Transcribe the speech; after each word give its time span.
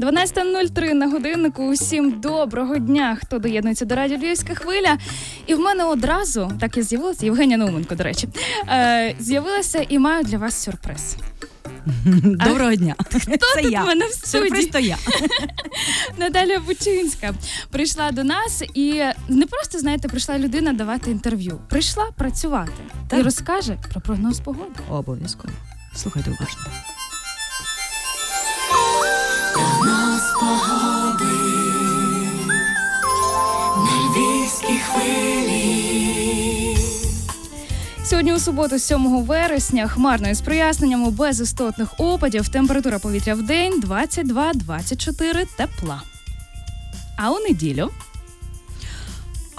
12.03 0.00 0.94
на 0.94 1.08
годиннику. 1.08 1.64
Усім 1.64 2.20
доброго 2.20 2.78
дня, 2.78 3.18
хто 3.20 3.38
доєднується 3.38 3.84
до 3.84 3.94
радіо 3.94 4.18
Львівська 4.18 4.54
хвиля. 4.54 4.98
І 5.46 5.54
в 5.54 5.60
мене 5.60 5.84
одразу 5.84 6.52
так 6.60 6.76
і 6.76 6.82
з'явилася 6.82 7.26
Євгенія 7.26 7.58
Науменко, 7.58 7.94
до 7.94 8.04
речі, 8.04 8.28
е, 8.68 9.14
з'явилася 9.18 9.86
і 9.88 9.98
маю 9.98 10.24
для 10.24 10.38
вас 10.38 10.62
сюрприз. 10.62 11.16
Доброго 12.24 12.74
дня. 12.74 12.94
Хто 12.98 13.18
Це 13.18 13.62
тут 13.62 13.72
я. 13.72 13.84
мене 13.84 14.06
в 14.06 14.12
студії? 14.12 14.66
То 14.66 14.78
я. 14.78 14.96
Наталя 16.18 16.58
Бучинська 16.58 17.34
прийшла 17.70 18.12
до 18.12 18.24
нас 18.24 18.62
і 18.74 19.02
не 19.28 19.46
просто, 19.46 19.78
знаєте, 19.78 20.08
прийшла 20.08 20.38
людина 20.38 20.72
давати 20.72 21.10
інтерв'ю. 21.10 21.60
Прийшла 21.68 22.10
працювати 22.16 22.72
і 23.12 23.22
розкаже 23.22 23.78
про 23.92 24.00
прогноз 24.00 24.40
погоди. 24.40 24.80
Обов'язково. 24.90 25.54
Слухайте 25.94 26.30
уважно. 26.30 26.60
Сьогодні 38.04 38.32
у 38.32 38.38
суботу, 38.38 38.78
7 38.78 39.22
вересня, 39.24 39.88
хмарно 39.88 40.28
із 40.28 40.40
проясненнями 40.40 41.10
без 41.10 41.40
істотних 41.40 41.88
опадів. 41.98 42.48
Температура 42.48 42.98
повітря 42.98 43.34
в 43.34 43.42
день 43.42 43.82
22-24 43.86 45.46
тепла. 45.56 46.02
А 47.16 47.30
у 47.30 47.38
неділю 47.38 47.90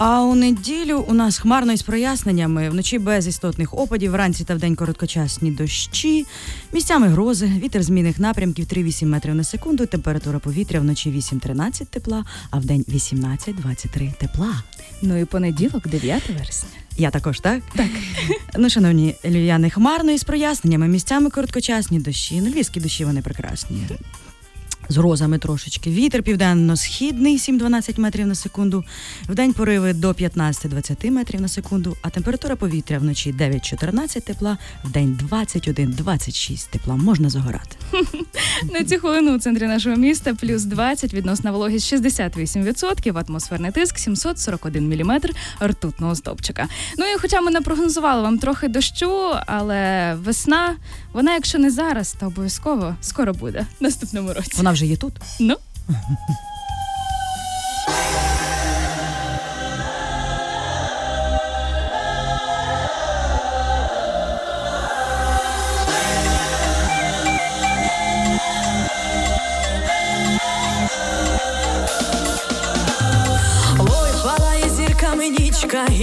А 0.04 0.22
у 0.22 0.34
неділю 0.34 1.04
у 1.08 1.14
нас 1.14 1.38
хмарно 1.38 1.72
із 1.72 1.82
проясненнями, 1.82 2.70
вночі 2.70 2.98
без 2.98 3.26
істотних 3.26 3.78
опадів, 3.78 4.10
вранці 4.10 4.44
та 4.44 4.54
вдень 4.54 4.76
короткочасні 4.76 5.50
дощі, 5.50 6.26
місцями 6.72 7.08
грози, 7.08 7.46
вітер 7.46 7.82
змінних 7.82 8.18
напрямків 8.18 8.66
3-8 8.66 9.06
метрів 9.06 9.34
на 9.34 9.44
секунду, 9.44 9.86
температура 9.86 10.38
повітря 10.38 10.80
вночі 10.80 11.10
8-13 11.10 11.86
тепла, 11.86 12.24
а 12.50 12.58
вдень 12.58 12.84
18-23 12.88 14.12
тепла. 14.14 14.62
ну 15.02 15.16
і 15.16 15.24
понеділок, 15.24 15.88
9 15.88 16.28
вересня. 16.28 16.68
Я 16.96 17.10
також, 17.10 17.40
так? 17.40 17.62
Так. 17.76 17.90
Ну, 18.58 18.70
шановні 18.70 19.14
львів'яни, 19.24 19.70
хмарно 19.70 20.12
із 20.12 20.24
проясненнями, 20.24 20.88
місцями 20.88 21.30
короткочасні 21.30 22.00
дощі. 22.00 22.40
Ну, 22.40 22.50
львівські 22.50 22.80
дощі 22.80 23.04
вони 23.04 23.22
прекрасні. 23.22 23.86
З 24.92 24.96
грозами 24.96 25.38
трошечки. 25.38 25.90
Вітер 25.90 26.22
південно-східний 26.22 27.38
7-12 27.38 28.00
метрів 28.00 28.26
на 28.26 28.34
секунду. 28.34 28.84
Вдень 29.28 29.52
пориви 29.52 29.92
до 29.92 30.10
15-20 30.10 31.10
метрів 31.10 31.40
на 31.40 31.48
секунду, 31.48 31.96
а 32.02 32.10
температура 32.10 32.56
повітря 32.56 32.98
вночі 32.98 33.32
9-14 33.32 34.20
тепла, 34.20 34.58
вдень 34.84 35.18
21-26 35.30 36.70
тепла. 36.70 36.96
Можна 36.96 37.30
загорати. 37.30 37.76
На 38.72 38.84
цю 38.84 38.98
хвилину 38.98 39.36
у 39.36 39.38
центрі 39.38 39.66
нашого 39.66 39.96
міста 39.96 40.34
плюс 40.34 40.64
20, 40.64 41.14
відносна 41.14 41.52
вологість 41.52 41.92
68%, 41.92 43.24
атмосферний 43.28 43.72
тиск 43.72 43.98
741 43.98 44.84
мм 44.88 45.20
ртутного 45.62 46.14
стовпчика. 46.14 46.68
Ну 46.98 47.04
і 47.04 47.18
хоча 47.18 47.40
ми 47.40 47.50
не 47.50 47.60
прогнозували 47.60 48.22
вам 48.22 48.38
трохи 48.38 48.68
дощу, 48.68 49.32
але 49.46 50.14
весна, 50.14 50.76
вона, 51.12 51.34
якщо 51.34 51.58
не 51.58 51.70
зараз, 51.70 52.16
то 52.20 52.26
обов'язково 52.26 52.96
скоро 53.00 53.32
буде 53.32 53.66
в 53.80 53.82
наступному 53.82 54.32
році. 54.32 54.52
Вона 54.56 54.72
вже 54.72 54.86
є 54.86 54.96
тут. 54.96 55.12
Ну. 55.40 55.56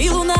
І 0.00 0.08
лунає 0.08 0.39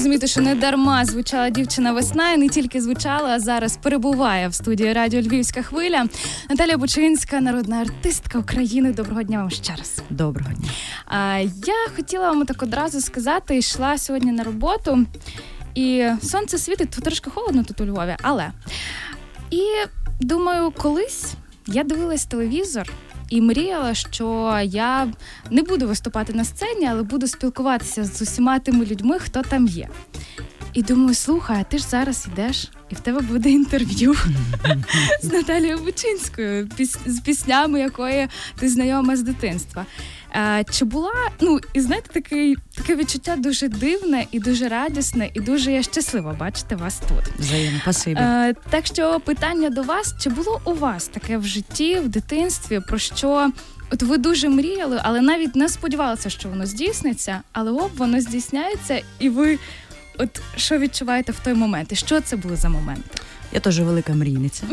Ви 0.00 0.02
розумієте, 0.02 0.26
що 0.26 0.40
не 0.40 0.54
дарма 0.54 1.04
звучала 1.04 1.50
дівчина 1.50 1.92
весна, 1.92 2.32
і 2.32 2.36
не 2.36 2.48
тільки 2.48 2.80
звучала, 2.80 3.28
а 3.28 3.40
зараз 3.40 3.76
перебуває 3.76 4.48
в 4.48 4.54
студії 4.54 4.92
радіо 4.92 5.20
Львівська 5.20 5.62
хвиля. 5.62 6.06
Наталія 6.50 6.78
Бучинська, 6.78 7.40
народна 7.40 7.76
артистка 7.76 8.38
України. 8.38 8.92
Доброго 8.92 9.22
дня 9.22 9.38
вам 9.38 9.50
ще 9.50 9.76
раз. 9.76 10.02
Доброго 10.10 10.52
дня. 10.52 10.68
А, 11.06 11.38
я 11.66 11.88
хотіла 11.96 12.30
вам 12.30 12.46
так 12.46 12.62
одразу 12.62 13.00
сказати, 13.00 13.58
йшла 13.58 13.98
сьогодні 13.98 14.32
на 14.32 14.44
роботу, 14.44 15.06
і 15.74 16.06
сонце 16.22 16.58
світить, 16.58 16.90
то 16.90 17.00
трошки 17.00 17.30
холодно 17.30 17.64
тут 17.64 17.80
у 17.80 17.86
Львові, 17.86 18.16
але 18.22 18.50
і 19.50 19.62
думаю, 20.20 20.70
колись 20.70 21.34
я 21.66 21.84
дивилась 21.84 22.24
телевізор. 22.24 22.92
І 23.30 23.40
мріяла, 23.40 23.94
що 23.94 24.58
я 24.64 25.08
не 25.50 25.62
буду 25.62 25.86
виступати 25.86 26.32
на 26.32 26.44
сцені, 26.44 26.88
але 26.90 27.02
буду 27.02 27.26
спілкуватися 27.26 28.04
з 28.04 28.22
усіма 28.22 28.58
тими 28.58 28.84
людьми, 28.84 29.18
хто 29.18 29.42
там 29.42 29.66
є. 29.66 29.88
І 30.72 30.82
думаю, 30.82 31.14
слухай, 31.14 31.56
а 31.60 31.64
ти 31.64 31.78
ж 31.78 31.84
зараз 31.84 32.28
йдеш, 32.32 32.68
і 32.90 32.94
в 32.94 33.00
тебе 33.00 33.20
буде 33.20 33.50
інтерв'ю 33.50 34.14
з 35.22 35.32
Наталією 35.32 35.78
Бучинською, 35.78 36.68
з 37.06 37.20
піснями 37.20 37.80
якої 37.80 38.28
ти 38.58 38.68
знайома 38.68 39.16
з 39.16 39.22
дитинства. 39.22 39.86
Е, 40.34 40.64
чи 40.70 40.84
була, 40.84 41.12
ну 41.40 41.60
і 41.72 41.80
знаєте, 41.80 42.08
такий, 42.12 42.56
таке 42.76 42.96
відчуття 42.96 43.36
дуже 43.36 43.68
дивне 43.68 44.26
і 44.32 44.40
дуже 44.40 44.68
радісне, 44.68 45.30
і 45.34 45.40
дуже 45.40 45.72
я 45.72 45.82
щаслива 45.82 46.32
бачити 46.32 46.76
вас 46.76 47.00
тут. 47.08 47.38
Взаємно, 47.38 47.78
спасибі. 47.82 48.20
Е, 48.20 48.54
так 48.70 48.86
що 48.86 49.20
питання 49.20 49.70
до 49.70 49.82
вас: 49.82 50.14
чи 50.20 50.30
було 50.30 50.60
у 50.64 50.74
вас 50.74 51.08
таке 51.08 51.38
в 51.38 51.44
житті, 51.44 51.96
в 51.96 52.08
дитинстві, 52.08 52.80
про 52.80 52.98
що 52.98 53.50
от 53.90 54.02
ви 54.02 54.18
дуже 54.18 54.48
мріяли, 54.48 55.00
але 55.02 55.20
навіть 55.20 55.56
не 55.56 55.68
сподівалися, 55.68 56.30
що 56.30 56.48
воно 56.48 56.66
здійсниться, 56.66 57.40
але 57.52 57.70
оп, 57.70 57.96
воно 57.96 58.20
здійсняється, 58.20 59.02
і 59.18 59.28
ви 59.28 59.58
от 60.18 60.40
що 60.56 60.78
відчуваєте 60.78 61.32
в 61.32 61.38
той 61.38 61.54
момент? 61.54 61.92
І 61.92 61.96
що 61.96 62.20
це 62.20 62.36
були 62.36 62.56
за 62.56 62.68
моменти? 62.68 63.20
Я 63.52 63.60
теж 63.60 63.80
велика 63.80 64.12
мрійниця. 64.14 64.64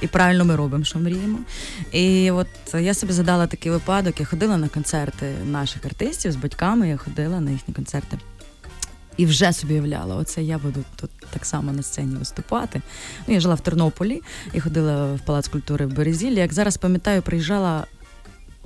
І 0.00 0.06
правильно 0.06 0.44
ми 0.44 0.56
робимо, 0.56 0.84
що 0.84 0.98
мріємо. 0.98 1.38
І 1.92 2.30
от 2.30 2.46
я 2.80 2.94
собі 2.94 3.12
задала 3.12 3.46
такий 3.46 3.72
випадок. 3.72 4.20
Я 4.20 4.26
ходила 4.26 4.56
на 4.56 4.68
концерти 4.68 5.34
наших 5.46 5.84
артистів 5.84 6.32
з 6.32 6.36
батьками, 6.36 6.88
я 6.88 6.96
ходила 6.96 7.40
на 7.40 7.50
їхні 7.50 7.74
концерти. 7.74 8.18
І 9.16 9.26
вже 9.26 9.52
собі 9.52 9.72
уявляла, 9.74 10.16
оце 10.16 10.42
я 10.42 10.58
буду 10.58 10.84
тут 10.96 11.10
так 11.30 11.46
само 11.46 11.72
на 11.72 11.82
сцені 11.82 12.14
виступати. 12.16 12.82
Ну, 13.26 13.34
я 13.34 13.40
жила 13.40 13.54
в 13.54 13.60
Тернополі 13.60 14.22
і 14.52 14.60
ходила 14.60 15.14
в 15.14 15.20
Палац 15.20 15.48
культури 15.48 15.86
в 15.86 15.92
Березіллі. 15.92 16.34
Як 16.36 16.52
зараз 16.52 16.76
пам'ятаю, 16.76 17.22
приїжджала 17.22 17.86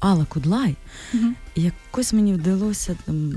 Алла 0.00 0.24
Кудлай, 0.24 0.76
Мгм. 1.12 1.34
і 1.54 1.62
якось 1.62 2.12
мені 2.12 2.34
вдалося, 2.34 2.96
там, 3.04 3.32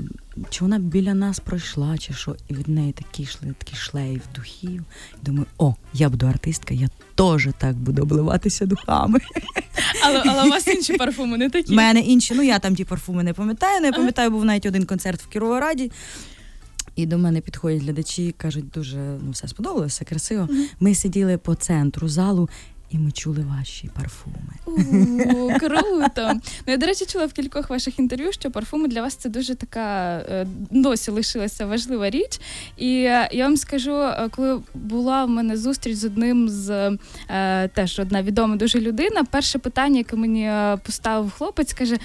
чи 0.50 0.64
вона 0.64 0.78
біля 0.78 1.14
нас 1.14 1.40
пройшла, 1.40 1.98
чи 1.98 2.12
що, 2.12 2.36
і 2.48 2.54
від 2.54 2.68
неї 2.68 2.92
такі 2.92 3.22
йшли, 3.22 3.54
такий 3.58 3.76
шлейф 3.76 4.22
духів. 4.34 4.84
Думаю, 5.22 5.46
о, 5.58 5.74
я 5.92 6.08
буду 6.08 6.26
артистка, 6.26 6.74
я 6.74 6.88
теж 7.14 7.48
так 7.58 7.76
буду 7.76 8.02
обливатися 8.02 8.66
духами. 8.66 9.18
Але, 10.04 10.22
але 10.26 10.44
у 10.44 10.50
вас 10.50 10.68
інші 10.68 10.96
парфуми 10.96 11.38
не 11.38 11.50
такі. 11.50 11.72
У 11.72 11.76
мене 11.76 12.00
інші, 12.00 12.34
ну 12.34 12.42
я 12.42 12.58
там 12.58 12.74
ті 12.74 12.84
парфуми 12.84 13.22
не 13.22 13.32
пам'ятаю. 13.32 13.80
Не 13.80 13.92
пам'ятаю, 13.92 14.30
був 14.30 14.44
навіть 14.44 14.66
один 14.66 14.84
концерт 14.84 15.22
в 15.22 15.26
Кіровограді. 15.26 15.90
І 16.96 17.06
до 17.06 17.18
мене 17.18 17.40
підходять 17.40 17.82
глядачі, 17.82 18.34
кажуть, 18.36 18.70
дуже 18.70 18.96
ну 18.96 19.30
все 19.30 19.48
сподобалося, 19.48 19.86
все 19.86 20.04
красиво. 20.04 20.48
Ми 20.80 20.94
сиділи 20.94 21.38
по 21.38 21.54
центру 21.54 22.08
залу. 22.08 22.48
І 22.90 22.98
ми 22.98 23.10
чули 23.10 23.46
ваші 23.58 23.90
парфуми. 23.94 24.36
У, 24.66 25.58
круто. 25.58 26.32
Ну, 26.34 26.40
я, 26.66 26.76
до 26.76 26.86
речі, 26.86 27.06
чула 27.06 27.26
в 27.26 27.32
кількох 27.32 27.70
ваших 27.70 27.98
інтерв'ю, 27.98 28.32
що 28.32 28.50
парфуми 28.50 28.88
для 28.88 29.02
вас 29.02 29.14
це 29.14 29.28
дуже 29.28 29.54
така 29.54 30.16
е, 30.18 30.46
досі 30.70 31.10
лишилася 31.10 31.66
важлива 31.66 32.10
річ. 32.10 32.40
І 32.76 32.94
е, 32.94 33.28
я 33.32 33.44
вам 33.44 33.56
скажу, 33.56 33.94
е, 33.94 34.28
коли 34.30 34.60
була 34.74 35.24
в 35.24 35.28
мене 35.28 35.56
зустріч 35.56 35.96
з 35.96 36.04
одним 36.04 36.48
з 36.48 36.98
теж 37.74 37.98
одна 37.98 38.22
відома 38.22 38.56
дуже 38.56 38.80
людина, 38.80 39.24
перше 39.24 39.58
питання, 39.58 39.98
яке 39.98 40.16
мені 40.16 40.52
поставив 40.82 41.30
хлопець, 41.30 41.72
каже: 41.72 41.98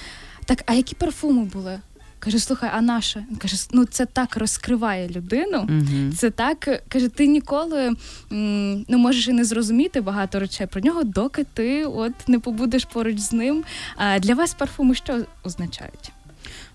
Так, 0.45 0.63
а 0.65 0.73
які 0.73 0.95
парфуми 0.95 1.43
були? 1.43 1.79
Каже, 2.23 2.39
слухай, 2.39 2.69
а 2.73 2.81
наше? 2.81 3.25
Він 3.29 3.37
каже, 3.37 3.55
ну 3.71 3.85
це 3.85 4.05
так 4.05 4.37
розкриває 4.37 5.09
людину. 5.09 5.57
Угу. 5.69 6.11
Це 6.17 6.29
так 6.29 6.83
каже, 6.87 7.07
ти 7.09 7.27
ніколи 7.27 7.95
м, 8.31 8.85
ну 8.87 8.97
можеш 8.97 9.27
і 9.27 9.33
не 9.33 9.45
зрозуміти 9.45 10.01
багато 10.01 10.39
речей 10.39 10.67
про 10.67 10.81
нього, 10.81 11.03
доки 11.03 11.45
ти 11.53 11.85
от 11.85 12.11
не 12.27 12.39
побудеш 12.39 12.85
поруч 12.85 13.17
з 13.17 13.33
ним. 13.33 13.63
А 13.95 14.19
для 14.19 14.35
вас 14.35 14.53
парфуми 14.53 14.95
що 14.95 15.19
означають? 15.43 16.11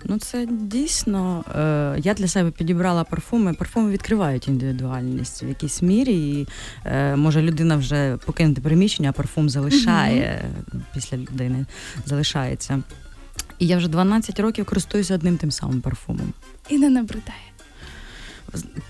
Ну, 0.05 0.19
це 0.19 0.47
дійсно. 0.51 1.45
Е, 1.59 2.01
я 2.05 2.15
для 2.15 2.29
себе 2.29 2.51
підібрала 2.51 3.05
парфуми. 3.05 3.55
Парфуми 3.55 3.91
відкривають 3.91 4.49
індивідуальність 4.49 5.43
в 5.43 5.49
якійсь 5.49 5.83
мірі. 5.83 6.31
І 6.31 6.49
е, 6.85 7.17
може 7.17 7.43
людина 7.43 7.77
вже 7.77 8.17
покинути 8.27 8.61
приміщення, 8.61 9.09
а 9.09 9.13
парфум 9.13 9.51
залишає 9.51 10.45
після 10.95 11.17
людини, 11.17 11.67
залишається. 12.07 12.83
І 13.59 13.67
я 13.67 13.77
вже 13.77 13.89
12 13.89 14.41
років 14.41 14.65
користуюся 14.65 15.15
одним 15.15 15.37
тим 15.37 15.51
самим 15.51 15.81
парфумом. 15.81 16.33
І 16.69 16.79
не 16.79 16.91
набридає. 16.91 17.39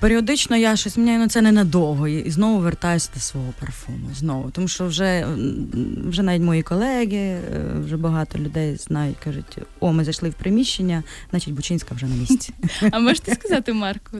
Періодично 0.00 0.56
я 0.56 0.76
щось 0.76 0.96
міняю, 0.96 1.18
але 1.18 1.28
це 1.28 1.42
ненадовго, 1.42 2.08
і 2.08 2.30
знову 2.30 2.58
вертаюся 2.58 3.10
до 3.14 3.20
свого 3.20 3.54
парфуму. 3.60 4.08
Знову. 4.14 4.50
Тому 4.50 4.68
що 4.68 4.86
вже, 4.86 5.26
вже 6.08 6.22
навіть 6.22 6.42
мої 6.42 6.62
колеги, 6.62 7.16
е, 7.16 7.40
вже 7.84 7.96
багато 7.96 8.38
людей 8.38 8.76
знають, 8.76 9.16
кажуть, 9.24 9.58
о, 9.80 9.92
ми 9.92 10.04
зайшли 10.04 10.30
в 10.30 10.34
приміщення, 10.34 11.02
значить 11.30 11.54
Бучинська 11.54 11.94
вже 11.94 12.06
на 12.06 12.14
місці. 12.14 12.54
А 12.92 12.98
можете 12.98 13.34
сказати 13.34 13.72
Марку? 13.72 14.16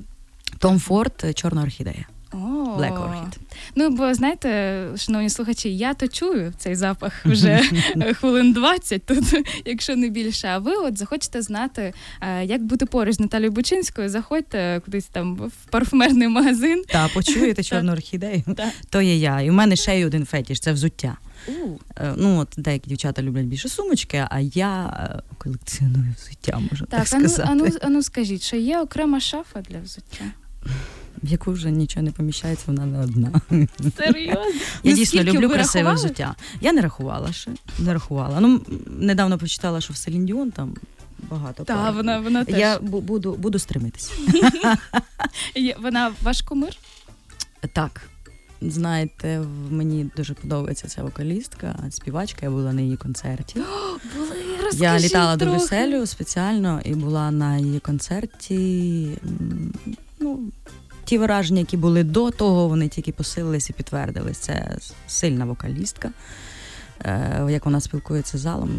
Том 0.58 0.78
Форд, 0.78 1.25
чорна 1.35 1.62
орхідея. 1.62 2.06
Black 2.32 2.92
Orchid. 2.92 3.37
Ну, 3.76 3.90
бо 3.90 4.14
знаєте, 4.14 4.85
шановні 4.97 5.30
слухачі, 5.30 5.76
я 5.76 5.94
то 5.94 6.08
чую 6.08 6.52
цей 6.58 6.75
запах 6.75 7.12
вже 7.26 7.62
хвилин 8.14 8.52
20 8.52 9.06
тут, 9.06 9.25
якщо 9.64 9.97
не 9.97 10.08
більше. 10.08 10.49
А 10.49 10.58
ви 10.58 10.73
от 10.76 10.99
захочете 10.99 11.42
знати, 11.42 11.92
е, 12.20 12.44
як 12.44 12.62
бути 12.62 12.87
поруч 12.87 13.14
з 13.16 13.20
Наталією 13.20 13.52
Бучинською, 13.52 14.08
заходьте 14.08 14.80
кудись 14.85 15.04
там 15.06 15.35
в 15.37 15.70
парфумерний 15.70 16.28
магазин. 16.28 16.82
Та 16.88 17.08
почуєте 17.08 17.62
чорну 17.62 17.92
орхідею, 17.92 18.42
то 18.90 19.00
є 19.02 19.16
я. 19.16 19.40
І 19.40 19.50
в 19.50 19.52
мене 19.52 19.76
ще 19.76 20.00
й 20.00 20.04
один 20.04 20.25
фетіш 20.26 20.61
це 20.61 20.73
взуття. 20.73 21.16
Е, 21.97 22.14
Ну, 22.16 22.38
от 22.38 22.49
деякі 22.56 22.88
дівчата 22.88 23.23
люблять 23.23 23.44
більше 23.47 23.68
сумочки, 23.68 24.26
а 24.30 24.40
я 24.40 24.85
е, 24.87 25.23
колекціоную 25.38 26.14
взуття, 26.18 26.58
можна 26.70 26.87
так, 26.87 27.04
Так, 27.04 27.12
ану, 27.14 27.28
сказати. 27.28 27.49
ану, 27.52 27.68
ану 27.82 28.02
скажіть, 28.02 28.50
чи 28.50 28.58
є 28.58 28.80
окрема 28.80 29.20
шафа 29.20 29.61
для 29.61 29.78
взуття? 29.80 30.25
В 31.22 31.28
яку 31.28 31.52
вже 31.52 31.70
нічого 31.70 32.04
не 32.04 32.10
поміщається, 32.12 32.64
вона 32.66 32.87
не 32.87 32.98
одна. 33.00 33.40
Серйозно? 33.96 34.44
Я 34.82 34.90
Ну, 34.90 34.92
дійсно 34.92 35.22
люблю 35.22 35.48
красиве 35.50 35.84
рахували? 35.84 35.94
взуття. 35.94 36.34
Я 36.60 36.72
не 36.72 36.80
рахувала 36.80 37.32
ще. 37.32 37.50
Не 37.78 37.92
рахувала. 37.92 38.40
Ну, 38.40 38.60
недавно 38.87 39.38
почитала, 39.38 39.80
що 39.80 39.92
в 39.92 39.96
Селін 39.96 40.26
Діон 40.26 40.50
там 40.50 40.75
багато. 41.30 41.64
Так, 41.64 41.76
пар. 41.76 41.94
вона, 41.94 42.20
вона 42.20 42.44
теж. 42.44 42.58
Я 42.58 42.78
бу- 42.78 43.00
буду, 43.00 43.34
буду 43.34 43.58
стримитися. 43.58 44.12
Вона 45.82 46.12
ваш 46.22 46.42
кумир? 46.42 46.76
Так. 47.72 48.00
Знаєте, 48.62 49.42
мені 49.70 50.10
дуже 50.16 50.34
подобається 50.34 50.88
ця 50.88 51.02
вокалістка, 51.02 51.76
співачка. 51.90 52.38
Я 52.42 52.50
була 52.50 52.72
на 52.72 52.80
її 52.80 52.96
концерті. 52.96 53.60
Були, 54.16 54.37
Я 54.72 54.98
літала 54.98 55.37
до. 55.37 55.46
Брюсселю 55.46 56.06
спеціально 56.06 56.80
і 56.84 56.94
була 56.94 57.30
на 57.30 57.56
її 57.56 57.78
концерті. 57.80 59.08
Ну, 60.20 60.40
ті 61.09 61.19
враження, 61.19 61.61
які 61.61 61.77
були 61.77 62.05
до 62.05 62.31
того, 62.31 62.69
вони 62.69 62.88
тільки 62.88 63.12
посилились 63.12 63.71
і 63.71 63.73
підтвердились. 63.73 64.38
Це 64.38 64.77
сильна 65.07 65.45
вокалістка. 65.45 66.11
Е, 67.05 67.47
як 67.50 67.65
вона 67.65 67.81
спілкується 67.81 68.38
з 68.38 68.41
залом. 68.41 68.71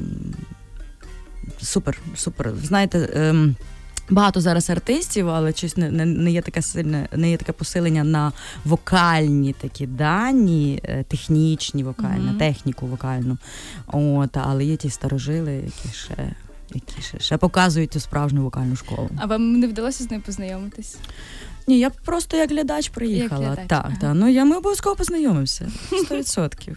Супер, 1.62 1.98
супер. 2.16 2.54
Знаєте, 2.64 3.10
ем, 3.14 3.56
багато 4.10 4.42
зараз 4.42 4.70
артистів, 4.70 5.30
але 5.30 5.54
щось 5.54 5.78
не, 5.78 5.92
не, 5.92 6.06
не 6.06 6.32
є 6.32 6.42
таке 6.42 6.62
сильне, 6.62 7.08
не 7.16 7.32
є 7.32 7.38
таке 7.38 7.52
посилення 7.52 8.04
на 8.04 8.32
вокальні 8.66 9.54
такі 9.54 9.88
дані, 9.88 10.82
е, 10.84 11.04
технічні 11.04 11.84
вокальні, 11.84 12.26
Мгм. 12.30 12.38
техніку 12.38 12.88
вокальну. 12.88 13.38
От, 13.88 14.38
але 14.38 14.66
є 14.66 14.76
ті 14.78 14.90
старожили, 14.90 15.54
які 15.54 15.90
ще. 15.94 16.36
Які 16.74 17.02
ще, 17.02 17.20
ще 17.20 17.38
показують 17.38 17.94
цю 17.94 18.00
справжню 18.00 18.44
вокальну 18.44 18.76
школу. 18.76 19.10
А 19.18 19.26
вам 19.26 19.60
не 19.60 19.68
вдалося 19.68 20.04
з 20.04 20.12
нею 20.12 20.22
познайомитись? 20.22 20.98
Ні, 21.70 21.80
я 21.80 21.90
просто 21.90 22.38
як 22.38 22.50
глядач 22.50 22.90
приїхала. 22.90 23.48
глядач, 23.48 23.68
так, 23.68 23.86
ага. 23.86 23.98
так. 24.02 24.12
Ну 24.16 24.28
я 24.28 24.46
ми 24.46 24.58
обов'язково 24.58 24.96
познайомимося. 24.96 25.72
100%. 25.92 26.76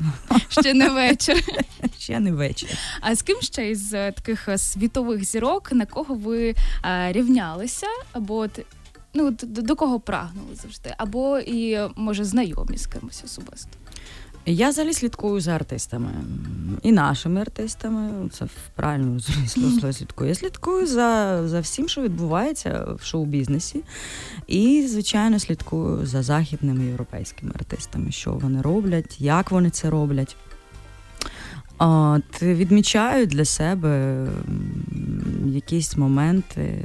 Ще 0.49 0.75
не 0.75 0.89
вечір. 0.89 1.45
Ще 1.99 2.21
не 2.21 2.33
вечір. 2.33 2.69
А 3.01 3.15
з 3.15 3.23
ким 3.23 3.37
ще 3.41 3.71
із 3.71 3.95
е, 3.95 4.13
таких 4.13 4.49
е, 4.49 4.59
світових 4.59 5.25
зірок, 5.25 5.73
на 5.73 5.87
кого 5.87 6.15
ви 6.15 6.55
а, 6.83 7.13
рівнялися, 7.13 7.87
або 8.13 8.37
от, 8.37 8.61
ну, 9.15 9.31
до, 9.31 9.63
до 9.63 9.77
кого 9.77 10.01
прагнули 10.01 10.55
завжди, 10.63 10.95
або 10.97 11.39
і 11.39 11.79
може 11.97 12.25
знайомі 12.25 12.79
з 12.79 12.87
кимось 12.87 13.25
особисто? 13.25 13.82
Я 14.47 14.69
взагалі 14.69 14.93
слідкую 14.93 15.41
за 15.41 15.53
артистами 15.53 16.11
і 16.83 16.93
нашими 16.93 17.41
артистами. 17.41 18.29
Це 18.33 18.45
в 18.45 18.51
правильному 18.75 19.21
змислі 19.21 19.61
слова 19.61 19.93
слідкую. 19.93 20.29
Я 20.29 20.35
слідкую 20.35 20.87
за, 20.87 21.43
за 21.49 21.61
всім, 21.61 21.89
що 21.89 22.03
відбувається 22.03 22.87
в 23.01 23.05
шоу-бізнесі. 23.05 23.83
І, 24.47 24.87
звичайно, 24.89 25.39
слідкую 25.39 26.07
за 26.07 26.23
західними 26.23 26.85
європейськими 26.85 27.53
артистами, 27.55 28.13
що 28.13 28.33
вони 28.33 28.63
роблять, 28.63 29.21
як 29.21 29.51
вони 29.51 29.71
це 29.71 29.91
роблять. 29.91 30.37
От, 31.79 32.43
відмічаю 32.43 33.27
для 33.27 33.45
себе 33.45 34.27
якісь 35.47 35.97
моменти. 35.97 36.85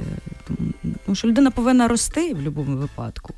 Тому 1.04 1.16
що 1.16 1.28
людина 1.28 1.50
повинна 1.50 1.88
рости 1.88 2.34
в 2.34 2.36
будь-якому 2.36 2.76
випадку. 2.76 3.34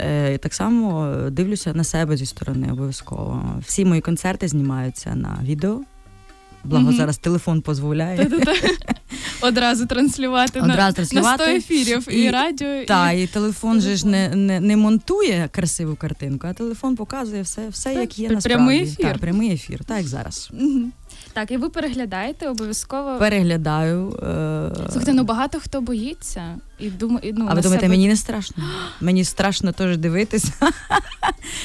Е, 0.00 0.38
так 0.38 0.54
само 0.54 1.16
дивлюся 1.30 1.74
на 1.74 1.84
себе 1.84 2.16
зі 2.16 2.26
сторони 2.26 2.72
обов'язково. 2.72 3.60
Всі 3.66 3.84
мої 3.84 4.00
концерти 4.00 4.48
знімаються 4.48 5.14
на 5.14 5.38
відео. 5.42 5.80
Благо 6.64 6.84
Мгм. 6.84 6.96
зараз 6.96 7.18
телефон 7.18 7.60
дозволяє. 7.66 8.30
Одразу 9.40 9.86
транслювати 9.86 10.60
на, 10.62 10.66
Одразу 10.72 11.14
на 11.14 11.34
100 11.34 11.44
ефірів 11.44 12.08
і, 12.10 12.22
І- 12.22 12.30
радіо, 12.30 12.84
Так, 12.84 13.14
і 13.14 13.22
і 13.22 13.26
телефон 13.26 13.80
же 13.80 13.96
ж 13.96 14.06
не, 14.06 14.28
не, 14.28 14.60
не 14.60 14.76
монтує 14.76 15.48
красиву 15.52 15.96
картинку, 15.96 16.46
а 16.46 16.52
телефон 16.52 16.96
показує 16.96 17.42
все, 17.42 17.68
все 17.68 17.90
Так, 17.90 18.00
як 18.00 18.18
є 18.18 18.28
насправді. 18.28 18.48
прямий 18.48 18.82
ефір. 18.82 19.06
Так, 19.06 19.18
прямий 19.18 19.52
ефір, 19.52 19.84
так 19.84 19.98
як 19.98 20.06
зараз. 20.06 20.50
Мгм. 20.52 20.92
Так, 21.32 21.50
і 21.50 21.56
ви 21.56 21.68
переглядаєте 21.68 22.48
обов'язково. 22.48 23.16
Переглядаю. 23.18 24.08
Е... 24.22 24.70
Слухайте, 24.90 25.12
ну 25.12 25.24
багато 25.24 25.60
хто 25.60 25.80
боїться 25.80 26.58
і 26.78 26.90
думає, 26.90 27.32
ну, 27.36 27.46
а 27.48 27.54
ви 27.54 27.60
думаєте, 27.60 27.68
себе... 27.70 27.88
мені 27.88 28.08
не 28.08 28.16
страшно? 28.16 28.64
Мені 29.00 29.24
страшно 29.24 29.72
теж 29.72 29.96
дивитися. 29.96 30.52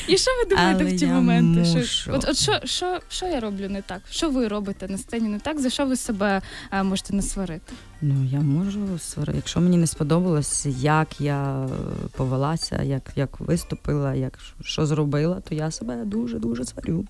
І 0.08 0.18
що 0.18 0.32
ви 0.44 0.50
думаєте 0.50 0.84
Але 0.84 0.96
в 0.96 1.00
ті 1.00 1.08
моменти? 1.08 1.60
мушу. 1.60 1.84
Що, 1.84 2.14
от, 2.14 2.26
от 2.30 2.38
що, 2.38 2.60
що, 2.64 3.00
що 3.10 3.26
я 3.26 3.40
роблю 3.40 3.70
не 3.70 3.82
так? 3.82 4.02
Що 4.10 4.30
ви 4.30 4.48
робите 4.48 4.88
на 4.88 4.98
сцені 4.98 5.28
не 5.30 5.40
так? 5.40 5.60
За 5.60 5.70
що 5.70 5.86
ви 5.86 5.96
себе 5.96 6.42
а, 6.70 6.84
можете 6.84 7.14
насварити? 7.16 7.74
Ну, 8.02 8.16
я 8.32 8.40
можу 8.40 9.00
сварити. 9.00 9.38
Якщо 9.38 9.62
мені 9.62 9.78
не 9.78 9.88
сподобалось, 9.88 10.66
як 10.80 11.22
я 11.22 11.68
повелася, 12.18 12.82
як, 12.84 13.02
як 13.16 13.40
виступила, 13.40 14.14
як 14.16 14.40
що 14.64 14.86
зробила, 14.86 15.40
то 15.50 15.56
я 15.56 15.72
себе 15.72 15.96
дуже 16.06 16.40
дуже 16.40 16.66
сварю. 16.66 17.06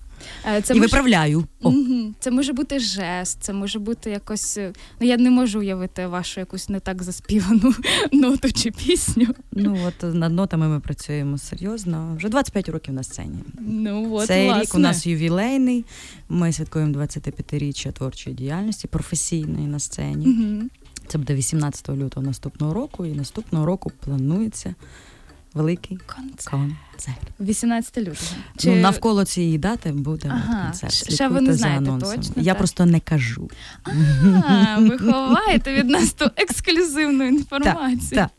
Е, 0.56 0.62
Це 0.62 0.74
І 0.74 0.76
може... 0.76 0.86
виправляю. 0.88 1.44
О, 1.62 1.72
Це 2.20 2.30
може 2.30 2.52
бути 2.52 2.78
жест, 2.78 3.38
це 3.40 3.52
може 3.52 3.78
бути 3.78 4.10
якось. 4.10 4.56
е, 4.58 4.72
Ну 5.00 5.06
я 5.06 5.16
не 5.16 5.30
можу 5.30 5.58
уявити 5.60 6.06
вашу 6.06 6.40
якусь 6.40 6.68
не 6.68 6.80
так 6.80 7.02
заспівану 7.02 7.74
ноту 8.12 8.52
чи 8.52 8.70
пісню. 8.70 9.26
Ну 9.52 9.78
от 9.86 10.14
над 10.14 10.32
нотами 10.32 10.68
ми 10.68 10.80
працюємо 10.80 11.38
серйозно. 11.38 12.14
Вже 12.16 12.28
25 12.28 12.68
років 12.68 12.94
на 12.94 13.02
сцені. 13.02 13.38
Ну 13.60 14.14
от 14.14 14.26
Цей 14.26 14.46
власне. 14.46 14.62
рік 14.62 14.74
у 14.74 14.78
нас 14.78 15.06
ювілейний. 15.06 15.84
Ми 16.28 16.52
святкуємо 16.52 16.92
25-річчя 16.98 17.92
творчої 17.92 18.36
діяльності, 18.36 18.88
професійної 18.88 19.66
на 19.66 19.78
сцені. 19.78 20.26
Угу. 20.26 20.68
Це 21.06 21.18
буде 21.18 21.34
18 21.34 21.88
лютого 21.88 22.26
наступного 22.26 22.74
року, 22.74 23.06
і 23.06 23.12
наступного 23.12 23.66
року 23.66 23.92
планується 24.04 24.74
великий 25.54 25.98
Концерт. 26.16 26.48
концерт. 26.90 27.18
18 27.40 27.98
лютого. 27.98 28.16
Ну, 28.64 28.76
навколо 28.76 29.24
цієї 29.24 29.58
дати 29.58 29.92
буде 29.92 30.28
Ага, 30.32 30.62
концерт. 30.64 31.12
ще 31.14 31.28
ви 31.28 31.40
не 31.40 31.54
знаєте 31.54 31.78
анонсами. 31.78 32.16
точно, 32.16 32.42
Я 32.42 32.52
так? 32.52 32.58
просто 32.58 32.86
не 32.86 33.00
кажу. 33.00 33.50
А, 34.48 34.76
ви 34.78 34.98
ховаєте 34.98 35.74
від 35.74 35.88
нас 35.88 36.12
ту 36.12 36.30
ексклюзивну 36.36 37.24
інформацію. 37.24 38.10
так. 38.10 38.30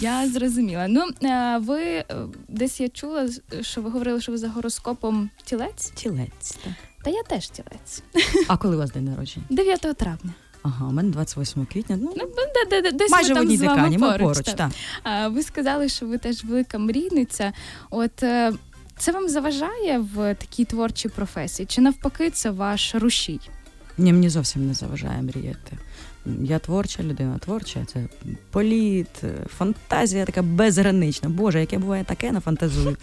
Я 0.00 0.28
зрозуміла. 0.28 0.86
Ну, 0.88 1.04
е, 1.22 1.58
ви 1.58 1.80
е, 1.82 2.04
десь 2.48 2.80
я 2.80 2.88
чула, 2.88 3.28
що 3.60 3.82
ви 3.82 3.90
говорили, 3.90 4.20
що 4.20 4.32
ви 4.32 4.38
за 4.38 4.48
гороскопом 4.48 5.30
тілець, 5.44 5.90
Тілець. 5.94 6.56
Так. 6.64 6.72
та 7.04 7.10
я 7.10 7.22
теж 7.22 7.48
тілець. 7.48 8.02
А 8.48 8.56
коли 8.56 8.76
у 8.76 8.78
вас 8.78 8.90
день 8.90 9.04
народження? 9.04 9.46
9 9.50 9.80
травня. 9.96 10.30
Ага, 10.62 10.86
у 10.88 10.92
мене 10.92 11.10
28 11.10 11.66
квітня. 11.66 11.98
Ну, 12.00 12.12
Ну, 12.16 12.24
де, 12.36 12.70
де, 12.70 12.82
де, 12.90 12.92
десь 12.98 13.10
майже 13.10 13.34
ми 13.34 13.40
в 13.40 13.42
одній 13.42 13.56
з 13.56 13.60
вами 13.60 13.76
декані, 13.76 13.98
ми 13.98 14.18
поруч. 14.18 14.38
так. 14.56 14.70
А, 15.02 15.28
ви 15.28 15.42
сказали, 15.42 15.88
що 15.88 16.06
ви 16.06 16.18
теж 16.18 16.44
велика 16.44 16.78
мрійниця. 16.78 17.52
От 17.90 18.22
е, 18.22 18.52
це 18.98 19.12
вам 19.12 19.28
заважає 19.28 19.98
в 19.98 20.34
такій 20.34 20.64
творчій 20.64 21.08
професії? 21.08 21.66
Чи 21.66 21.80
навпаки, 21.80 22.30
це 22.30 22.50
ваш 22.50 22.94
рушій? 22.94 23.40
Ні, 23.98 24.12
мені 24.12 24.28
зовсім 24.28 24.66
не 24.66 24.74
заважає 24.74 25.22
мріяти. 25.22 25.78
Я 26.42 26.58
творча 26.58 27.02
людина, 27.02 27.38
творча, 27.38 27.84
це 27.92 28.00
політ, 28.50 29.22
фантазія 29.58 30.24
така 30.24 30.42
безгранична. 30.42 31.28
Боже, 31.28 31.60
яке 31.60 31.78
буває 31.78 32.04
таке 32.04 32.32
на 32.32 32.40
фантазую. 32.40 32.96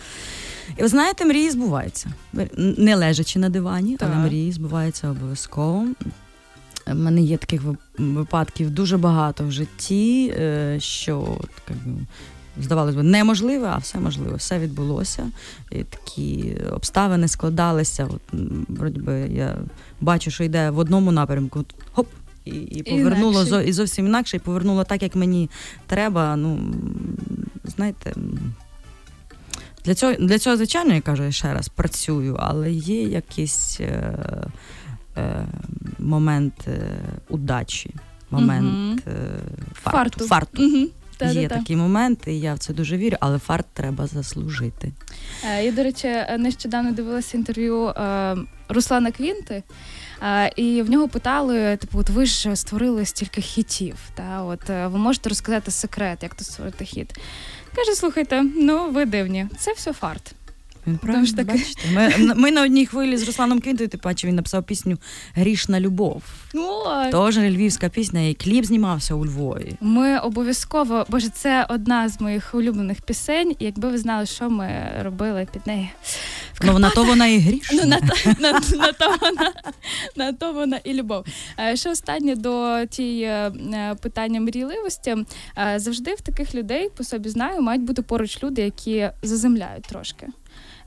І 0.77 0.81
ви 0.81 0.87
знаєте, 0.87 1.25
мрії 1.25 1.49
збуваються. 1.49 2.09
Не 2.57 2.95
лежачи 2.95 3.39
на 3.39 3.49
дивані, 3.49 3.97
Так. 3.97 4.09
але 4.13 4.25
мрії 4.25 4.51
збуваються 4.51 5.09
обов'язково. 5.09 5.87
У 6.91 6.95
мене 6.95 7.21
є 7.21 7.37
таких 7.37 7.61
випадків 7.97 8.71
дуже 8.71 8.97
багато 8.97 9.45
в 9.45 9.51
житті, 9.51 10.33
е, 10.37 10.77
що 10.79 11.37
як 11.69 11.77
здавалось 12.63 12.95
би, 12.95 13.03
неможливе, 13.03 13.67
а 13.67 13.77
все 13.77 13.99
можливо, 13.99 14.35
все 14.35 14.59
відбулося. 14.59 15.31
І 15.71 15.83
такі 15.83 16.55
обставини 16.71 17.27
складалися. 17.27 18.09
От, 18.13 18.21
вроді 18.67 18.99
би, 18.99 19.29
я 19.33 19.57
бачу, 20.01 20.31
що 20.31 20.43
йде 20.43 20.69
в 20.69 20.77
одному 20.77 21.11
напрямку, 21.11 21.65
хоп, 21.91 22.07
і, 22.45 22.51
і 22.51 22.83
повернуло 22.83 23.45
зо, 23.45 23.61
і 23.61 23.73
зовсім 23.73 24.05
інакше, 24.05 24.37
і 24.37 24.39
повернуло 24.39 24.83
так, 24.83 25.03
як 25.03 25.15
мені 25.15 25.49
треба. 25.87 26.35
Ну, 26.35 26.73
знаєте. 27.63 28.13
Для 29.85 29.95
цього, 29.95 30.13
для 30.13 30.39
цього, 30.39 30.57
звичайно, 30.57 30.93
я 30.93 31.01
кажу 31.01 31.23
я 31.23 31.31
ще 31.31 31.53
раз, 31.53 31.69
працюю, 31.69 32.37
але 32.39 32.71
є 32.71 33.03
якийсь 33.03 33.77
е, 33.79 33.83
е, 33.83 34.47
момент 35.99 36.67
е, 36.67 36.79
удачі, 37.29 37.95
момент 38.31 39.07
е, 39.07 39.11
фарту. 39.73 39.97
Фарту. 39.97 40.27
фарту. 40.27 40.63
Угу. 40.63 40.87
Є 41.21 41.47
такі 41.47 41.75
моменти, 41.75 42.33
і 42.33 42.39
я 42.39 42.53
в 42.53 42.59
це 42.59 42.73
дуже 42.73 42.97
вірю, 42.97 43.17
але 43.19 43.39
фарт 43.39 43.65
треба 43.73 44.07
заслужити. 44.07 44.91
Е, 45.45 45.65
Я, 45.65 45.71
до 45.71 45.83
речі, 45.83 46.07
нещодавно 46.37 46.91
дивилася 46.91 47.37
інтерв'ю 47.37 47.87
е, 47.87 48.37
Руслана 48.69 49.11
Квінти, 49.11 49.63
е, 50.23 50.51
і 50.55 50.81
в 50.81 50.89
нього 50.89 51.07
питали: 51.07 51.77
типу, 51.77 51.99
от 51.99 52.09
ви 52.09 52.25
ж 52.25 52.55
створили 52.55 53.05
стільки 53.05 53.41
хітів. 53.41 53.95
Та 54.15 54.43
от 54.43 54.69
е, 54.69 54.87
ви 54.87 54.97
можете 54.97 55.29
розказати 55.29 55.71
секрет, 55.71 56.23
як 56.23 56.35
то 56.35 56.43
створити 56.43 56.85
хіт? 56.85 57.13
Каже, 57.75 57.95
слухайте, 57.95 58.43
ну 58.43 58.89
ви 58.91 59.05
дивні, 59.05 59.47
це 59.59 59.73
все 59.73 59.93
фарт. 59.93 60.35
Тому 60.97 60.99
правильно, 61.13 61.25
ж 61.25 61.35
таки- 61.35 61.51
бачите? 61.51 61.81
Ми, 61.93 62.33
ми 62.35 62.51
на 62.51 62.61
одній 62.63 62.85
хвилі 62.85 63.17
з 63.17 63.23
Русланом 63.23 63.59
Квінтою, 63.59 63.89
ти 63.89 63.97
бачив, 64.03 64.27
він 64.27 64.35
написав 64.35 64.63
пісню 64.63 64.97
Грішна 65.35 65.79
любов. 65.79 66.23
Ну, 66.53 66.83
Теж 67.11 67.37
львівська 67.37 67.89
пісня, 67.89 68.21
і 68.21 68.33
кліп 68.33 68.65
знімався 68.65 69.15
у 69.15 69.25
Львові. 69.25 69.73
Ми 69.81 70.17
обов'язково, 70.19 71.05
боже, 71.09 71.29
це 71.29 71.65
одна 71.69 72.09
з 72.09 72.21
моїх 72.21 72.55
улюблених 72.55 73.01
пісень. 73.01 73.55
Якби 73.59 73.89
ви 73.89 73.97
знали, 73.97 74.25
що 74.25 74.49
ми 74.49 74.69
робили 75.03 75.47
під 75.53 75.67
нею. 75.67 75.87
Ну, 76.63 76.79
на 76.79 76.89
то 76.89 77.03
вона 77.03 77.27
і 77.27 77.39
грішна. 77.39 77.79
Ну, 77.83 77.89
на, 77.89 77.99
то- 77.99 78.29
на, 78.39 78.51
на, 78.51 78.91
то 78.93 79.15
вона, 79.21 79.53
на 80.15 80.33
то 80.33 80.53
вона 80.53 80.79
і 80.83 80.93
любов. 80.93 81.25
Е, 81.59 81.75
Ще 81.75 81.91
останнє 81.91 82.35
до 82.35 82.85
тієї 82.89 83.23
е, 83.23 83.95
питання 84.01 84.39
мрійливості. 84.41 85.15
Е, 85.57 85.79
Завжди 85.79 86.13
в 86.13 86.21
таких 86.21 86.55
людей, 86.55 86.89
по 86.97 87.03
собі 87.03 87.29
знаю, 87.29 87.61
мають 87.61 87.81
бути 87.81 88.01
поруч 88.01 88.43
люди, 88.43 88.61
які 88.61 89.09
заземляють 89.23 89.83
трошки. 89.83 90.27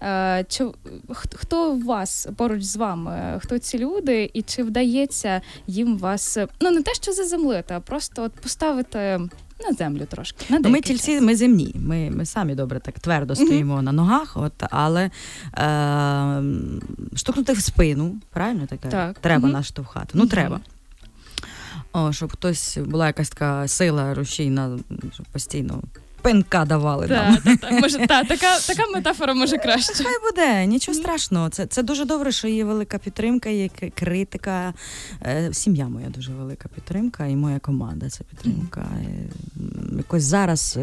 Е, 0.03 0.45
Чи, 0.49 0.67
хто 1.13 1.75
вас 1.77 2.29
поруч 2.37 2.63
з 2.63 2.77
вами? 2.77 3.41
Хто 3.43 3.59
ці 3.59 3.79
люди, 3.79 4.31
і 4.35 4.43
чи 4.43 4.63
вдається 4.63 5.41
їм 5.67 5.99
вас 5.99 6.39
ну 6.61 6.71
не 6.71 6.83
те, 6.83 6.95
що 6.95 7.13
заземлити, 7.13 7.75
а 7.75 7.81
просто 7.81 8.23
от 8.23 8.33
поставити 8.33 8.99
на 9.69 9.73
землю 9.79 10.07
трошки? 10.11 10.47
На 10.49 10.59
Ну, 10.59 10.71
ми 10.71 10.81
тільці, 10.81 11.21
ми 11.21 11.37
земні. 11.37 11.75
Ми, 11.75 12.11
ми 12.11 12.27
самі 12.27 12.55
добре 12.55 12.81
так 12.81 13.01
твердо 13.01 13.35
стоїмо 13.35 13.83
на 13.83 13.93
ногах, 13.93 14.37
от, 14.37 14.53
але 14.71 15.11
е, 15.59 16.43
штовхнути 17.17 17.53
в 17.53 17.61
спину, 17.61 18.15
правильно 18.31 18.67
таке? 18.67 18.89
Так. 18.89 19.19
Треба 19.19 19.43
Мгм. 19.45 19.53
наштовхати. 19.53 20.09
Ну, 20.15 20.21
Мгм. 20.23 20.31
треба. 20.31 20.61
О, 21.93 22.13
щоб 22.13 22.33
хтось 22.33 22.79
була 22.87 23.07
якась 23.07 23.29
така 23.31 23.69
сила 23.69 24.15
рушійна, 24.15 24.79
щоб 25.15 25.27
постійно 25.27 25.83
пинка 26.23 26.65
давали 26.65 27.07
нам. 27.07 27.37
Та, 27.37 27.41
та, 27.41 27.57
та, 27.57 27.71
може, 27.71 27.99
та, 27.99 28.25
така, 28.25 28.59
така 28.67 28.83
метафора 28.95 29.35
може 29.35 29.59
краще. 29.59 30.05
Хай 30.05 30.15
буде, 30.31 30.67
нічого 30.67 30.99
страшного. 30.99 31.49
Це, 31.49 31.67
це 31.67 31.83
дуже 31.83 32.05
добре, 32.05 32.33
що 32.33 32.49
є 32.49 32.65
велика 32.65 32.99
підтримка, 32.99 33.49
є 33.49 33.69
критика. 33.95 34.75
Е, 35.23 35.49
Сім'я 35.53 35.89
моя 35.89 36.09
дуже 36.09 36.33
велика 36.33 36.69
підтримка, 36.69 37.27
і 37.27 37.37
моя 37.37 37.59
команда 37.59 38.11
це 38.11 38.25
підтримка. 38.25 38.87
Е, 39.03 39.29
Якось 39.97 40.23
зараз 40.23 40.79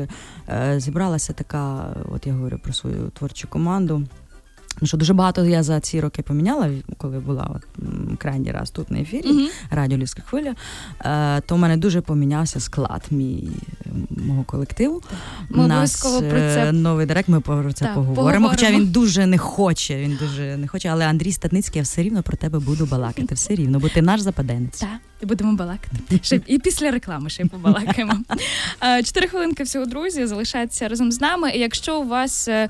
е, 0.50 0.80
зібралася 0.80 1.34
така, 1.34 1.96
от 2.12 2.28
я 2.28 2.34
говорю 2.34 2.60
про 2.64 2.74
свою 2.74 3.10
творчу 3.10 3.48
команду. 3.48 4.04
Ну, 4.82 4.88
що 4.88 4.98
дуже 4.98 5.14
багато 5.14 5.46
я 5.46 5.64
за 5.64 5.80
ці 5.80 6.00
роки 6.00 6.22
поміняла, 6.22 6.70
коли 6.98 7.20
була 7.20 7.52
от, 7.56 7.86
крайній 8.18 8.52
раз 8.52 8.72
тут 8.72 8.92
на 8.92 9.00
ефірі, 9.00 9.28
Мгм. 9.28 9.48
радіо 9.72 9.98
Львівська 9.98 10.22
хвиля, 10.22 10.56
е, 11.02 11.42
то 11.42 11.56
в 11.56 11.58
мене 11.60 11.78
дуже 11.78 12.02
помінявся 12.02 12.60
склад 12.60 13.06
мій. 13.12 13.50
Мого 14.10 14.44
колективу. 14.44 15.02
Ми 15.50 15.68
нас, 15.68 16.02
про 16.02 16.38
е, 16.38 16.54
це- 16.56 16.72
новий 16.72 17.06
директ, 17.06 17.30
ми 17.30 17.42
про 17.42 17.74
це 17.74 17.86
Так, 17.86 17.94
поговоримо. 17.94 18.50
Хоча 18.50 18.72
він 18.72 18.86
дуже 18.88 19.26
не 19.26 19.38
хоче. 19.38 19.98
Він 19.98 20.18
дуже 20.22 20.58
не 20.58 20.68
хоче, 20.68 20.90
але 20.90 21.06
Андрій 21.08 21.32
Статницький, 21.32 21.80
я 21.80 21.84
все 21.84 22.04
рівно 22.04 22.24
про 22.24 22.38
тебе 22.38 22.60
буду 22.60 22.86
балакати. 22.86 23.36
Все 23.36 23.56
рівно, 23.56 23.80
бо 23.80 23.90
ти 23.90 24.02
наш 24.02 24.22
западенець. 24.22 24.80
Так, 24.80 24.90
і 25.22 25.26
будемо 25.26 25.54
балакати. 25.54 26.20
Ще 26.22 26.42
і 26.48 26.60
після 26.60 26.92
реклами 26.92 27.30
ще 27.30 27.44
й 27.44 27.46
побалакаємо. 27.46 28.14
Е, 28.84 29.04
Чотири 29.04 29.28
хвилинки 29.28 29.64
всього, 29.64 29.86
друзі, 29.86 30.26
залишайтеся 30.26 30.88
разом 30.88 31.12
з 31.12 31.22
нами. 31.22 31.52
І 31.52 31.60
якщо 31.60 32.02
у 32.02 32.08
вас 32.08 32.48
е, 32.48 32.70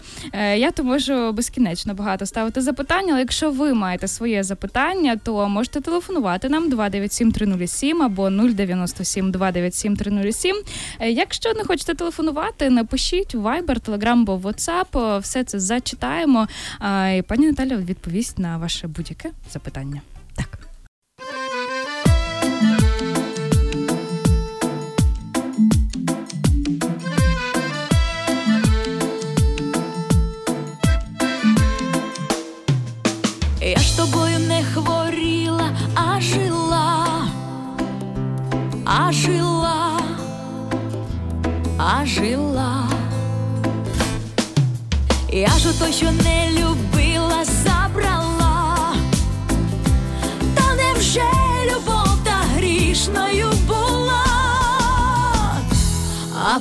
я 0.57 0.71
то 0.71 0.83
можу 0.83 1.31
безкінечно 1.31 1.95
багато 1.99 2.25
ставити 2.25 2.61
запитання, 2.61 3.07
але 3.09 3.19
якщо 3.19 3.51
ви 3.51 3.73
маєте 3.73 4.07
своє 4.07 4.43
запитання, 4.43 5.17
то 5.23 5.49
можете 5.49 5.81
телефонувати 5.81 6.49
нам 6.49 6.69
297 6.69 7.31
307 7.31 8.01
або 8.01 8.29
097 8.29 9.31
297 9.31 9.95
307. 9.95 10.55
Е, 10.99 11.11
Якщо 11.11 11.53
не 11.53 11.63
хочете 11.63 11.93
телефонувати, 11.93 12.69
напишіть 12.69 13.35
Viber, 13.35 13.79
Telegram 13.89 14.21
або 14.21 14.37
WhatsApp. 14.37 15.15
Е, 15.15 15.19
Все 15.19 15.43
це 15.43 15.59
зачитаємо. 15.59 16.47
А, 16.79 17.09
І 17.09 17.21
пані 17.21 17.47
Наталя 17.47 17.75
відповість 17.75 18.39
на 18.39 18.57
ваше 18.57 18.87
будь-яке 18.87 19.31
запитання. 19.53 20.01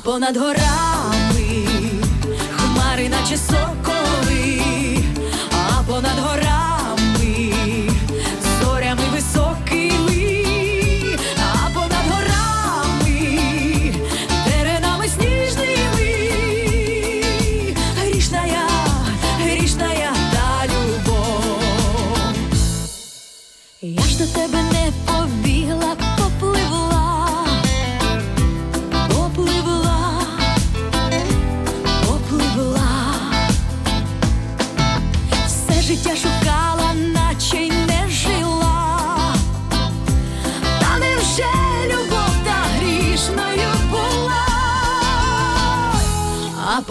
Понад 0.08 0.38
горами 0.38 1.68
хмари, 2.56 3.08
наче 3.08 3.36
соколи, 3.36 3.87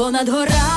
понад 0.08 0.30
горами 0.30 0.76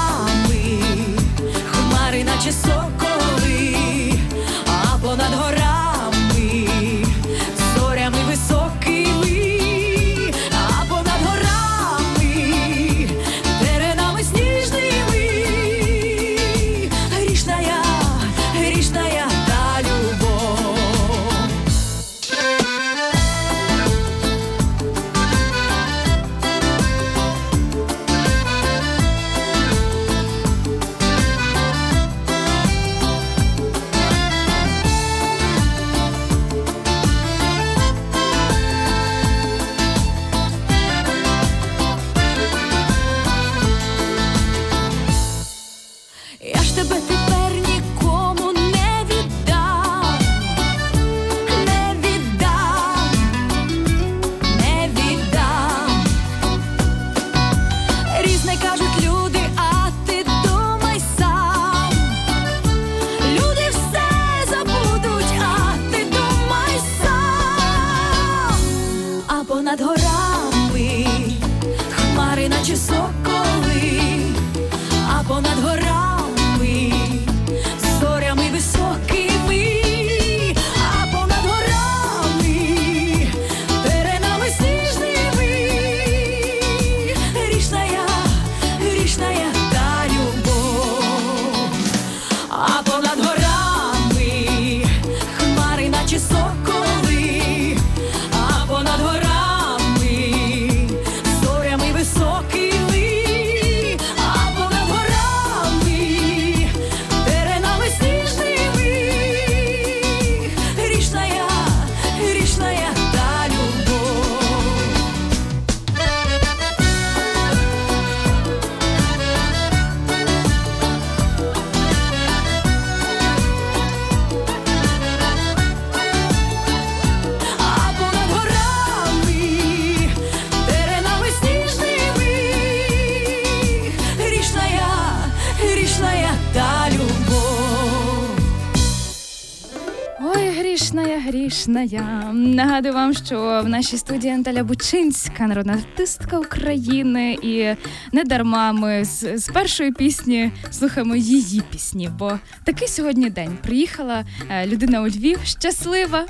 грішна 141.51 141.83
я. 141.83 142.33
Нагадую 142.33 142.95
вам, 142.95 143.15
що 143.15 143.63
в 143.65 143.69
нашій 143.69 143.97
студії 143.97 144.37
Наталя 144.37 144.65
Бучинська, 144.65 145.47
народна 145.47 145.73
артистка 145.73 146.39
України, 146.39 147.39
і 147.43 147.77
не 148.13 148.25
дарма 148.25 148.73
ми 148.73 149.05
з, 149.05 149.39
з 149.39 149.49
першої 149.49 149.93
пісні 149.93 150.53
слухаємо 150.71 151.17
її 151.17 151.63
пісні, 151.71 152.11
бо 152.19 152.39
такий 152.65 152.89
сьогодні 152.89 153.31
день. 153.31 153.59
Приїхала 153.63 154.25
е, 154.51 154.67
людина 154.67 155.01
у 155.01 155.07
Львів, 155.07 155.39
щаслива. 155.45 156.27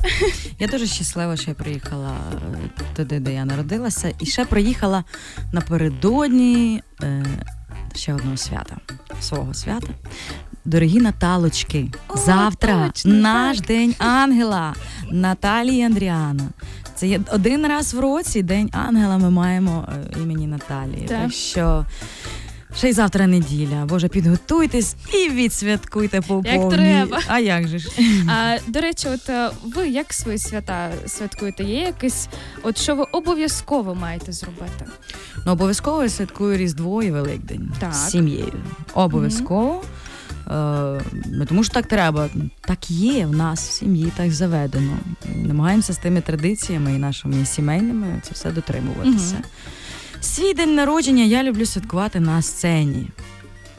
Я 0.58 0.66
дуже 0.66 0.86
щаслива, 0.86 1.36
що 1.36 1.50
я 1.50 1.54
приїхала 1.54 2.16
е, 2.54 2.82
туди, 2.96 3.20
де 3.20 3.34
я 3.34 3.44
народилася, 3.44 4.12
і 4.20 4.26
ще 4.26 4.44
приїхала 4.44 5.04
напередодні 5.52 6.82
е, 7.02 7.24
ще 7.94 8.14
одного 8.14 8.36
свята, 8.36 8.76
свого 9.20 9.54
свята. 9.54 9.88
Дорогі 10.64 10.98
Наталочки, 11.00 11.86
О, 12.08 12.16
завтра 12.16 12.86
точно, 12.86 13.14
наш 13.14 13.56
так. 13.58 13.66
день 13.66 13.94
ангела. 13.98 14.74
Наталії 15.10 15.82
Андріана. 15.84 16.42
Це 16.94 17.08
є 17.08 17.20
один 17.32 17.66
раз 17.66 17.94
в 17.94 18.00
році 18.00 18.42
День 18.42 18.70
Ангела. 18.72 19.18
Ми 19.18 19.30
маємо 19.30 19.88
е, 19.88 20.18
імені 20.22 20.46
Наталії. 20.46 21.06
Так. 21.08 21.22
Так 21.22 21.32
що 21.32 21.86
ще 22.76 22.88
й 22.88 22.92
завтра 22.92 23.26
неділя. 23.26 23.84
Боже, 23.88 24.08
підготуйтесь 24.08 24.96
і 25.14 25.30
відсвяткуйте 25.30 26.20
по 26.20 26.42
Як 26.44 26.68
треба. 26.68 27.20
А 27.26 27.38
як 27.38 27.68
же 27.68 27.78
ж? 27.78 27.88
А 28.28 28.56
до 28.66 28.80
речі, 28.80 29.08
от 29.08 29.28
е, 29.28 29.50
ви 29.76 29.88
як 29.88 30.12
свої 30.12 30.38
свята 30.38 30.90
святкуєте? 31.06 31.64
Є 31.64 31.80
якесь, 31.80 32.28
от 32.62 32.78
що 32.78 32.94
ви 32.96 33.04
обов'язково 33.12 33.94
маєте 33.94 34.32
зробити? 34.32 34.84
Ну, 35.46 35.52
обов'язково 35.52 36.02
я 36.02 36.08
святкую 36.08 36.56
Різдво 36.58 37.02
і 37.02 37.10
Великдень 37.10 37.72
Так. 37.78 37.94
з 37.94 38.10
сім'єю. 38.10 38.52
Обов'язково. 38.94 39.82
Е, 40.50 41.00
ну, 41.26 41.44
тому 41.44 41.64
що 41.64 41.74
так 41.74 41.86
треба. 41.86 42.28
Так 42.60 42.90
є 42.90 43.26
в 43.26 43.36
нас 43.36 43.68
в 43.68 43.72
сім'ї, 43.72 44.12
так 44.16 44.32
заведено. 44.32 44.98
Намагаємося 45.36 45.92
з 45.92 45.98
тими 45.98 46.20
традиціями 46.20 46.94
і 46.94 46.98
нашими 46.98 47.44
сімейними 47.44 48.20
це 48.22 48.30
все 48.32 48.50
дотримуватися. 48.50 49.34
Мгм. 49.34 49.44
Свій 50.20 50.54
день 50.54 50.74
народження 50.74 51.24
я 51.24 51.42
люблю 51.42 51.66
святкувати 51.66 52.20
на 52.20 52.42
сцені. 52.42 53.08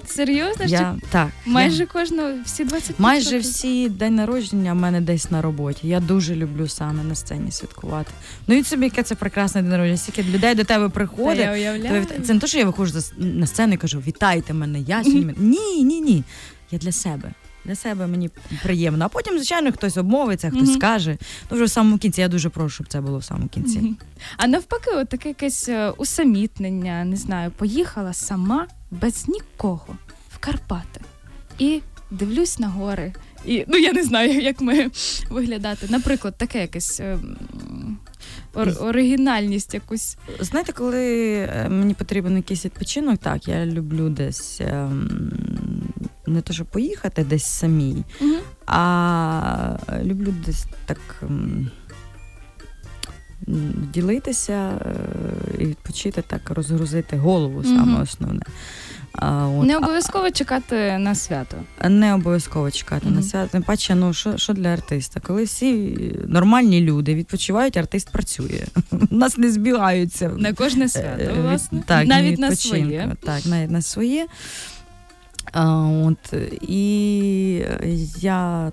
Серйозно? 0.05 0.65
Я, 0.65 0.95
так, 1.09 1.27
майже 1.45 1.83
я, 1.83 1.85
кожного 1.85 2.29
всі 2.45 2.65
20 2.65 2.99
майже 2.99 3.37
всі 3.37 3.89
день 3.89 4.15
народження 4.15 4.73
в 4.73 4.75
мене 4.75 5.01
десь 5.01 5.31
на 5.31 5.41
роботі. 5.41 5.87
Я 5.87 5.99
дуже 5.99 6.35
люблю 6.35 6.67
саме 6.67 7.03
на 7.03 7.15
сцені 7.15 7.51
святкувати. 7.51 8.11
Ну 8.47 8.55
і 8.55 8.63
собі, 8.63 8.83
яке 8.85 9.03
це 9.03 9.15
прекрасне 9.15 9.61
день 9.61 9.71
народження. 9.71 9.97
Стільки 9.97 10.23
людей 10.23 10.55
до 10.55 10.63
тебе 10.63 10.85
Та 10.85 10.89
приходить. 10.89 11.39
я 11.39 11.51
уявляю. 11.51 12.05
Це 12.23 12.33
не 12.33 12.39
те, 12.39 12.47
що 12.47 12.57
я 12.57 12.65
виходжу 12.65 12.99
на 13.17 13.47
сцену 13.47 13.73
і 13.73 13.77
кажу, 13.77 14.03
вітайте 14.07 14.53
мене, 14.53 14.79
я 14.79 15.03
сьогодні. 15.03 15.33
Ні, 15.37 15.83
ні, 15.83 16.01
ні. 16.01 16.23
Я 16.71 16.79
для 16.79 16.91
себе. 16.91 17.31
Для 17.65 17.75
себе 17.75 18.07
мені 18.07 18.29
приємно. 18.63 19.05
А 19.05 19.07
потім, 19.07 19.35
звичайно, 19.37 19.71
хтось 19.71 19.97
обмовиться, 19.97 20.49
хтось 20.49 20.61
Мгм. 20.69 20.73
скаже. 20.77 21.17
Ну, 21.51 21.55
вже 21.57 21.65
в 21.65 21.69
самому 21.69 21.97
кінці. 21.97 22.21
Я 22.21 22.27
дуже 22.27 22.49
прошу, 22.49 22.69
щоб 22.75 22.87
це 22.87 23.01
було 23.01 23.17
в 23.17 23.23
самому 23.23 23.47
кінці. 23.47 23.79
Мгм. 23.79 23.97
А 24.37 24.47
навпаки, 24.47 24.91
от 24.91 25.09
таке 25.09 25.27
якесь 25.29 25.69
е, 25.69 25.89
усамітнення, 25.89 27.03
не 27.05 27.15
знаю, 27.15 27.51
поїхала 27.51 28.13
сама 28.13 28.67
без 28.91 29.27
нікого 29.27 29.87
в 30.33 30.37
Карпати 30.37 31.01
і 31.59 31.81
дивлюсь 32.11 32.59
на 32.59 32.67
гори. 32.67 33.13
І 33.45 33.65
ну 33.67 33.77
я 33.77 33.93
не 33.93 34.03
знаю, 34.03 34.39
як 34.41 34.61
ми 34.61 34.91
виглядати. 35.29 35.87
Наприклад, 35.89 36.35
таке 36.37 36.61
якесь 36.61 36.99
е, 36.99 37.17
ор- 38.53 38.83
оригінальність 38.83 39.73
якусь. 39.73 40.17
Знаєте, 40.39 40.71
коли 40.73 41.33
е, 41.33 41.67
мені 41.69 41.93
потрібен 41.93 42.35
якийсь 42.37 42.65
відпочинок, 42.65 43.17
так, 43.17 43.47
я 43.47 43.65
люблю 43.65 44.09
десь 44.09 44.61
ем, 44.61 45.09
не 46.31 46.41
то, 46.41 46.53
щоб 46.53 46.67
поїхати 46.67 47.23
десь 47.23 47.45
самій, 47.45 48.03
Мгм. 48.21 48.35
а 48.65 49.75
люблю 50.03 50.33
десь 50.45 50.65
так. 50.85 50.99
ем, 51.23 51.71
Ділитися 53.93 54.53
е, 54.85 54.93
і 55.59 55.65
відпочити 55.65 56.21
так, 56.27 56.49
розгрузити 56.49 57.17
голову 57.17 57.63
саме 57.63 57.81
Мгм. 57.93 58.01
основне. 58.01 58.41
А, 59.13 59.47
от, 59.47 59.65
Не 59.67 59.77
обов'язково 59.77 60.31
чекати 60.31 60.97
на 60.97 61.15
свято. 61.15 61.57
не 61.89 62.13
обов'язково 62.13 62.71
чекати 62.71 63.05
Мгм. 63.05 63.15
на 63.15 63.21
свято. 63.21 63.49
Тим 63.51 63.63
паче, 63.63 63.95
ну 63.95 64.13
що, 64.13 64.37
що 64.37 64.53
для 64.53 64.67
артиста? 64.67 65.19
Коли 65.19 65.43
всі 65.43 65.95
нормальні 66.27 66.81
люди 66.81 67.15
відпочивають, 67.15 67.77
артист 67.77 68.09
працює. 68.11 68.65
У 69.11 69.15
нас 69.15 69.37
не 69.37 69.51
збігаються 69.51 70.29
На 70.29 70.53
кожне 70.53 70.85
Е, 70.85 70.89
свято, 70.89 71.41
власне. 71.41 71.83
Так, 71.85 72.07
Навіть 72.07 72.39
на 72.39 72.55
своє. 72.55 73.15
Так, 73.23 73.45
навіть 73.45 73.71
на 73.71 73.81
своє. 73.81 74.27
От, 75.53 76.33
і 76.61 77.65
я 78.19 78.71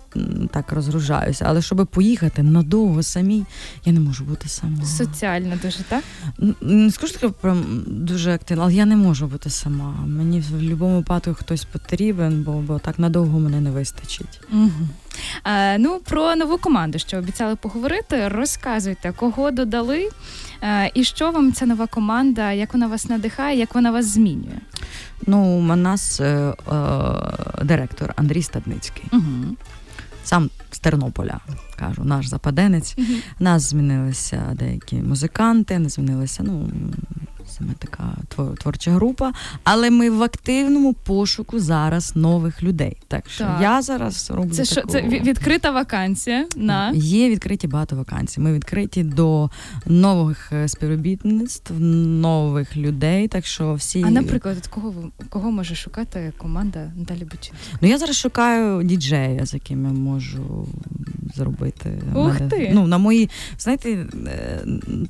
так 0.50 0.72
розгружаюся. 0.72 1.44
Але 1.48 1.62
щоб 1.62 1.86
поїхати 1.86 2.42
надовго 2.42 3.02
самій, 3.02 3.44
я 3.84 3.92
не 3.92 4.00
можу 4.00 4.24
бути 4.24 4.48
сама. 4.48 4.84
Соціально 4.84 5.56
дуже, 5.62 5.82
так? 5.82 6.04
Не 6.60 6.90
скажу 6.90 7.12
таке 7.12 7.28
прям 7.28 7.84
дуже 7.86 8.34
активно, 8.34 8.62
але 8.62 8.74
я 8.74 8.86
не 8.86 8.96
можу 8.96 9.26
бути 9.26 9.50
сама. 9.50 9.94
Мені 10.06 10.40
в 10.40 10.50
будь-якому 10.50 10.96
випадку 10.96 11.34
хтось 11.34 11.64
потрібен, 11.64 12.42
бо, 12.42 12.52
бо 12.52 12.78
так 12.78 12.98
надовго 12.98 13.38
мене 13.38 13.60
не 13.60 13.70
вистачить. 13.70 14.40
Угу. 14.52 14.88
А, 15.42 15.76
ну, 15.78 16.00
про 16.04 16.36
нову 16.36 16.58
команду, 16.58 16.98
що 16.98 17.18
обіцяли 17.18 17.56
поговорити, 17.56 18.28
розказуйте, 18.28 19.12
кого 19.12 19.50
додали, 19.50 20.08
і 20.94 21.04
що 21.04 21.30
вам 21.30 21.52
ця 21.52 21.66
нова 21.66 21.86
команда, 21.86 22.52
як 22.52 22.72
вона 22.72 22.86
вас 22.86 23.08
надихає, 23.08 23.58
як 23.58 23.74
вона 23.74 23.90
вас 23.90 24.06
змінює. 24.06 24.58
Ну, 25.26 25.58
у 25.58 25.76
нас 25.76 26.20
е, 26.20 26.24
е, 26.24 26.54
директор 27.64 28.12
Андрій 28.16 28.42
Стадницький, 28.42 29.04
Угу. 29.12 29.56
сам 30.24 30.50
з 30.70 30.78
Тернополя, 30.78 31.40
кажу, 31.76 32.04
наш 32.04 32.26
западенець. 32.26 32.94
Угу. 32.98 33.08
нас 33.38 33.62
змінилися 33.62 34.42
деякі 34.54 34.96
музиканти, 34.96 35.78
не 35.78 35.88
змінилися, 35.88 36.42
ну. 36.42 36.68
Саме 37.48 37.72
така 37.78 38.14
твор- 38.36 38.54
творча 38.56 38.90
група, 38.90 39.32
але 39.64 39.90
ми 39.90 40.10
в 40.10 40.22
активному 40.22 40.92
пошуку 40.92 41.58
зараз 41.60 42.16
нових 42.16 42.62
людей. 42.62 42.96
Так 43.08 43.30
що 43.30 43.44
Так. 43.44 43.58
я 43.62 43.82
зараз 43.82 44.30
роблю 44.30 44.50
Це 44.50 44.64
що 44.64 44.74
таку... 44.74 44.88
це 44.88 45.00
ві- 45.02 45.22
відкрита 45.24 45.70
вакансія 45.70 46.46
на 46.56 46.90
Є 46.94 47.30
відкриті 47.30 47.66
багато 47.66 47.96
вакансій. 47.96 48.40
Ми 48.40 48.52
відкриті 48.52 49.02
до 49.02 49.50
нових 49.86 50.52
е, 50.52 50.68
співробітництв, 50.68 51.72
нових 51.80 52.76
людей. 52.76 53.28
Так 53.28 53.46
що 53.46 53.74
всі 53.74 54.02
а 54.02 54.10
наприклад, 54.10 54.56
от 54.58 54.66
кого 54.66 54.94
кого 55.28 55.50
може 55.50 55.74
шукати 55.74 56.32
команда 56.38 56.92
Наталі 56.96 57.24
Бучинська? 57.24 57.78
ну 57.80 57.88
я 57.88 57.98
зараз 57.98 58.16
шукаю 58.16 58.82
діджея, 58.82 59.46
з 59.46 59.54
яким 59.54 59.84
я 59.84 59.90
можу 59.90 60.66
зробити. 61.34 62.02
Ух 62.14 62.40
ти! 62.50 62.70
Ну 62.74 62.86
на 62.86 62.98
мої 62.98 63.30
знаєте, 63.58 63.90
е, 64.26 64.60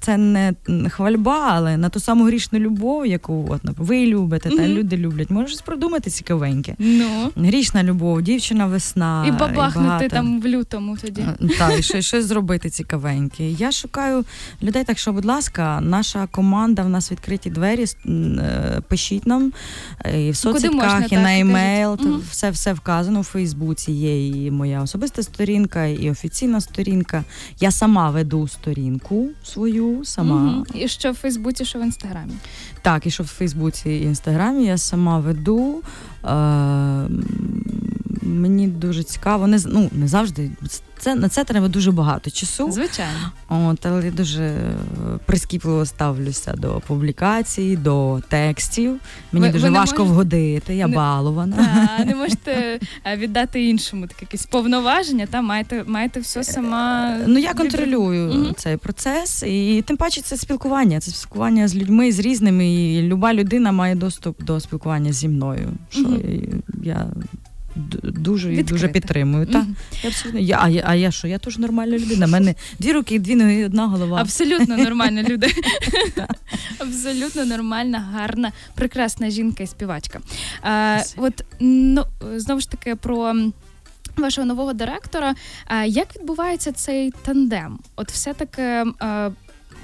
це 0.01 0.17
не 0.17 0.53
хвальба, 0.91 1.49
але 1.53 1.77
на 1.77 1.89
ту 1.89 2.01
саму 2.01 2.25
грішну 2.25 2.59
любов, 2.59 3.07
яку 3.07 3.47
от 3.51 3.61
ви 3.79 4.07
любите, 4.07 4.51
та 4.51 4.69
люди 4.69 4.97
люблять. 4.97 5.31
Можеш 5.31 5.51
щось 5.51 5.63
придумати 5.63 6.11
цікавеньке. 6.11 6.75
Ну 6.79 7.31
Грішна 7.37 7.83
любов, 7.83 8.23
дівчина 8.23 8.67
весна 8.67 9.25
і 9.29 9.31
бабахнути 9.31 9.87
багато. 9.89 10.09
там 10.09 10.41
в 10.41 10.47
лютому 10.47 10.97
тоді. 10.97 11.21
Е, 11.21 11.49
Так, 11.59 11.79
і 11.79 11.83
щось, 11.83 12.07
щось 12.07 12.25
зробити 12.25 12.71
цікавеньке. 12.71 13.51
Я 13.51 13.73
шукаю 13.73 14.25
людей, 14.63 14.85
так 14.85 14.99
що, 14.99 15.13
будь 15.13 15.25
ласка, 15.25 15.81
наша 15.81 16.27
команда, 16.31 16.83
в 16.83 16.89
нас 16.89 17.13
відкриті 17.13 17.51
двері. 17.51 17.85
е, 18.07 18.83
Пишіть 18.89 19.27
нам 19.27 19.53
і 20.05 20.09
в 20.09 20.25
можна, 20.27 20.35
соцсетках, 20.35 21.07
і 21.07 21.09
так, 21.09 21.23
на 21.23 21.39
емейл. 21.39 21.99
Все 22.31 22.51
все 22.51 22.73
вказано. 22.73 23.21
У 23.21 23.23
Фейсбуці 23.23 23.93
є 23.93 24.29
і 24.29 24.51
моя 24.51 24.83
особиста 24.83 25.23
сторінка, 25.23 25.85
і 25.87 26.08
офіційна 26.11 26.61
сторінка. 26.61 27.25
Я 27.61 27.71
сама 27.71 28.11
веду 28.11 28.49
сторінку 28.49 29.29
свою, 29.45 30.05
сама. 30.05 30.53
угу. 30.55 30.67
І 30.75 30.89
що 30.89 31.13
в 31.13 31.15
Фейсбуці, 31.15 31.65
що 31.65 31.79
в 31.79 31.83
інстаграмі. 31.83 32.33
Так, 32.83 33.07
і 33.07 33.11
що 33.11 33.23
в 33.23 33.27
Фейсбуці 33.27 33.91
і 33.91 34.03
Інстаграмі 34.03 34.65
я 34.65 34.79
сама 34.79 35.19
веду. 35.19 35.83
Е, 36.25 37.09
мені 38.29 38.69
дуже 38.69 39.03
цікаво. 39.03 39.47
Не, 39.47 39.59
ну, 39.67 39.91
не 39.93 40.09
завжди. 40.09 40.51
Це, 41.01 41.15
на 41.15 41.29
це 41.29 41.45
треба 41.45 41.69
дуже 41.69 41.93
багато 41.93 42.31
часу. 42.31 42.73
Звичайно. 42.73 43.33
От, 43.49 43.87
але 43.87 44.05
я 44.05 44.11
дуже 44.11 44.43
е, 44.43 44.75
прискіпливо 45.27 45.87
ставлюся 45.87 46.53
до 46.53 46.83
публікацій, 46.87 47.77
до 47.77 48.21
текстів. 48.29 48.97
Мені 49.33 49.47
Ви- 49.47 49.53
дуже 49.53 49.69
ви 49.69 49.75
важко 49.75 49.97
можете- 49.99 50.13
вгодити, 50.13 50.75
я 50.77 50.87
Не- 50.87 50.97
балована. 50.97 51.89
Та, 51.99 52.05
не 52.05 52.15
можете 52.15 52.81
е, 53.07 53.17
віддати 53.17 53.65
іншому 53.65 54.07
таке 54.07 54.19
якесь 54.23 54.47
повноваження, 54.47 55.27
та 55.27 55.43
маєте, 55.43 55.85
маєте 55.87 56.21
все 56.21 56.45
сама. 56.45 57.17
Ну 57.27 57.39
я 57.39 57.55
контролюю 57.55 58.35
Мгм. 58.35 58.55
цей 58.57 58.77
процес, 58.77 59.43
і 59.43 59.85
тим 59.87 59.97
паче 59.97 60.21
це 60.21 60.37
спілкування. 60.37 61.01
Це 61.01 61.11
спілкування 61.11 61.69
з 61.69 61.77
людьми 61.77 62.13
з 62.13 62.19
різними. 62.19 62.69
І 62.75 63.03
люба 63.03 63.35
людина 63.35 63.73
має 63.73 63.95
доступ 63.95 64.43
до 64.45 64.61
спілкування 64.61 65.13
зі 65.13 65.29
мною. 65.29 65.69
Що 65.91 66.01
Мгм. 66.03 66.21
я 66.83 67.07
дуже 68.03 68.49
Відкрита. 68.49 68.69
дуже 68.71 68.89
підтримую. 68.89 69.47
Та 69.47 69.67
я 70.03 70.09
абсолютно 70.09 70.41
я, 70.41 70.59
а 70.63 70.69
я, 70.69 70.83
а 70.87 70.95
я 70.95 71.11
що? 71.11 71.27
Я 71.29 71.39
теж 71.39 71.59
нормальна 71.59 71.99
людина. 71.99 72.27
У 72.27 72.29
мене 72.29 72.55
дві 72.79 72.93
руки, 72.93 73.19
дві 73.19 73.35
ноги, 73.35 73.55
і 73.55 73.65
одна 73.65 73.87
голова. 73.87 74.21
Абсолютно 74.21 74.77
нормальна 74.77 75.23
людина. 75.29 75.55
Абсолютно 76.79 77.45
нормальна, 77.45 77.99
гарна, 77.99 78.53
прекрасна 78.75 79.31
жінка 79.31 79.63
і 79.63 79.67
співачка. 79.67 80.21
А, 80.63 81.01
от 81.17 81.45
ну 81.61 82.05
знову 82.37 82.61
ж 82.61 82.71
таки 82.71 82.95
про. 82.97 83.35
Вашого 84.17 84.47
нового 84.47 84.73
директора, 84.73 85.35
як 85.87 86.17
відбувається 86.17 86.73
цей 86.73 87.13
тандем? 87.23 87.79
От 87.97 88.11
все-таки 88.11 88.85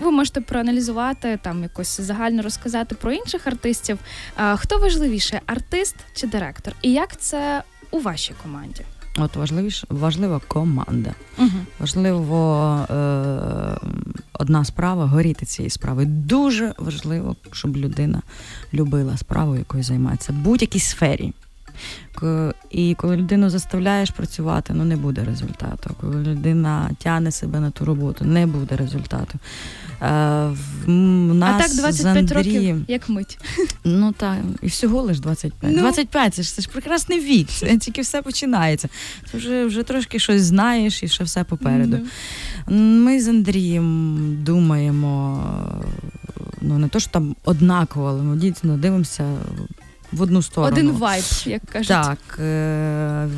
ви 0.00 0.11
можете 0.11 0.40
проаналізувати 0.40 1.38
там 1.42 1.62
якось 1.62 2.00
загально 2.00 2.42
розказати 2.42 2.94
про 2.94 3.12
інших 3.12 3.46
артистів. 3.46 3.98
Хто 4.57 4.78
важливіше, 4.78 5.40
артист 5.46 5.96
чи 6.14 6.26
директор? 6.26 6.74
І 6.83 6.92
як 6.92 7.20
це 7.20 7.62
у 7.90 7.99
вашій 7.99 8.35
команді? 8.42 8.85
От 9.18 9.37
важливіше 9.37 9.87
важлива 9.90 10.40
команда. 10.49 11.14
Угу. 11.38 11.49
Важливо 11.81 12.77
е, 12.90 12.94
одна 14.33 14.64
справа 14.64 15.07
горіти 15.07 15.47
цієї 15.47 15.70
справи. 15.70 16.05
Дуже 16.05 16.75
важливо, 16.79 17.37
щоб 17.53 17.77
людина 17.77 18.23
любила 18.75 19.16
справу, 19.16 19.57
якою 19.57 19.83
займається 19.83 20.33
в 20.33 20.37
будь-якій 20.37 20.81
сфері. 20.81 21.33
І 22.70 22.94
коли 22.94 23.16
людину 23.16 23.50
заставляєш 23.50 24.10
працювати, 24.10 24.72
ну 24.76 24.84
не 24.84 24.96
буде 24.96 25.24
результату. 25.24 25.90
Коли 26.00 26.14
людина 26.22 26.90
тягне 26.98 27.30
себе 27.30 27.60
на 27.60 27.70
ту 27.70 27.84
роботу, 27.84 28.24
не 28.24 28.46
буде 28.46 28.76
результату. 28.76 29.38
Е, 30.02 30.06
в- 30.48 30.88
у 30.88 31.40
А 31.42 31.58
так 31.58 31.68
з 31.68 31.76
25 31.76 32.32
років, 32.32 32.84
як 32.88 33.08
мить. 33.08 33.38
Ну 33.84 34.12
так, 34.12 34.38
і 34.62 34.66
всього 34.66 35.02
лиш 35.02 35.20
25. 35.20 35.72
Ну. 35.72 35.78
25 35.78 36.34
це 36.34 36.42
ж 36.42 36.54
це 36.54 36.62
ж 36.62 36.68
прекрасний 36.68 37.20
вік. 37.20 37.48
Це 37.48 37.76
тільки 37.78 38.00
все 38.02 38.22
починається. 38.22 38.88
Це 39.32 39.38
вже, 39.38 39.64
вже 39.66 39.82
трошки 39.82 40.18
щось 40.18 40.42
знаєш 40.42 41.02
і 41.02 41.08
ще 41.08 41.24
все 41.24 41.44
попереду. 41.44 41.98
Ну. 42.68 42.76
Ми 43.04 43.20
з 43.20 43.28
Андрієм 43.28 44.18
думаємо, 44.42 45.42
ну 46.60 46.78
не 46.78 46.88
то, 46.88 47.00
що 47.00 47.10
там 47.10 47.37
однаково, 47.44 48.06
але 48.08 48.22
ми 48.22 48.37
дійсно 48.37 48.76
дивимося 48.76 49.24
в 50.14 50.22
одну 50.22 50.42
сторону. 50.42 50.72
Один 50.72 50.90
вайб, 50.90 51.24
як 51.46 51.62
кажуть. 51.62 51.88
Так, 51.88 52.38
е, 52.40 53.29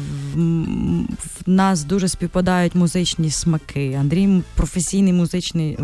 в 1.47 1.51
нас 1.51 1.85
дуже 1.85 2.09
співпадають 2.09 2.75
музичні 2.75 3.31
смаки. 3.31 3.97
Андрій 4.01 4.43
професійний 4.55 5.13
музичний 5.13 5.79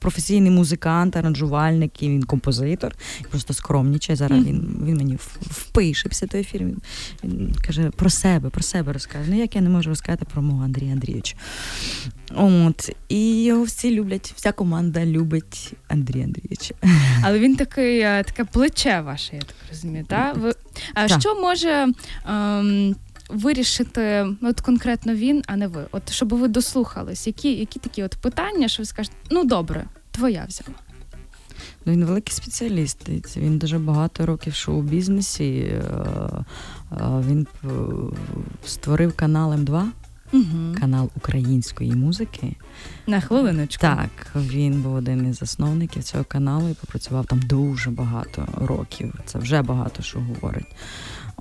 професійний 0.00 0.50
музикант, 0.50 1.16
аранжувальник, 1.16 2.02
і 2.02 2.08
він 2.08 2.22
композитор. 2.22 2.94
Просто 3.30 3.54
скромнічає. 3.54 4.16
Зараз 4.16 4.44
він, 4.44 4.82
він 4.86 4.96
мені 4.96 5.18
впише 5.40 6.08
після 6.08 6.38
ефіру. 6.38 6.64
Він, 6.64 6.78
він 7.24 7.54
каже 7.66 7.90
про 7.90 8.10
себе, 8.10 8.50
про 8.50 8.62
себе 8.62 8.92
розкаже. 8.92 9.30
Ну 9.30 9.38
як 9.38 9.54
я 9.54 9.60
не 9.60 9.68
можу 9.70 9.90
розказати 9.90 10.26
про 10.32 10.42
мого 10.42 10.64
Андрія 10.64 10.92
Андрійовича. 10.92 11.36
От 12.34 12.90
і 13.08 13.44
його 13.44 13.62
всі 13.62 13.94
люблять, 13.94 14.32
вся 14.36 14.52
команда 14.52 15.06
любить 15.06 15.72
Андрія 15.88 16.24
Андрійовича. 16.24 16.74
Але 17.22 17.38
він 17.38 17.56
такий, 17.56 18.00
е, 18.00 18.24
таке 18.26 18.44
плече 18.44 19.00
ваше, 19.00 19.36
я 19.36 19.42
так 19.42 19.56
розумію. 19.70 19.87
Та? 20.08 20.32
Ви... 20.32 20.52
А 20.94 21.08
Так. 21.08 21.20
що 21.20 21.34
може 21.40 21.86
ем, 22.28 22.96
вирішити 23.28 24.26
от 24.42 24.60
конкретно 24.60 25.14
він, 25.14 25.42
а 25.46 25.56
не 25.56 25.68
ви? 25.68 25.86
От 25.92 26.10
щоб 26.10 26.28
ви 26.34 26.48
дослухались, 26.48 27.26
які, 27.26 27.54
які 27.54 27.78
такі 27.78 28.02
от 28.02 28.14
питання, 28.14 28.68
що 28.68 28.82
ви 28.82 28.86
скажете, 28.86 29.16
ну 29.30 29.44
добре, 29.44 29.84
твоя 30.10 30.44
взяла. 30.48 30.78
Ну, 31.84 31.92
він 31.92 32.04
великий 32.04 32.34
спеціаліст. 32.34 33.08
Він 33.36 33.58
дуже 33.58 33.78
багато 33.78 34.26
років 34.26 34.52
в 34.52 34.56
шоу-бізнесі. 34.56 35.50
е, 35.60 35.82
е, 36.92 36.96
Він 37.00 37.46
е, 37.64 37.68
створив 38.66 39.12
канал 39.16 39.52
М2, 39.52 39.84
Угу. 40.32 40.74
канал 40.80 41.10
української 41.16 41.92
музики. 41.92 42.56
На 43.06 43.20
хвилиночку. 43.20 43.80
Так, 43.80 44.10
він 44.36 44.82
був 44.82 44.94
один 44.94 45.30
із 45.30 45.36
засновників 45.38 46.02
цього 46.02 46.24
каналу 46.24 46.68
і 46.68 46.74
попрацював 46.74 47.26
там 47.26 47.40
дуже 47.40 47.90
багато 47.90 48.48
років. 48.56 49.14
Це 49.24 49.38
вже 49.38 49.62
багато 49.62 50.02
що 50.02 50.18
говорить. 50.20 50.66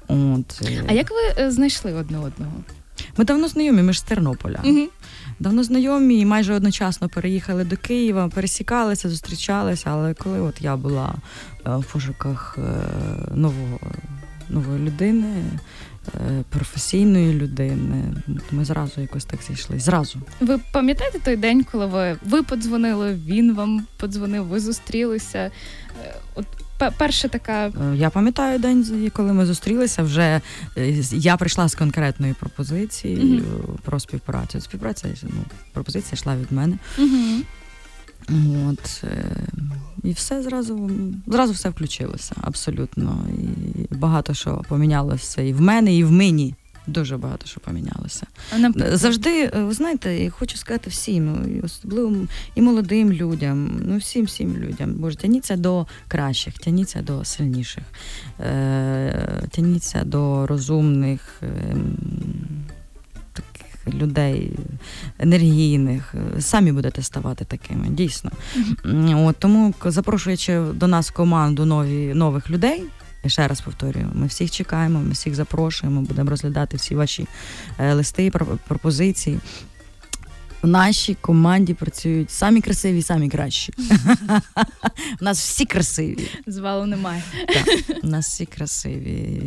От, 0.08 0.62
е, 0.65 0.84
А 0.88 0.93
як 0.93 1.12
ви 1.12 1.43
е, 1.43 1.52
знайшли 1.52 1.93
одне 1.93 2.17
одного? 2.17 2.54
Ми 3.17 3.26
давно 3.26 3.47
знайомі, 3.47 3.82
ми 3.82 3.93
ж 3.93 4.00
з 4.00 4.04
Тернополя. 4.04 4.60
Угу. 4.63 4.88
Давно 5.39 5.63
знайомі 5.63 6.19
і 6.19 6.26
майже 6.26 6.54
одночасно 6.54 7.10
переїхали 7.10 7.63
до 7.63 7.78
Києва, 7.78 8.30
пересікалися, 8.30 9.10
зустрічалися. 9.10 9.89
Але 9.89 10.13
коли 10.13 10.39
от 10.39 10.62
я 10.62 10.76
була 10.76 11.15
е, 11.65 11.76
в 11.78 11.86
пошуках 11.86 12.58
нового, 13.36 13.80
нової 14.50 14.80
людини, 14.80 15.43
професійної 16.50 17.34
людини, 17.34 18.04
ми 18.52 18.65
зразу 18.65 19.02
якось 19.02 19.26
так 19.26 19.39
зійшли. 19.48 19.80
Зразу. 19.80 20.20
Ви 20.39 20.60
пам'ятаєте 20.72 21.20
той 21.20 21.36
день, 21.36 21.63
коли 21.72 21.86
ви, 21.86 22.17
ви 22.26 22.43
подзвонили, 22.43 23.20
він 23.28 23.56
вам 23.56 23.88
подзвонив, 23.98 24.46
ви 24.46 24.60
зустрілися? 24.60 25.52
Е, 26.06 26.15
От 26.36 26.46
перша 26.98 27.28
така. 27.28 27.65
Е, 27.67 27.72
Я 27.96 28.10
пам'ятаю 28.10 28.60
день, 28.60 29.12
коли 29.13 29.34
ми 29.34 29.46
зустрілися. 29.46 30.04
Вже 30.04 30.41
е, 30.78 30.93
я 31.12 31.38
прийшла 31.38 31.67
з 31.67 31.76
конкретною 31.76 32.36
пропозицією 32.39 33.24
Мгм. 33.24 33.78
про 33.84 34.00
співпрацю. 34.00 34.62
Співпраця 34.62 35.08
ну, 35.24 35.30
пропозиція 35.74 36.12
йшла 36.13 36.36
від 36.36 36.52
мене. 36.52 36.78
Угу. 36.98 37.41
От 38.69 39.03
е, 39.03 39.47
і 40.03 40.12
все 40.12 40.43
зразу, 40.43 40.91
зразу 41.27 41.53
все 41.53 41.69
включилося 41.69 42.36
абсолютно. 42.41 43.25
І 43.89 43.95
багато 43.95 44.34
що 44.34 44.62
помінялося 44.69 45.41
і 45.41 45.53
в 45.53 45.62
мене, 45.62 45.95
і 45.95 46.03
в 46.03 46.12
мені. 46.12 46.56
Дуже 46.88 47.17
багато 47.17 47.47
що 47.47 47.60
помінялося. 47.60 48.27
Нам 48.58 48.73
Завжди, 48.77 49.43
е, 49.43 49.63
ви 49.63 49.73
знаєте, 49.73 50.15
я 50.15 50.30
хочу 50.30 50.58
сказати 50.58 50.89
всім, 50.89 51.25
ну, 51.25 51.62
особливо 51.63 52.15
і 52.56 52.62
молодим 52.62 53.13
людям, 53.13 53.82
ну 53.86 53.97
всім 53.97 54.25
всім 54.25 54.58
людям. 54.58 54.93
Боже, 54.93 55.17
тяніться 55.17 55.56
до 55.56 55.88
кращих, 56.08 56.53
тяніться 56.53 57.01
до 57.01 57.25
сильніших, 57.25 57.84
е, 58.39 59.43
тяніться 59.51 60.03
до 60.03 60.47
розумних. 60.47 61.41
Людей 63.93 64.52
енергійних, 65.19 66.15
е, 66.38 66.41
самі 66.41 66.71
будете 66.71 67.02
ставати 67.02 67.45
такими, 67.45 67.88
дійсно. 67.89 68.32
От 69.15 69.36
тому, 69.39 69.73
запрошуючи 69.86 70.62
до 70.73 70.88
нас 70.88 71.10
команду 71.10 71.65
нові 71.65 72.13
нових 72.13 72.50
людей. 72.50 72.84
Я 73.23 73.30
ще 73.30 73.47
раз 73.47 73.62
повторюю, 73.62 74.08
ми 74.13 74.28
всіх 74.28 74.52
чекаємо, 74.52 75.00
ми 75.00 75.10
всіх 75.12 75.36
запрошуємо, 75.36 76.02
будемо 76.02 76.30
розглядати 76.30 76.78
всі 76.78 76.95
ваші 76.95 77.28
е, 77.80 77.93
листи, 77.93 78.32
про- 78.32 78.45
пропозиції. 78.67 79.39
В 80.62 80.67
нашій 80.67 81.15
команді 81.22 81.74
працюють 81.74 82.32
самі 82.32 82.62
красиві, 82.62 83.02
самі 83.02 83.30
кращі. 83.30 83.74
У 85.22 85.26
нас 85.26 85.39
всі 85.39 85.65
красиві. 85.65 86.30
звалу 86.48 86.86
немає. 86.86 87.24
Так, 87.48 87.98
у 88.04 88.08
нас 88.08 88.28
всі 88.28 88.46
красиві. 88.46 89.41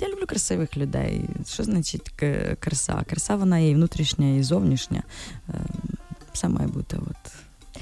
Я 0.00 0.08
люблю 0.08 0.24
красивих 0.26 0.76
людей. 0.76 1.20
Що 1.48 1.64
значить 1.64 2.10
краса? 2.60 3.02
Краса 3.10 3.36
вона 3.36 3.58
і 3.58 3.74
внутрішня, 3.74 4.36
і 4.36 4.42
зовнішня. 4.42 5.02
Е, 5.48 5.52
Все 6.32 6.48
має 6.48 6.66
бути 6.68 6.96
от. 6.96 7.32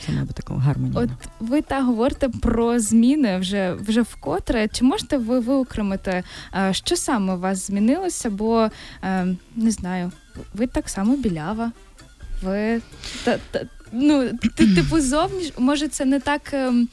Все 0.00 0.12
має 0.12 0.24
бути 0.24 0.42
такого 0.42 0.60
гармонійно. 0.60 1.00
От 1.00 1.10
ви 1.40 1.62
так 1.62 1.84
говорите 1.84 2.28
про 2.28 2.80
зміни 2.80 3.38
вже 3.38 3.72
вже 3.74 4.02
вкотре. 4.02 4.68
Чи 4.68 4.84
можете 4.84 5.16
ви 5.18 5.40
виокремити, 5.40 6.22
е, 6.54 6.74
що 6.74 6.96
саме 6.96 7.34
у 7.34 7.38
вас 7.38 7.66
змінилося? 7.66 8.30
Бо 8.30 8.68
е, 9.04 9.26
не 9.56 9.70
знаю, 9.70 10.12
ви 10.54 10.66
так 10.66 10.88
само 10.88 11.16
білява. 11.16 11.72
Ви 12.42 12.80
та, 13.24 13.38
та, 13.50 13.60
ну, 13.92 14.30
ти- 14.56 14.74
типу 14.74 15.00
зовніш, 15.00 15.52
може, 15.58 15.88
це 15.88 16.04
не 16.04 16.20
так 16.20 16.54
ем, 16.54 16.88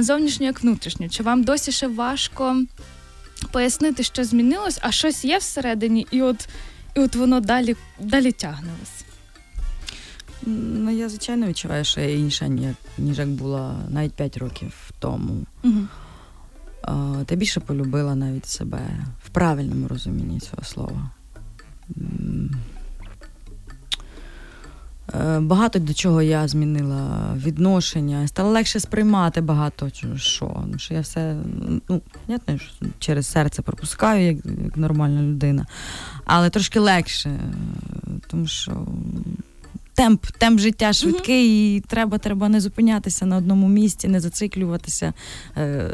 зовнішньо, 0.00 0.46
як 0.46 0.62
внутрішньо. 0.62 1.08
Чи 1.08 1.22
вам 1.22 1.44
досі 1.44 1.72
ще 1.72 1.86
важко 1.88 2.62
пояснити, 3.50 4.02
що 4.02 4.24
змінилось, 4.24 4.78
а 4.82 4.90
щось 4.90 5.24
є 5.24 5.38
всередині, 5.38 6.06
і 6.10 6.22
от, 6.22 6.48
і 6.94 7.00
от 7.00 7.16
воно 7.16 7.40
далі, 7.40 7.76
далі 8.00 8.32
тягне 8.32 8.68
вас? 8.80 9.04
Ну, 10.46 10.90
я, 10.90 11.08
звичайно, 11.08 11.46
відчуваю, 11.46 11.84
що 11.84 12.00
я 12.00 12.10
інша, 12.18 12.48
ніж 12.98 13.18
як 13.18 13.28
була 13.28 13.74
навіть 13.88 14.12
5 14.12 14.36
років 14.36 14.72
тому. 14.98 15.46
Угу. 15.64 15.86
Та 17.26 17.34
більше 17.34 17.60
полюбила 17.60 18.14
навіть 18.14 18.46
себе 18.46 18.80
в 19.24 19.28
правильному 19.28 19.88
розумінні 19.88 20.40
цього 20.40 20.62
слова. 20.62 21.10
Е, 25.14 25.40
Багато 25.40 25.78
до 25.78 25.94
чого 25.94 26.22
я 26.22 26.48
змінила 26.48 27.34
відношення, 27.36 28.28
стало 28.28 28.50
легше 28.50 28.80
сприймати 28.80 29.40
багато 29.40 29.90
чого, 29.90 30.16
що. 30.18 30.64
Ну, 30.72 30.78
що 30.78 30.94
я 30.94 31.00
все, 31.00 31.36
ну, 31.88 32.00
понятно, 32.26 32.58
що 32.58 32.86
через 32.98 33.26
серце 33.26 33.62
пропускаю, 33.62 34.26
як, 34.26 34.36
як 34.64 34.76
нормальна 34.76 35.22
людина, 35.22 35.66
але 36.24 36.50
трошки 36.50 36.80
легше, 36.80 37.40
тому 38.26 38.46
що 38.46 38.86
темп, 39.94 40.26
темп 40.26 40.60
життя 40.60 40.92
швидкий, 40.92 41.76
і 41.76 41.80
треба, 41.80 42.18
треба 42.18 42.48
не 42.48 42.60
зупинятися 42.60 43.26
на 43.26 43.36
одному 43.36 43.68
місці, 43.68 44.08
не 44.08 44.20
зациклюватися. 44.20 45.12
Е, 45.56 45.90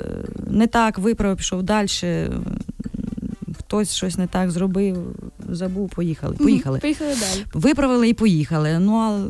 Не 0.46 0.66
так, 0.66 0.98
виправив, 0.98 1.37
пішов 1.37 1.62
далі. 1.62 1.88
Хтось 3.66 3.94
щось 3.94 4.18
не 4.18 4.27
так 4.27 4.50
зробив, 4.50 5.16
забув, 5.48 5.88
поїхали. 5.90 6.37
Поїхали. 6.37 6.79
Поїхали 6.79 7.11
далі. 7.14 7.44
Виправили 7.55 8.09
і 8.09 8.14
поїхали. 8.14 8.79
Ну 8.79 8.96
а 8.96 9.24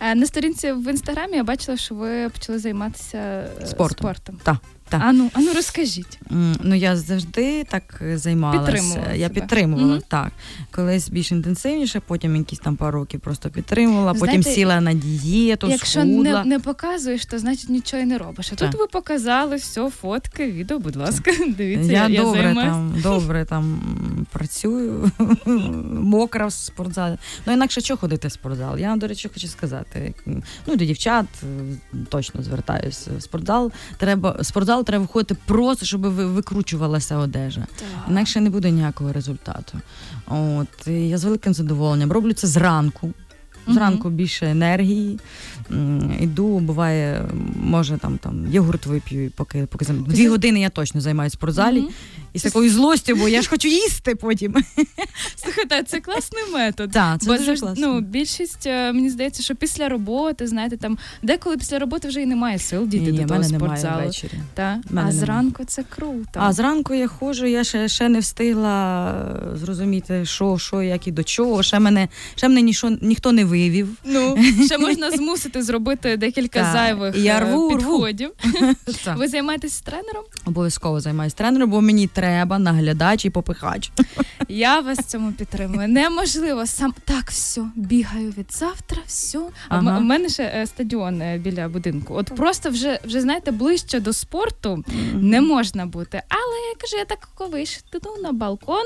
Е, 0.00 0.14
На 0.14 0.26
сторінці 0.26 0.72
в 0.72 0.90
інстаграмі 0.90 1.36
я 1.36 1.44
бачила, 1.44 1.76
що 1.76 1.94
ви 1.94 2.28
почали 2.28 2.58
займатися 2.58 3.18
е, 3.18 3.66
Спортом. 3.66 3.98
спортом. 3.98 4.36
Так, 4.42 4.56
так. 4.88 5.02
Ану, 5.02 5.30
ану 5.32 5.52
розкажіть. 5.54 6.18
Ну, 6.60 6.74
я 6.74 6.96
завжди 6.96 7.64
так 7.64 8.02
займалася. 8.14 9.12
Я 9.14 9.28
себе. 9.28 9.40
підтримувала, 9.40 9.92
Мгм. 9.92 10.02
так. 10.08 10.32
Колись 10.70 11.08
більш 11.08 11.32
інтенсивніше, 11.32 12.00
потім 12.06 12.36
якісь 12.36 12.58
там 12.58 12.76
пару 12.76 12.98
років 12.98 13.20
просто 13.20 13.50
підтримувала, 13.50 14.14
потім 14.14 14.42
сіла 14.42 14.80
на 14.80 14.92
дієту, 14.92 15.68
Якщо 15.70 16.04
не, 16.04 16.44
не 16.44 16.58
показуєш, 16.58 17.26
то 17.26 17.38
значить 17.38 17.68
нічого 17.70 18.02
і 18.02 18.06
не 18.06 18.18
робиш. 18.18 18.50
А 18.52 18.56
Так. 18.56 18.70
тут 18.70 18.80
ви 18.80 18.86
показали 18.86 19.56
все, 19.56 19.90
фотки, 19.90 20.52
відео, 20.52 20.78
будь 20.78 20.96
ласка, 20.96 21.30
дивіться, 21.58 21.92
я, 21.92 22.08
я, 22.08 22.22
добре 22.22 22.42
займаюсь. 22.42 22.72
там, 22.72 22.94
добре 23.02 23.44
там 23.44 23.80
працюю, 24.32 25.10
мокра 26.02 26.46
в 26.46 26.52
спортзалі. 26.52 27.16
Ну, 27.46 27.52
інакше 27.52 27.80
що 27.80 27.96
ходити 27.96 28.28
в 28.28 28.32
спортзал? 28.32 28.78
Я 28.78 28.96
до 28.96 29.06
речі, 29.06 29.30
хочу 29.34 29.48
сказати. 29.48 30.14
Ну, 30.66 30.76
до 30.76 30.84
дівчат 30.84 31.26
е, 31.42 31.46
точно 32.08 32.42
звертаюся 32.42 33.10
в 33.18 33.22
спортзал. 33.22 33.72
Треба 33.96 34.38
спортзал 34.42 34.77
зал 34.78 34.84
треба 34.84 35.04
входити 35.04 35.36
просто, 35.46 35.86
щоб 35.86 36.00
викручувалася 36.00 37.16
одежа. 37.16 37.66
Інакше 38.08 38.40
не 38.40 38.50
буде 38.50 38.70
ніякого 38.70 39.12
результату. 39.12 39.78
От 40.26 40.86
і 40.86 41.08
я 41.08 41.18
з 41.18 41.24
великим 41.24 41.54
задоволенням 41.54 42.12
роблю 42.12 42.32
це 42.32 42.46
зранку. 42.46 43.12
Зранку 43.68 44.10
більше 44.10 44.46
енергії. 44.46 45.18
Йду, 46.20 46.58
буває, 46.58 47.28
може 47.62 47.98
там 47.98 48.18
там 48.18 48.46
йогурт 48.52 48.86
вип'ю, 48.86 49.30
поки 49.36 49.66
поки 49.66 49.84
дві 49.84 50.28
години 50.28 50.60
я 50.60 50.70
точно 50.70 51.00
займаюся 51.00 51.34
в 51.34 51.38
спортзалі. 51.38 51.84
Мгм. 52.38 52.46
І 52.46 52.50
з 52.50 52.52
такою 52.52 52.70
злостю, 52.70 53.16
бо 53.16 53.28
я 53.28 53.42
ж 53.42 53.48
хочу 53.48 53.68
їсти 53.68 54.14
потім. 54.14 54.54
Слухайте, 55.36 55.82
це 55.82 56.00
класний 56.00 56.42
метод. 56.52 56.90
Так, 56.90 57.20
це 57.20 57.26
Бо 57.26 57.36
дуже 57.36 57.56
класно. 57.56 57.86
ну, 57.86 58.00
більшість, 58.00 58.66
е, 58.66 58.92
мені 58.92 59.10
здається, 59.10 59.42
що 59.42 59.54
після 59.54 59.88
роботи, 59.88 60.46
знаєте, 60.46 60.76
там 60.76 60.98
деколи 61.22 61.56
після 61.56 61.78
роботи 61.78 62.08
вже 62.08 62.22
і 62.22 62.26
немає 62.26 62.58
сил 62.58 62.86
дійти 62.86 63.12
Ні, 63.12 63.18
до 63.18 63.26
того 63.26 63.44
спортзалу. 63.44 64.10
Та? 64.54 64.80
А 64.96 65.12
зранку 65.12 65.64
це 65.64 65.84
круто. 65.88 66.34
А 66.34 66.52
зранку 66.52 66.94
я 66.94 67.08
ходжу, 67.08 67.46
я 67.46 67.64
ще, 67.64 67.88
ще 67.88 68.08
не 68.08 68.18
встигла 68.18 69.10
е, 69.54 69.56
зрозуміти, 69.56 70.24
що, 70.24 70.58
що, 70.58 70.82
як 70.82 71.06
і 71.06 71.12
до 71.12 71.24
чого. 71.24 71.62
Ще 71.62 71.78
мене, 71.78 72.08
ще 72.34 72.48
мене 72.48 72.62
ніщо, 72.62 72.98
ніхто 73.00 73.32
не 73.32 73.44
вивів. 73.44 73.88
Ну, 74.04 74.38
ще 74.66 74.78
можна 74.78 75.10
змусити 75.10 75.62
зробити 75.62 76.16
декілька 76.16 76.62
Так. 76.62 76.72
зайвих 76.72 77.16
я 77.16 77.38
е, 77.38 77.40
рву, 77.40 77.76
рву. 77.76 78.06
Ви 79.16 79.28
займаєтесь 79.28 79.80
тренером? 79.80 80.24
Обов'язково 80.44 81.00
займаюся 81.00 81.36
тренером, 81.36 81.70
бо 81.70 81.80
мені 81.80 82.06
треба 82.06 82.27
наглядач 82.58 83.24
і 83.24 83.30
попихач. 83.30 83.92
Я 84.48 84.80
вас 84.80 84.98
в 84.98 85.02
цьому 85.02 85.32
підтримую. 85.32 85.88
Неможливо 85.88 86.66
сам 86.66 86.94
так, 87.04 87.30
все, 87.30 87.62
бігаю 87.74 88.30
від 88.38 88.52
завтра, 88.52 88.98
все. 89.06 89.38
А 89.68 89.78
Ага. 89.78 89.98
в 89.98 90.02
мене 90.02 90.28
ще 90.28 90.42
е, 90.42 90.66
стадіон 90.66 91.22
е, 91.22 91.38
біля 91.38 91.68
будинку. 91.68 92.14
От 92.14 92.26
просто 92.26 92.70
вже, 92.70 93.00
вже 93.04 93.20
знаєте, 93.20 93.50
ближче 93.50 94.00
до 94.00 94.12
спорту 94.12 94.84
не 95.14 95.40
можна 95.40 95.86
бути. 95.86 96.22
Але 96.28 96.56
я 96.68 96.74
кажу, 96.80 96.96
я 96.96 97.04
так 97.04 97.28
вийду 97.50 98.22
на 98.22 98.32
балкон, 98.32 98.84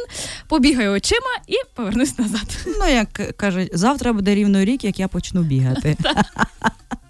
побігаю 0.49 0.93
очима 0.93 1.37
і 1.47 1.55
повернусь 1.75 2.19
назад. 2.19 2.67
Ну, 2.67 2.89
як 2.89 3.37
кажуть, 3.37 3.71
завтра 3.73 4.13
буде 4.13 4.35
рівно 4.35 4.65
рік, 4.65 4.85
як 4.85 4.99
я 4.99 5.09
почну 5.09 5.43
бігати. 5.43 5.97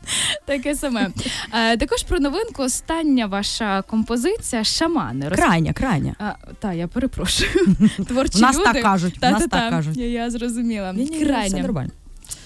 Таке 0.46 0.74
саме. 0.74 1.10
Е, 1.54 1.76
також 1.76 2.02
про 2.02 2.20
новинку 2.20 2.62
остання 2.62 3.26
ваша 3.26 3.82
композиція 3.82 4.64
Шамани. 4.64 5.28
Роз... 5.28 5.38
Крайня, 5.38 5.72
крайня. 5.72 6.14
А, 6.18 6.32
та, 6.58 6.72
я 6.72 6.88
перепрошую. 6.88 7.50
Творчі 8.08 8.40
нас 8.40 8.56
люди. 8.56 8.64
так 8.72 8.82
кажуть, 8.82 9.18
в 9.18 9.22
нас 9.30 9.42
Та-та-та. 9.42 9.70
кажуть. 9.70 9.96
Я, 9.96 10.06
я 10.08 10.30
зрозуміла. 10.30 10.92
Ні-ні, 10.92 11.24
все 11.46 11.62
нормально. 11.62 11.90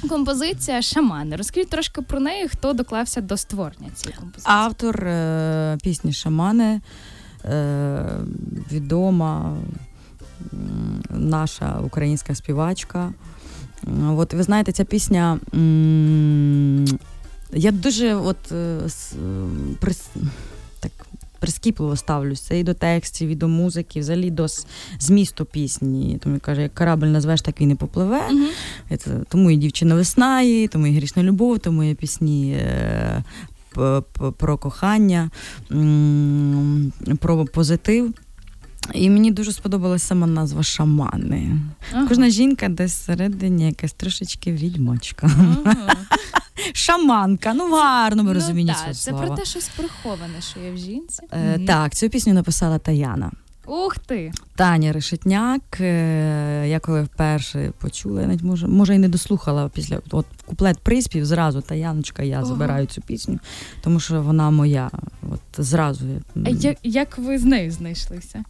Композиція 0.09 0.83
Шамани. 0.83 1.37
Розкажіть 1.37 1.71
трошки 1.71 2.03
про 2.03 2.21
неї, 2.21 2.49
хто 2.49 2.73
доклався 2.73 3.21
до 3.21 3.37
створення 3.37 3.91
цієї 3.95 4.19
композиції. 4.19 4.55
Автор 4.55 5.05
е, 5.05 5.79
пісні 5.83 6.13
Шамани, 6.13 6.81
е, 7.45 8.05
відома 8.73 9.57
наша 11.11 11.79
українська 11.85 12.35
співачка. 12.35 13.13
От 14.17 14.35
ви 14.35 14.43
знаєте, 14.43 14.73
ця 14.73 14.85
пісня. 14.85 15.39
м, 15.55 16.85
Я 17.53 17.71
дуже 17.71 18.15
от, 18.15 18.53
е, 18.53 18.79
прис, 19.81 20.09
так, 20.81 20.93
прискіпливо 21.39 21.97
ставлюся 21.97 22.55
і 22.55 22.63
до 22.63 22.75
текстів, 22.75 23.29
і 23.29 23.35
до 23.35 23.49
музики, 23.49 24.01
взагалі 24.01 24.31
до 24.31 24.47
змісту 24.99 25.45
пісні. 25.45 26.19
Тому 26.23 26.39
каже, 26.39 26.63
як 26.63 26.75
корабль 26.75 27.07
назвеш, 27.07 27.43
так 27.43 27.61
він 27.61 27.71
і 27.71 27.75
попливе. 27.75 28.21
Мгм. 28.31 28.49
Це, 28.99 29.11
тому 29.29 29.51
і 29.51 29.57
дівчина 29.57 29.95
весна, 29.95 30.43
є, 30.43 30.69
тому 30.69 30.87
і 30.87 30.97
грішна 30.97 31.23
любов, 31.23 31.59
тому 31.59 31.85
і 31.85 31.95
пісні 31.95 32.53
е, 32.53 33.23
про 34.39 34.59
кохання, 34.59 35.31
про 37.21 37.45
позитив. 37.45 38.15
І 38.95 39.11
мені 39.11 39.31
дуже 39.31 39.53
сподобалася 39.53 40.07
сама 40.07 40.27
назва 40.27 40.63
шамани. 40.63 41.59
Ага. 41.93 42.07
Кожна 42.09 42.31
жінка 42.31 42.69
десь 42.69 42.93
всередині 43.01 43.67
якась 43.67 43.93
трошечки 43.93 44.53
відьмачка. 44.53 45.31
Ага. 45.65 45.93
Шаманка, 46.73 47.55
ну 47.55 47.69
в 47.69 47.73
гарному 47.73 48.33
Ну, 48.33 48.41
цього 48.41 48.95
Це 48.95 49.11
слова. 49.11 49.27
про 49.27 49.37
те, 49.37 49.45
щось 49.45 49.69
приховане, 49.69 50.41
що 50.51 50.61
є 50.61 50.73
в 50.73 50.77
жінці. 50.77 51.23
Е, 51.33 51.57
Мгм. 51.57 51.67
Так, 51.67 51.95
цю 51.95 52.09
пісню 52.09 52.35
написала 52.35 52.79
Таяна. 52.79 53.31
Ух 53.67 53.99
ти! 53.99 54.33
Таня 54.55 54.93
Решетняк. 54.93 55.81
е, 55.81 56.69
Я 56.69 56.81
коли 56.81 57.03
вперше 57.03 57.73
почула, 57.79 58.21
я 58.21 58.27
навіть 58.27 58.43
може, 58.43 58.67
може 58.67 58.95
і 58.95 58.99
не 58.99 59.09
дослухала 59.09 59.69
після 59.69 60.01
от 60.11 60.27
куплет 60.47 60.79
приспів, 60.79 61.27
зразу 61.27 61.61
Таяночка, 61.61 62.23
я 62.23 62.37
Ого. 62.39 62.47
забираю 62.47 62.87
цю 62.87 63.01
пісню, 63.03 63.39
тому 63.81 64.01
що 64.01 64.23
вона 64.23 64.51
моя. 64.51 64.91
От 65.33 65.65
зразу. 65.67 66.05
А 66.47 66.49
як, 66.49 66.77
як 66.83 67.19
ви 67.19 67.39
з 67.39 67.45
нею 67.45 67.71
знайшлися? 67.71 68.45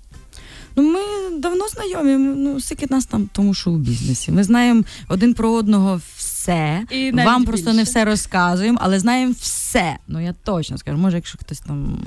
Ну, 0.76 0.82
ми 0.92 1.00
давно 1.38 1.68
знайомі. 1.68 2.34
Ну, 2.36 2.60
скільки 2.60 2.86
нас 2.90 3.06
там, 3.06 3.28
тому 3.32 3.54
що 3.54 3.70
у 3.70 3.76
бізнесі. 3.76 4.32
Ми 4.32 4.44
знаємо 4.44 4.82
один 5.08 5.34
про 5.34 5.50
одного 5.52 6.00
все. 6.16 6.82
І 6.90 7.12
Вам 7.12 7.44
просто 7.44 7.72
не 7.72 7.82
все 7.82 8.04
розказуємо, 8.04 8.78
але 8.80 8.98
знаємо 8.98 9.34
все. 9.40 9.96
Ну 10.08 10.20
я 10.20 10.34
точно 10.44 10.78
скажу. 10.78 10.98
Може, 10.98 11.16
якщо 11.16 11.38
хтось 11.38 11.60
там, 11.60 11.98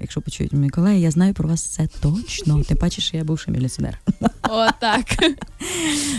якщо 0.00 0.20
почують 0.20 0.52
мої 0.52 0.70
колеги, 0.70 0.98
я 0.98 1.10
знаю 1.10 1.34
про 1.34 1.48
вас 1.48 1.64
все 1.64 1.88
точно. 2.00 2.62
Паче, 2.80 3.00
що 3.00 3.16
я 3.16 3.24
бувший 3.24 3.54
міліціонер. 3.54 3.98
О, 4.42 4.66
так. 4.80 5.04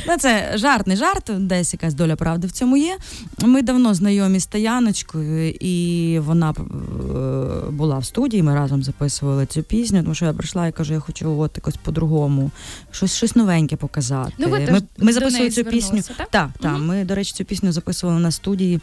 Ну, 0.08 0.18
це 0.18 0.52
жарт, 0.56 0.88
не 0.88 0.96
жарт, 0.96 1.32
десь 1.38 1.74
якась 1.74 1.94
доля 1.94 2.16
правди 2.16 2.48
в 2.48 2.52
цьому 2.52 2.78
є. 2.78 2.98
Ми 3.42 3.62
давно 3.62 3.94
знайомі 3.94 4.40
з 4.40 4.46
Таяночкою, 4.46 5.50
і 5.50 6.20
вона 6.20 6.50
е, 6.50 7.72
була 7.72 7.98
в 7.98 8.06
студії. 8.06 8.44
Ми 8.44 8.56
разом 8.56 8.84
записували 8.84 9.46
цю 9.46 9.64
пісню, 9.64 10.02
тому 10.02 10.16
що 10.16 10.26
я 10.26 10.34
прийшла 10.34 10.68
і 10.68 10.72
кажу, 10.72 10.94
я 10.94 11.00
хочу 11.00 11.40
от 11.40 11.52
якось 11.56 11.76
по-другому, 11.78 12.52
щось, 12.92 13.16
щось 13.16 13.36
новеньке 13.36 13.76
показати. 13.76 14.34
Ну, 14.38 14.50
ви 14.50 14.60
ми, 14.60 14.82
ми 14.98 15.14
записували 15.14 15.50
цю 15.50 15.64
пісню. 15.64 16.02
так? 16.18 16.30
Так, 16.30 16.50
так. 16.60 16.72
Мгм. 16.74 16.86
Ми, 16.88 17.06
до 17.06 17.16
речі, 17.16 17.34
цю 17.34 17.46
пісню 17.46 17.72
записували 17.72 18.20
на 18.20 18.32
студії. 18.32 18.80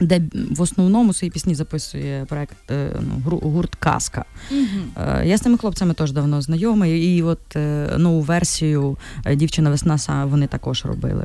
Де 0.00 0.22
в 0.50 0.60
основному 0.62 1.12
свої 1.12 1.30
пісні 1.30 1.54
записує 1.54 2.24
проект 2.28 2.70
е, 2.70 2.92
ну, 3.00 3.40
гурт 3.40 3.74
Казка. 3.74 4.24
Mm-hmm. 4.52 5.24
Я 5.24 5.38
з 5.38 5.40
тими 5.40 5.58
хлопцями 5.58 5.94
теж 5.94 6.12
давно 6.12 6.42
знайомий, 6.42 7.16
і 7.16 7.22
от 7.22 7.56
е, 7.56 7.90
нову 7.98 8.20
версію 8.20 8.96
Дівчина 9.34 9.70
весна 9.70 9.98
са- 9.98 10.24
вони 10.26 10.46
також 10.46 10.84
робили. 10.84 11.24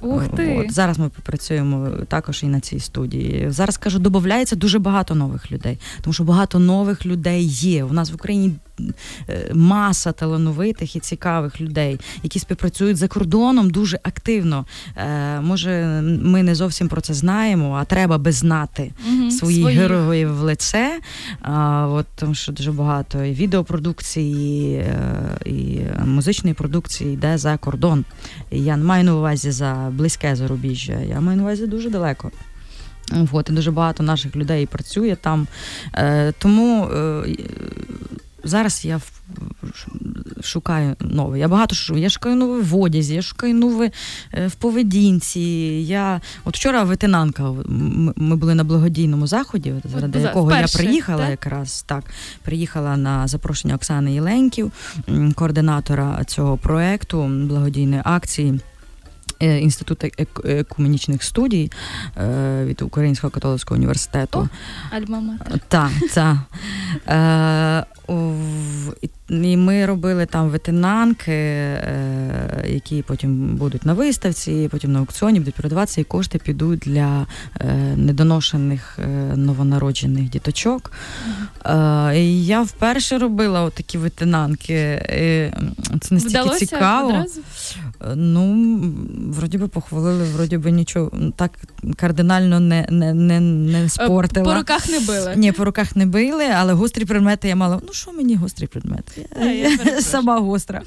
Ух 0.00 0.28
ти. 0.28 0.56
От, 0.58 0.72
зараз 0.72 0.98
ми 0.98 1.08
працюємо 1.08 1.88
також 2.08 2.42
і 2.42 2.46
на 2.46 2.60
цій 2.60 2.80
студії. 2.80 3.46
Зараз 3.50 3.76
кажу, 3.76 3.98
додається 3.98 4.56
дуже 4.56 4.78
багато 4.78 5.14
нових 5.14 5.52
людей, 5.52 5.78
тому 6.00 6.14
що 6.14 6.24
багато 6.24 6.58
нових 6.58 7.06
людей 7.06 7.44
є. 7.46 7.84
У 7.84 7.92
нас 7.92 8.10
в 8.10 8.14
Україні 8.14 8.52
е, 9.28 9.50
маса 9.54 10.12
талановитих 10.12 10.96
і 10.96 11.00
цікавих 11.00 11.60
людей, 11.60 12.00
які 12.22 12.38
співпрацюють 12.38 12.96
за 12.96 13.08
кордоном 13.08 13.70
дуже 13.70 14.00
активно. 14.02 14.66
Е, 14.96 15.40
Може, 15.40 16.00
ми 16.02 16.42
не 16.42 16.54
зовсім 16.54 16.88
про 16.88 17.00
це 17.00 17.14
знаємо, 17.14 17.74
а 17.80 17.84
треба 17.84 18.18
би 18.18 18.32
знати 18.32 18.92
Мгм. 19.28 19.38
своїх 19.38 19.60
свої. 19.60 19.76
героїв 19.76 20.38
в 20.38 20.40
лице. 20.40 21.00
А, 21.42 21.86
от, 21.90 22.06
тому 22.16 22.34
що 22.34 22.52
дуже 22.52 22.72
багато 22.72 23.24
і 23.24 23.32
відеопродукції, 23.32 24.74
е, 24.74 24.94
і 25.44 25.80
музичної 26.04 26.54
продукції 26.54 27.14
йде 27.14 27.38
за 27.38 27.56
кордон. 27.56 28.04
І 28.50 28.64
я 28.64 28.76
не 28.76 28.84
маю 28.84 29.04
на 29.04 29.16
увазі 29.16 29.50
за 29.50 29.88
близьке 29.92 30.36
зарубіжжя, 30.36 31.00
я 31.08 31.20
маю 31.20 31.36
на 31.36 31.42
увазі 31.42 31.66
дуже 31.66 31.90
далеко. 31.90 32.30
От, 33.32 33.50
і 33.50 33.52
дуже 33.52 33.70
багато 33.70 34.02
наших 34.02 34.36
людей 34.36 34.66
працює 34.66 35.16
там. 35.20 35.46
Е, 35.94 36.32
тому 36.38 36.84
е, 36.84 37.36
зараз 38.48 38.84
я 38.84 39.00
шукаю 40.42 40.96
нове. 41.00 41.38
Я 41.38 41.48
багато 41.48 41.74
шукаю. 41.74 42.02
Я 42.02 42.10
шукаю 42.10 42.36
нове 42.36 42.60
в 42.60 42.76
одязі, 42.76 43.14
я 43.14 43.22
шукаю 43.22 43.54
нове 43.54 43.90
е, 44.34 44.46
в 44.46 44.54
поведінці. 44.54 45.40
Я 45.88 46.20
от 46.44 46.56
вчора 46.56 46.82
ветенанка. 46.82 47.54
Ми 48.16 48.36
були 48.36 48.54
на 48.54 48.64
благодійному 48.64 49.26
заході, 49.26 49.74
заради 49.84 50.18
якого 50.18 50.46
вперше, 50.46 50.78
я 50.78 50.84
приїхала 50.84 51.22
так? 51.22 51.30
якраз 51.30 51.82
так. 51.82 52.04
Приїхала 52.42 52.96
на 52.96 53.26
запрошення 53.26 53.74
Оксани 53.74 54.14
Єленьків, 54.14 54.72
м, 55.08 55.32
координатора 55.32 56.24
цього 56.24 56.56
проекту 56.56 57.24
благодійної 57.24 58.02
акції. 58.04 58.60
Е, 59.42 59.58
Інституту 59.60 60.06
ек- 60.06 60.50
екуменічних 60.50 61.22
студій 61.22 61.70
е, 62.16 62.64
від 62.64 62.82
Українського 62.82 63.30
католицького 63.30 63.78
університету. 63.78 64.48
Альма-матер. 64.92 65.60
Так, 65.68 65.90
так. 66.14 66.36
І- 69.28 69.56
ми 69.56 69.86
робили 69.86 70.26
там 70.26 70.48
ветенанки, 70.48 71.32
е, 71.32 72.64
які 72.68 73.02
потім 73.02 73.56
будуть 73.56 73.86
на 73.86 73.92
виставці, 73.94 74.68
потім 74.70 74.92
на 74.92 74.98
аукціоні 74.98 75.38
будуть 75.38 75.54
продаватися, 75.54 76.00
і 76.00 76.04
кошти 76.04 76.38
підуть 76.38 76.78
для 76.78 77.26
е, 77.60 77.74
недоношених 77.96 78.98
е, 78.98 79.06
новонароджених 79.36 80.30
діточок. 80.30 80.92
І 82.14 82.44
я 82.46 82.62
вперше 82.62 83.18
робила 83.18 83.70
такі 83.70 83.98
ветенанки. 83.98 85.02
Це 86.00 86.14
настільки 86.14 86.28
Вдалося 86.28 86.66
цікаво. 86.66 87.08
одразу? 87.08 87.40
Ну, 88.16 88.78
вроді 89.30 89.58
би 89.58 89.68
похвалили, 89.68 90.24
вроді 90.24 90.58
би 90.58 90.70
нічого 90.70 91.10
так 91.36 91.50
кардинально 91.96 92.60
не, 92.60 92.86
не, 92.90 93.14
не, 93.14 93.40
не 93.40 93.88
спортила. 93.88 94.46
По 94.54 94.60
руках 94.60 94.88
не 94.88 95.00
били. 95.00 95.34
Ні, 95.36 95.52
по 95.52 95.64
руках 95.64 95.96
не 95.96 96.06
били, 96.06 96.44
але 96.56 96.72
гострі 96.72 97.04
предмети 97.04 97.48
я 97.48 97.56
мала. 97.56 97.80
Ну, 97.86 97.92
що 97.92 98.12
мені 98.12 98.36
гострі 98.36 98.66
предмети? 98.66 99.17
Я. 99.40 100.00
Сама 100.02 100.38
гостра. 100.40 100.82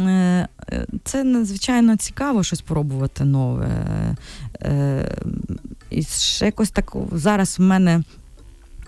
Е, 0.00 0.04
е, 0.72 0.86
Це 1.04 1.24
надзвичайно 1.24 1.96
цікаво 1.96 2.42
щось 2.42 2.60
пробувати 2.60 3.24
нове. 3.24 3.68
Е, 4.62 5.16
І 5.90 6.02
ще 6.02 6.46
якось 6.46 6.70
так 6.70 6.92
зараз 7.12 7.58
в 7.58 7.62
мене. 7.62 8.02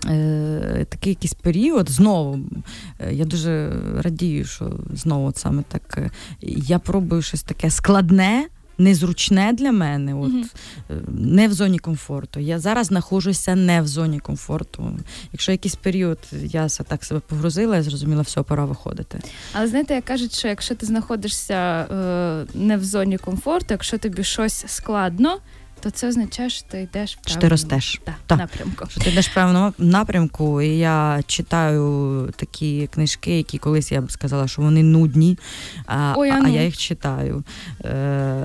е, 0.07 0.85
Такий 0.89 1.09
якийсь 1.13 1.33
період 1.33 1.89
знову. 1.89 2.39
е, 2.99 3.13
Я 3.13 3.25
дуже 3.25 3.71
радію, 4.01 4.45
що 4.45 4.79
знову 4.93 5.27
от 5.27 5.37
саме 5.37 5.63
так. 5.67 5.97
е, 5.97 6.09
Я 6.41 6.79
пробую 6.79 7.21
щось 7.21 7.43
таке 7.43 7.69
складне, 7.69 8.45
незручне 8.77 9.53
для 9.53 9.71
мене. 9.71 10.15
От, 10.15 10.31
mm-hmm. 10.31 11.09
не 11.09 11.47
в 11.47 11.53
зоні 11.53 11.79
комфорту. 11.79 12.39
Я 12.39 12.59
зараз 12.59 12.87
знаходжуся 12.87 13.55
не 13.55 13.81
в 13.81 13.87
зоні 13.87 14.19
комфорту. 14.19 14.99
Якщо 15.31 15.51
якийсь 15.51 15.75
період 15.75 16.19
я 16.43 16.67
так 16.67 17.05
себе 17.05 17.19
погрузила, 17.19 17.75
я 17.75 17.83
зрозуміла, 17.83 18.21
все, 18.21 18.41
пора 18.41 18.65
виходити. 18.65 19.19
Але 19.53 19.67
знаєте, 19.67 19.93
як 19.93 20.05
кажуть, 20.05 20.33
що 20.33 20.47
якщо 20.47 20.75
ти 20.75 20.85
знаходишся 20.85 21.53
е, 21.53 22.45
не 22.53 22.77
в 22.77 22.83
зоні 22.83 23.17
комфорту, 23.17 23.67
якщо 23.69 23.97
тобі 23.97 24.23
щось 24.23 24.65
складно, 24.67 25.37
то 25.83 25.89
це 25.89 26.07
означає, 26.07 26.49
що 26.49 26.65
ти 26.67 26.81
йдеш 26.81 27.17
в 27.21 27.29
Що 27.29 27.39
ти 27.39 27.47
ростеш. 27.47 28.01
да, 28.29 28.35
напрямку. 28.35 28.85
Що 28.89 29.01
ти 29.01 29.09
йдеш 29.09 29.27
в 29.29 29.33
правильному 29.33 29.73
напрямку, 29.77 30.61
і 30.61 30.77
я 30.77 31.23
читаю 31.27 32.29
такі 32.35 32.89
книжки, 32.93 33.37
які 33.37 33.57
колись 33.57 33.91
я 33.91 34.01
б 34.01 34.11
сказала, 34.11 34.47
що 34.47 34.61
вони 34.61 34.83
нудні, 34.83 35.37
а, 35.85 36.13
Ой, 36.17 36.29
а 36.29 36.33
а 36.33 36.39
ну. 36.39 36.55
я 36.55 36.63
їх 36.63 36.77
читаю. 36.77 37.43
Е, 37.85 38.43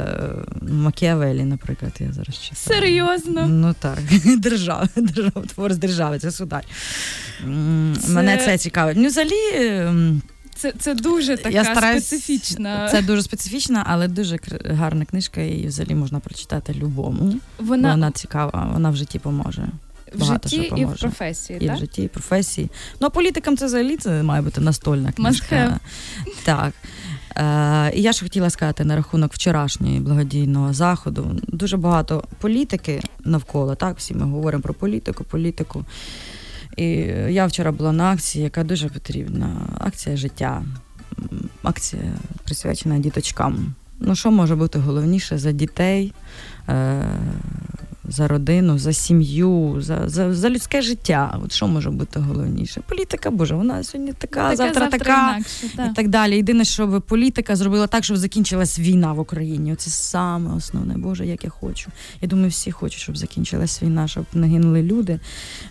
Макіавелі, 0.62 1.44
наприклад, 1.44 1.92
я 2.00 2.12
зараз 2.12 2.38
читаю. 2.38 2.80
Серйозно? 2.80 3.46
Ну 3.48 3.74
так, 3.80 3.98
держава, 4.38 4.88
держава, 4.96 5.46
твор 5.54 5.72
з 5.72 5.78
держави, 5.78 6.18
це 6.18 6.30
сударь. 6.30 6.66
Це- 8.00 8.12
Мене 8.12 8.36
це 8.44 8.58
цікавить. 8.58 8.96
Ну, 8.96 9.06
взагалі. 9.08 10.20
Це, 10.58 10.72
це 10.78 10.94
дуже 10.94 11.36
така 11.36 11.48
я 11.48 11.64
стараюсь, 11.64 12.06
специфічна. 12.06 12.88
Це 12.90 13.02
дуже 13.02 13.22
специфічна, 13.22 13.84
але 13.86 14.08
дуже 14.08 14.38
гарна 14.64 15.04
книжка, 15.04 15.40
і 15.40 15.66
взагалі 15.66 15.94
можна 15.94 16.20
прочитати 16.20 16.74
любому. 16.74 17.34
Вона, 17.58 17.90
Вона 17.90 18.10
цікава, 18.10 18.70
вона 18.72 18.90
в 18.90 18.96
житті 18.96 19.18
поможе. 19.18 19.68
в 20.14 20.20
багато 20.20 20.48
житті 20.48 20.72
і 20.76 20.84
в 20.84 20.96
професії, 20.96 21.58
І 21.62 21.66
так? 21.66 21.76
в 21.76 21.78
житті, 21.78 22.02
і 22.02 22.06
в 22.06 22.10
професії. 22.10 22.70
Ну, 23.00 23.06
а 23.06 23.10
політикам 23.10 23.56
це 23.56 23.66
взагалі 23.66 23.96
це 23.96 24.22
має 24.22 24.42
бути 24.42 24.60
настольна 24.60 25.12
книжка. 25.12 25.56
have. 25.56 25.78
Так. 26.44 26.72
Е, 27.36 27.92
і 27.98 28.02
я 28.02 28.12
ж 28.12 28.22
хотіла 28.22 28.50
сказати 28.50 28.84
на 28.84 28.96
рахунок 28.96 29.32
вчорашньої 29.32 30.00
благодійного 30.00 30.72
заходу. 30.72 31.40
Дуже 31.48 31.76
багато 31.76 32.24
політики 32.40 33.02
навколо, 33.24 33.74
так, 33.74 33.98
всі 33.98 34.14
ми 34.14 34.24
говоримо 34.24 34.62
про 34.62 34.74
політику, 34.74 35.24
політику. 35.24 35.84
І 36.78 36.86
я 37.28 37.46
вчора 37.46 37.72
була 37.72 37.92
на 37.92 38.12
акції, 38.12 38.44
яка 38.44 38.64
дуже 38.64 38.88
потрібна. 38.88 39.60
Акція 39.78 40.16
життя, 40.16 40.62
акція 41.62 42.02
присвячена 42.44 42.98
діточкам. 42.98 43.74
Ну, 44.00 44.14
що 44.14 44.30
може 44.30 44.56
бути 44.56 44.78
головніше 44.78 45.38
за 45.38 45.52
дітей, 45.52 46.12
за 48.08 48.28
родину, 48.28 48.78
за 48.78 48.92
сім'ю, 48.92 49.76
за, 49.80 50.08
за, 50.08 50.34
за 50.34 50.50
людське 50.50 50.82
життя? 50.82 51.38
От 51.44 51.52
що 51.52 51.68
може 51.68 51.90
бути 51.90 52.20
головніше? 52.20 52.80
Політика, 52.88 53.30
боже, 53.30 53.54
вона 53.54 53.82
сьогодні 53.82 54.12
така, 54.12 54.42
Таке 54.42 54.56
завтра, 54.56 54.86
така. 54.88 55.30
інакше, 55.34 55.66
І 55.66 55.76
так. 55.76 55.94
так 55.94 56.08
далі. 56.08 56.36
Єдине, 56.36 56.64
щоб 56.64 57.02
політика 57.02 57.56
зробила 57.56 57.86
так, 57.86 58.04
щоб 58.04 58.16
закінчилась 58.16 58.78
війна 58.78 59.12
в 59.12 59.18
Україні. 59.18 59.76
Це 59.76 59.90
саме 59.90 60.54
основне. 60.56 60.94
Боже, 60.96 61.26
як 61.26 61.44
я 61.44 61.50
хочу. 61.50 61.90
Я 62.20 62.28
думаю, 62.28 62.48
всі 62.48 62.70
хочуть, 62.72 63.00
щоб 63.00 63.16
закінчилась 63.16 63.82
війна, 63.82 64.08
щоб 64.08 64.24
не 64.34 64.46
гинули 64.46 64.82
люди. 64.82 65.20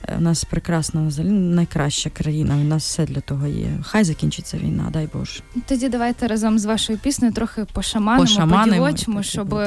Е, 0.03 0.15
У 0.17 0.21
нас 0.21 0.43
прекрасна, 0.43 1.07
взагалі 1.07 1.31
найкраща 1.31 2.09
країна. 2.09 2.55
У 2.55 2.63
нас 2.63 2.83
все 2.83 3.05
для 3.05 3.21
того 3.21 3.47
є. 3.47 3.67
Хай 3.83 4.03
закінчиться 4.03 4.57
війна, 4.57 4.89
дай 4.93 5.09
Боже. 5.13 5.41
Тоді 5.67 5.89
давайте 5.89 6.27
разом 6.27 6.59
з 6.59 6.65
вашою 6.65 6.99
піснею 6.99 7.33
трохи 7.33 7.65
пошаманимо, 7.73 8.23
Пошаманимо, 8.23 8.85
подівочимо, 8.85 9.17
так, 9.17 9.25
так, 9.25 9.31
щоб, 9.31 9.59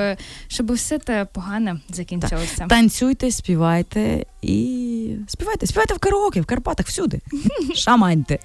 щоб 0.49 0.73
все 0.73 0.99
те 0.99 1.20
погане 1.25 1.81
закінчилося. 1.91 2.67
Танцюйте, 2.69 3.31
співайте 3.31 4.25
і 4.43 5.17
співайте, 5.29 5.67
співайте 5.67 5.95
в 5.95 5.99
караоке, 5.99 6.41
в 6.41 6.47
Карпатах, 6.47 6.87
всюди. 6.87 7.21
Шаманьте. 7.75 8.39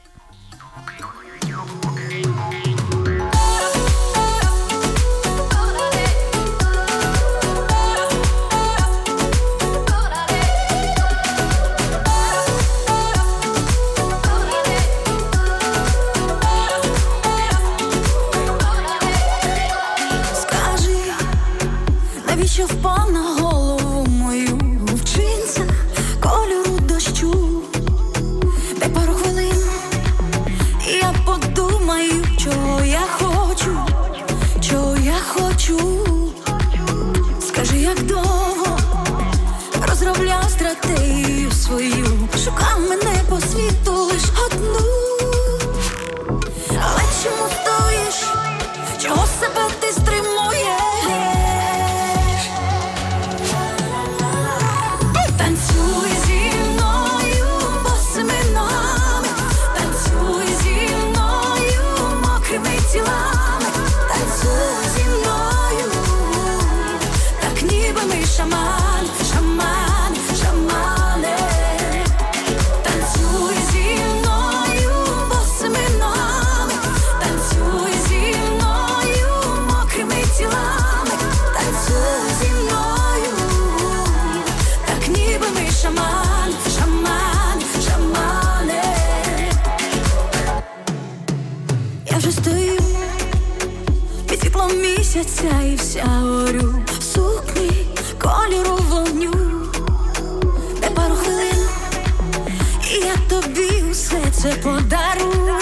Тобі 103.41 103.83
усе 103.91 104.21
це 104.31 104.49
подарую, 104.49 105.55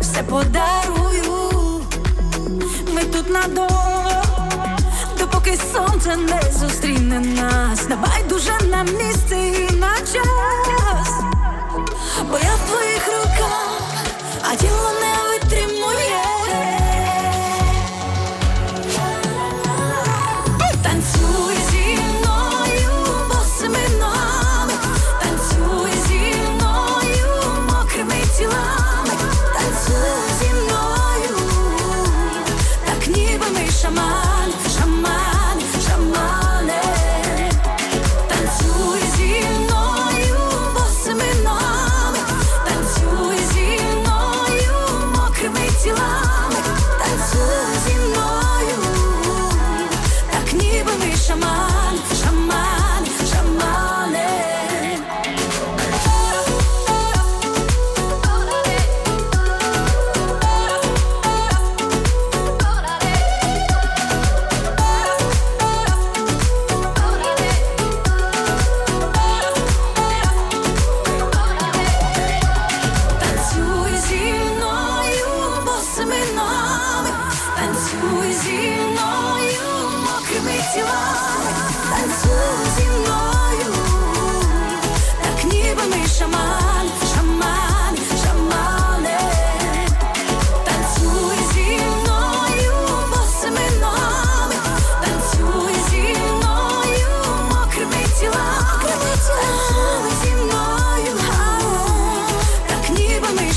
все 0.00 0.22
подарую. 0.22 1.82
Ми 2.94 3.04
тут 3.04 3.30
надовго, 3.30 4.22
допоки 5.18 5.58
сонце 5.72 6.16
не 6.16 6.42
зустріне 6.58 7.20
нас. 7.20 7.86
давай 7.88 8.22
дуже 8.28 8.52
на 8.70 8.82
місце 8.82 9.36
і 9.36 9.74
на 9.76 9.94
час. 9.96 11.10
Бо 12.30 12.38
я 12.38 12.54
в 12.54 12.70
твоїх 12.70 13.06
руках, 13.06 13.80
а 14.50 14.56
тіло 14.56 14.99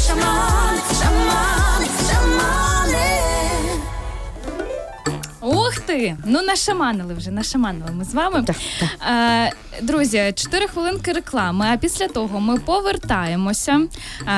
ніби 0.09 0.21
ми 1.17 1.22
ти! 5.93 6.17
Ну 6.25 6.41
нашаманили 6.41 7.13
вже, 7.13 7.31
нашаманили 7.31 7.91
ми 7.91 8.03
з 8.05 8.13
вами. 8.13 8.43
Так, 8.43 8.55
так. 8.79 8.89
Е, 9.09 9.51
друзі, 9.81 10.33
4 10.35 10.67
хвилинки 10.67 11.11
реклами. 11.11 11.65
А 11.73 11.77
після 11.77 12.07
того 12.07 12.39
ми 12.39 12.59
повертаємося, 12.59 13.81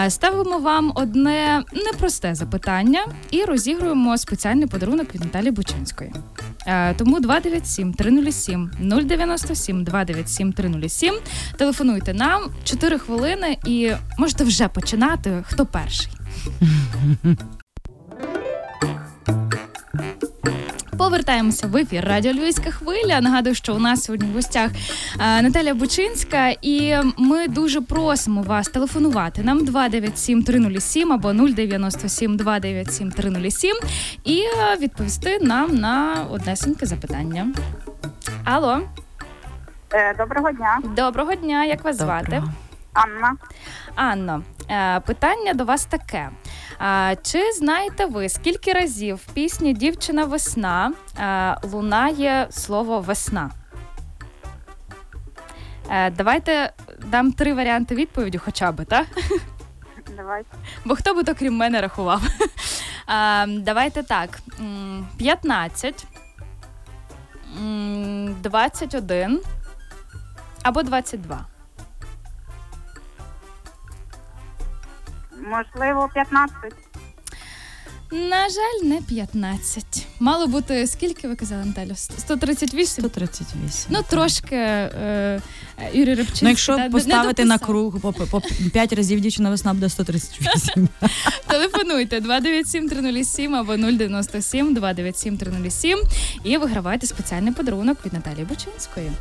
е, 0.06 0.10
ставимо 0.10 0.60
вам 0.60 0.92
одне 0.96 1.64
непросте 1.74 2.36
запитання 2.36 3.06
і 3.32 3.44
розігруємо 3.44 4.18
спеціальний 4.18 4.68
подарунок 4.68 5.16
від 5.16 5.22
Наталі 5.22 5.52
Бучинської. 5.52 6.14
Е, 6.68 6.94
тому 6.94 7.20
297 7.20 7.94
307 7.94 8.72
097 8.80 9.84
297 9.84 10.54
307. 10.54 11.14
Телефонуйте 11.58 12.14
нам 12.14 12.42
4 12.64 13.00
хвилини 13.00 13.58
і 13.66 13.92
можете 14.18 14.44
вже 14.44 14.68
починати. 14.68 15.44
Хто 15.48 15.66
перший? 15.66 16.12
Повертаємося 21.06 21.68
в 21.68 21.78
ефір 21.78 22.06
Радіо 22.06 22.34
Львівська 22.34 22.72
хвиля. 22.72 23.22
Нагадую, 23.22 23.56
що 23.56 23.76
у 23.76 23.80
нас 23.80 24.04
сьогодні 24.04 24.30
в 24.30 24.34
гостях 24.34 24.72
е, 25.20 25.42
Наталя 25.42 25.74
Бучинська, 25.74 26.50
і 26.62 26.96
ми 27.18 27.48
дуже 27.48 27.82
просимо 27.82 28.42
вас 28.42 28.68
телефонувати 28.68 29.44
нам 29.44 29.66
297 29.66 30.44
307 30.44 31.14
або 31.14 31.34
097 31.34 32.38
297 32.38 33.12
307 33.12 33.72
і 34.24 34.40
е, 34.40 34.78
відповісти 34.82 35.40
нам 35.42 35.76
на 35.76 36.26
однесеньке 36.32 36.86
запитання. 36.86 37.48
Алло, 38.44 38.82
Е, 39.94 40.16
Доброго 40.18 40.52
дня, 40.52 40.80
доброго 40.96 41.36
дня, 41.36 41.66
як 41.66 41.84
вас 41.84 41.98
звати? 41.98 42.26
Доброго. 42.32 42.52
Анна. 42.94 43.36
Анно, 43.96 44.44
питання 45.06 45.54
до 45.54 45.66
вас 45.66 45.86
таке. 45.86 46.30
А, 46.80 47.16
Чи 47.22 47.52
знаєте 47.52 48.06
ви, 48.06 48.30
скільки 48.30 48.74
разів 48.74 49.16
в 49.16 49.34
пісні 49.34 49.74
Дівчина 49.74 50.26
весна 50.26 50.94
е, 51.20 51.58
лунає 51.68 52.48
слово 52.52 53.00
весна? 53.00 53.52
Е, 55.92 56.10
Давайте 56.12 56.74
дам 57.06 57.32
три 57.32 57.54
варіанти 57.54 57.96
відповіді, 57.96 58.38
хоча 58.38 58.72
б, 58.72 58.86
так? 58.86 59.08
Давайте. 60.18 60.50
Бо 60.86 60.96
хто 60.96 61.14
би 61.14 61.24
то 61.24 61.36
крім 61.36 61.56
мене 61.56 61.82
рахував? 61.82 62.22
А, 63.08 63.46
Давайте 63.50 64.04
так: 64.04 64.40
15, 65.18 66.06
21 68.42 69.42
або 70.64 70.84
22. 70.84 71.46
Можливо, 75.46 76.10
15. 76.14 76.56
На 78.12 78.50
жаль, 78.50 78.88
не 78.90 79.02
15. 79.02 80.08
Мало 80.20 80.48
бути 80.48 80.88
скільки 80.88 81.28
ви 81.28 81.36
казали, 81.36 81.66
Наталю? 81.66 81.96
138? 81.96 82.86
138. 83.04 83.86
Ну, 83.90 84.00
трошки 84.10 84.56
е, 84.56 84.92
е, 85.02 85.42
Юрій 85.94 86.16
Рибчинський. 86.16 86.46
Ну, 86.46 86.50
якщо 86.50 86.76
да, 86.76 86.84
не 86.84 86.90
поставити 86.90 87.46
на 87.46 87.58
круг 87.58 88.00
по, 88.00 88.14
по 88.14 88.42
5 88.74 88.94
разів 88.94 89.20
дівчина 89.20 89.50
весна 89.50 89.74
буде 89.74 89.90
138. 89.90 90.88
Телефонуйте 91.48 92.20
297-307 92.20 93.56
або 93.56 93.74
097-297-307 93.74 95.96
і 96.44 96.58
вигравайте 96.58 97.08
спеціальний 97.08 97.54
подарунок 97.54 98.06
від 98.06 98.14
Наталії 98.14 98.46
Бучинської. 98.46 99.12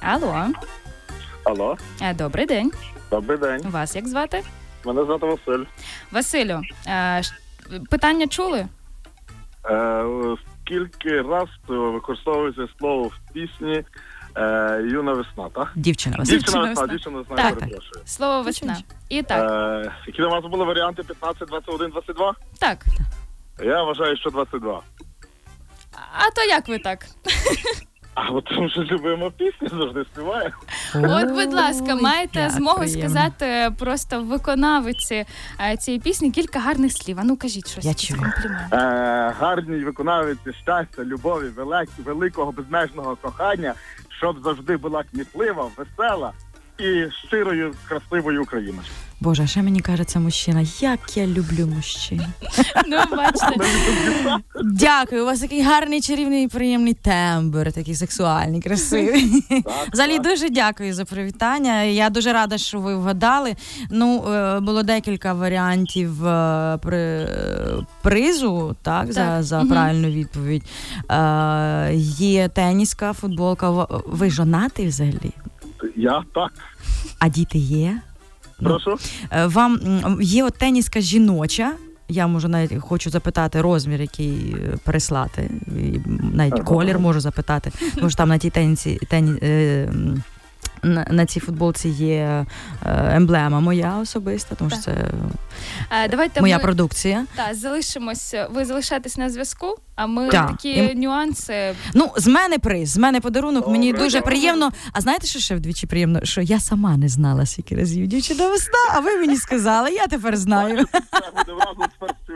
Алло, 0.00 0.46
Алло, 1.44 1.76
Е, 2.00 2.14
добрий 2.14 2.46
день. 2.46 2.72
добрий 3.10 3.38
день. 3.38 3.60
Вас 3.64 3.96
як 3.96 4.08
звати? 4.08 4.42
Мене 4.84 5.04
звати 5.04 5.26
Василь. 5.26 5.64
Василю, 6.12 6.60
е, 6.86 7.22
ш- 7.22 7.34
питання 7.90 8.26
чули? 8.26 8.66
Е, 9.70 10.04
скільки 10.64 11.22
раз 11.22 11.48
використовується 11.68 12.66
слово 12.78 13.02
в 13.02 13.32
пісні 13.32 13.84
е, 14.36 14.82
Юна 14.92 15.12
весна, 15.12 15.48
так? 15.54 15.72
Дівчина 15.76 16.16
весна. 16.18 16.36
Дівчина 16.36 16.58
весна, 16.60 16.70
весна. 16.82 16.86
дівчина 16.86 17.18
весна, 17.18 17.36
Так. 17.36 17.44
я 17.50 17.54
перепрошую. 17.56 18.02
Слово 18.06 18.42
весна. 18.42 18.76
І 19.08 19.22
так, 19.22 19.50
Е, 19.86 19.92
які 20.06 20.22
у 20.22 20.30
нас 20.30 20.44
були 20.44 20.64
варіанти 20.64 21.02
15, 21.02 21.48
21, 21.48 21.90
22? 21.90 22.34
так. 22.58 22.84
Я 23.62 23.82
вважаю, 23.82 24.16
що 24.16 24.30
22. 24.30 24.82
А 26.12 26.30
то 26.30 26.42
як 26.42 26.68
ви 26.68 26.78
так? 26.78 27.06
А 28.14 28.30
от 28.30 28.44
тому 28.44 28.68
що 28.70 28.80
любимо 28.82 29.30
пісню, 29.30 29.68
завжди 29.68 30.04
співаємо. 30.12 30.54
От, 30.94 31.28
будь 31.30 31.52
ласка, 31.54 31.94
маєте 31.96 32.40
як 32.40 32.50
змогу 32.50 32.78
приємно. 32.78 33.02
сказати 33.08 33.70
просто 33.78 34.22
виконавиці 34.22 35.24
е, 35.60 35.76
цієї 35.76 36.00
пісні 36.00 36.30
кілька 36.30 36.58
гарних 36.58 36.92
слів. 36.92 37.16
А 37.20 37.24
ну 37.24 37.36
кажіть 37.36 37.68
щось. 37.70 37.84
Я 37.84 37.94
чую. 37.94 38.20
комплімент. 38.20 38.72
Е, 38.74 39.34
гарній 39.38 39.84
виконавиці 39.84 40.52
щастя, 40.62 41.04
любові, 41.04 41.46
велик- 41.56 42.02
великого 42.04 42.52
безмежного 42.52 43.16
кохання, 43.16 43.74
щоб 44.18 44.36
завжди 44.44 44.76
була 44.76 45.02
кмітлива, 45.12 45.70
весела 45.76 46.32
і 46.82 47.10
щирою, 47.28 47.74
красивою 47.88 48.42
Україною. 48.42 48.82
Боже, 49.20 49.42
а 49.42 49.46
ще 49.46 49.62
мені 49.62 49.80
каже 49.80 50.04
ця 50.04 50.20
мужчина, 50.20 50.64
як 50.80 51.16
я 51.16 51.26
люблю 51.26 51.66
мужчин. 51.66 52.22
Ну, 52.88 52.96
бачите. 53.16 53.56
Дякую, 54.64 55.22
у 55.22 55.26
вас 55.26 55.40
такий 55.40 55.62
гарний, 55.62 56.00
чарівний, 56.00 56.48
приємний 56.48 56.94
тембр, 56.94 57.72
такий 57.72 57.94
сексуальний, 57.94 58.60
красивий. 58.60 59.44
Взагалі 59.92 60.18
дуже 60.18 60.50
дякую 60.50 60.94
за 60.94 61.04
привітання. 61.04 61.82
Я 61.82 62.10
дуже 62.10 62.32
рада, 62.32 62.58
що 62.58 62.80
ви 62.80 62.96
вгадали. 62.96 63.54
Ну, 63.90 64.24
е, 64.32 64.60
було 64.60 64.82
декілька 64.82 65.32
варіантів 65.32 66.26
е, 66.26 66.78
при, 66.82 67.28
призу, 68.02 68.76
так, 68.82 69.12
за, 69.12 69.20
Так. 69.26 69.42
за 69.42 69.58
Мгм. 69.58 69.68
правильну 69.68 70.08
відповідь. 70.08 70.62
Е, 71.10 71.90
Є 72.18 72.48
теніска, 72.48 73.12
футболка. 73.12 73.70
В- 73.70 74.02
Ви 74.06 74.30
жонатий 74.30 74.86
взагалі? 74.86 75.30
Я 75.96 76.22
так. 76.34 76.52
А 77.18 77.28
діти 77.28 77.58
є? 77.58 78.00
Ну, 78.60 78.68
Прошу. 78.70 78.98
Е, 79.30 79.46
Вам 79.46 79.80
є 80.20 80.44
от 80.44 80.54
теніска 80.58 81.00
жіноча. 81.00 81.72
Я 82.08 82.26
можу 82.26 82.48
навіть 82.48 82.72
хочу 82.80 83.10
запитати 83.10 83.60
розмір, 83.60 84.00
який 84.00 84.56
е, 84.58 84.76
переслати. 84.84 85.50
Навіть 86.34 86.52
Ага. 86.54 86.62
колір 86.62 86.98
можу 86.98 87.20
запитати. 87.20 87.72
Що 87.98 88.08
там 88.10 88.28
на 88.28 88.38
тій 88.38 88.50
тенісі, 88.50 88.98
тені, 89.08 89.32
е, 89.42 89.92
на, 90.82 91.06
на 91.10 91.26
цій 91.26 91.40
футболці 91.40 91.88
є 91.88 92.46
е, 92.86 93.12
емблема 93.16 93.60
моя 93.60 93.98
особиста, 93.98 94.54
тому 94.54 94.70
що 94.70 94.78
це 94.78 94.90
Е, 96.04 96.08
Давайте 96.08 96.40
моя 96.40 96.56
ми 96.56 96.62
продукція. 96.62 97.26
та, 97.36 97.54
залишимось. 97.54 98.34
Ви 98.50 98.64
залишаєтесь 98.64 99.16
на 99.16 99.30
зв'язку, 99.30 99.76
а 99.94 100.06
ми 100.06 100.28
Так. 100.28 100.50
такі 100.50 100.68
І- 100.70 100.94
нюанси. 100.94 101.74
Ну, 101.94 102.10
з 102.16 102.26
мене 102.26 102.58
приз, 102.58 102.88
з 102.90 102.96
мене 102.96 103.20
подарунок. 103.20 103.68
Мені 103.68 103.92
Добре, 103.92 104.04
дуже 104.04 104.18
добре. 104.18 104.30
приємно. 104.34 104.70
А 104.92 105.00
знаєте, 105.00 105.26
що 105.26 105.38
ще 105.38 105.54
вдвічі 105.56 105.86
приємно? 105.86 106.20
Що 106.24 106.40
я 106.40 106.60
сама 106.60 106.96
не 106.96 107.08
знала 107.08 107.46
скільки 107.46 107.76
разів 107.76 108.06
дівчина 108.06 108.48
весна, 108.48 108.78
а 108.94 109.00
ви 109.00 109.16
мені 109.16 109.36
сказали, 109.36 109.90
я 109.90 110.06
тепер 110.06 110.36
знаю. 110.36 110.86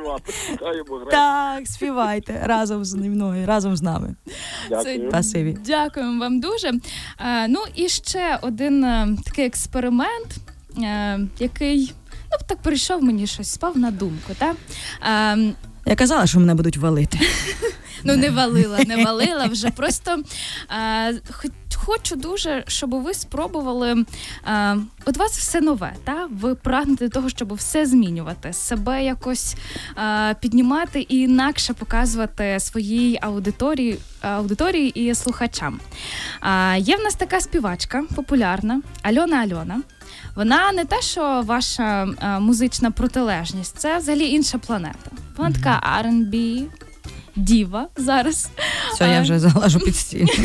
Співати. 0.06 1.10
Так, 1.10 1.66
співайте 1.66 2.42
разом 2.44 2.84
з 2.84 2.94
мною, 2.94 3.46
разом 3.46 3.76
з 3.76 3.82
нами. 3.82 4.14
Дякую. 4.68 5.08
Спасибі. 5.08 5.58
Дякуємо 5.66 6.20
вам 6.20 6.40
дуже. 6.40 6.68
Е, 7.20 7.48
ну 7.48 7.58
і 7.74 7.88
ще 7.88 8.38
один 8.42 8.84
е, 8.84 9.08
такий 9.24 9.46
експеримент, 9.46 10.36
е, 10.82 11.20
який 11.38 11.94
ну 12.32 12.38
так 12.48 12.58
прийшов 12.58 13.02
мені 13.02 13.26
щось, 13.26 13.50
спав 13.50 13.78
на 13.78 13.90
думку. 13.90 14.32
Та? 14.38 14.54
Е, 15.34 15.52
Я 15.86 15.96
казала, 15.96 16.26
що 16.26 16.40
мене 16.40 16.54
будуть 16.54 16.76
валити. 16.76 17.18
Ну, 18.04 18.16
не 18.16 18.30
валила, 18.30 18.78
не 18.86 18.96
валила 19.04 19.46
вже. 19.46 19.70
Просто 19.70 20.22
хоч- 21.30 21.50
хочу 21.86 22.16
дуже, 22.16 22.64
щоб 22.66 22.90
ви 22.90 23.14
спробували. 23.14 24.04
Е, 24.46 24.76
от 25.06 25.16
вас 25.16 25.38
все 25.38 25.60
нове, 25.60 25.92
та? 26.04 26.28
ви 26.30 26.54
прагнете 26.54 27.08
того, 27.08 27.28
щоб 27.28 27.54
все 27.54 27.86
змінювати, 27.86 28.52
себе 28.52 29.04
якось 29.04 29.56
е, 29.98 30.34
піднімати 30.40 31.06
і 31.08 31.18
інакше 31.18 31.72
показувати 31.74 32.60
своїй 32.60 33.18
аудиторії, 33.22 33.98
аудиторії 34.20 34.88
і 34.88 35.14
слухачам. 35.14 35.80
Е, 36.42 36.78
є 36.78 36.96
в 36.96 37.00
нас 37.00 37.14
така 37.14 37.40
співачка 37.40 38.04
популярна 38.14 38.82
Альона 39.02 39.36
Альона. 39.36 39.80
Вона 40.34 40.72
не 40.72 40.84
те, 40.84 41.02
що 41.02 41.42
ваша 41.46 42.02
е, 42.22 42.40
музична 42.40 42.90
протилежність, 42.90 43.78
це 43.78 43.98
взагалі 43.98 44.30
інша 44.30 44.58
планета. 44.58 45.10
Вона 45.36 45.50
така 45.52 46.02
R&B, 46.02 46.62
діва 47.36 47.88
зараз. 47.96 48.48
Все, 48.94 49.08
я 49.08 49.20
вже 49.20 49.38
залажу 49.38 49.80
під 49.80 49.96
стіл. 49.96 50.28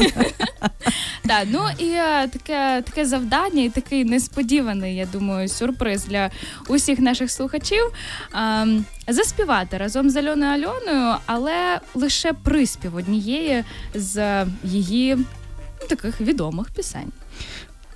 Так, 1.28 1.48
ну 1.52 1.60
і 1.78 1.90
е, 1.90 2.28
таке, 2.28 2.82
таке 2.86 3.06
завдання, 3.06 3.64
і 3.64 3.70
такий 3.70 4.06
несподіваний, 4.06 4.96
я 4.96 5.06
думаю, 5.06 5.48
сюрприз 5.48 6.06
для 6.06 6.30
усіх 6.68 7.00
наших 7.00 7.32
слухачів. 7.32 7.84
Ем, 8.34 8.86
заспівати 9.08 9.78
разом 9.78 10.10
з 10.10 10.16
Альоною 10.16 10.52
Альоною, 10.52 11.16
але 11.26 11.80
лише 11.94 12.34
приспів 12.34 12.96
однієї 12.96 13.64
з 13.94 14.46
її 14.64 15.16
ну, 15.82 15.88
таких 15.90 16.22
відомих 16.22 16.72
пісень. 16.72 17.12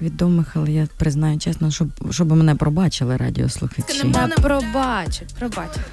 Відомих, 0.01 0.51
але 0.55 0.71
я 0.71 0.87
признаю 0.97 1.39
чесно, 1.39 1.71
щоб, 1.71 1.87
щоб 2.11 2.31
мене 2.31 2.55
пробачили 2.55 3.17
радіослухачі. 3.17 4.11
Та 4.13 4.27
пробачить, 4.27 5.35
пробачить. 5.39 5.83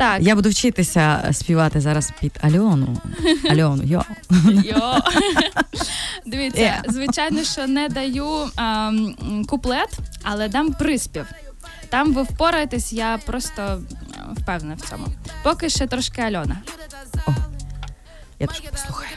Так, 0.00 0.22
Я 0.22 0.34
буду 0.34 0.50
вчитися 0.50 1.28
співати 1.32 1.80
зараз 1.80 2.12
під 2.20 2.38
Альону. 2.40 2.96
Альону, 3.50 3.82
йо. 3.82 4.04
Йо. 4.64 4.96
Дивіться, 6.26 6.60
Yeah. 6.60 6.92
звичайно, 6.92 7.44
що 7.44 7.66
не 7.66 7.88
даю 7.88 8.50
ем, 8.58 9.44
куплет, 9.48 9.98
але 10.22 10.48
дам 10.48 10.72
приспів. 10.72 11.26
Там 11.88 12.14
ви 12.14 12.22
впораєтесь, 12.22 12.92
я 12.92 13.18
просто 13.26 13.62
е, 13.62 13.76
впевнена 14.36 14.74
в 14.74 14.90
цьому. 14.90 15.06
Поки 15.42 15.68
ще 15.68 15.86
трошки 15.86 16.22
Альона. 16.22 16.56
Я 18.38 18.46
трошки 18.46 18.68
послухаю. 18.72 19.10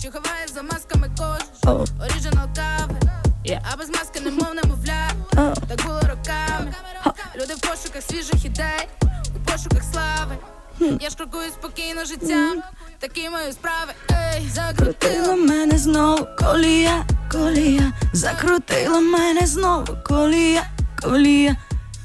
Що 0.00 0.10
ховає 0.10 0.46
за 0.54 0.62
масками 0.62 1.10
кожен 1.18 1.76
О. 1.80 2.04
Оріжинал 2.04 2.48
кави 2.56 2.98
А 3.72 3.76
без 3.76 3.88
маски 3.88 4.20
немов 4.20 4.54
немовля 4.62 5.10
О. 5.32 5.54
Так 5.68 5.86
було 5.86 6.00
роками 6.00 6.74
Люди 7.36 7.54
в 7.54 7.60
пошуках 7.60 8.02
свіжих 8.02 8.44
ідей 8.44 9.07
Пошуках 9.50 9.82
слави. 9.92 10.36
Я 11.00 11.10
ж 11.10 11.16
крокую 11.16 11.50
спокійно 11.50 12.04
життям. 12.04 12.62
Такі 12.98 13.30
мої 13.30 13.52
справи. 13.52 13.92
Ей, 14.10 14.48
Закрутила 14.54 15.36
мене 15.36 15.78
знову 15.78 16.26
колія, 16.38 17.04
колія, 17.32 17.92
закрутила 18.12 19.00
мене 19.00 19.46
знову 19.46 19.96
колія, 20.04 20.62
колія, 21.02 21.56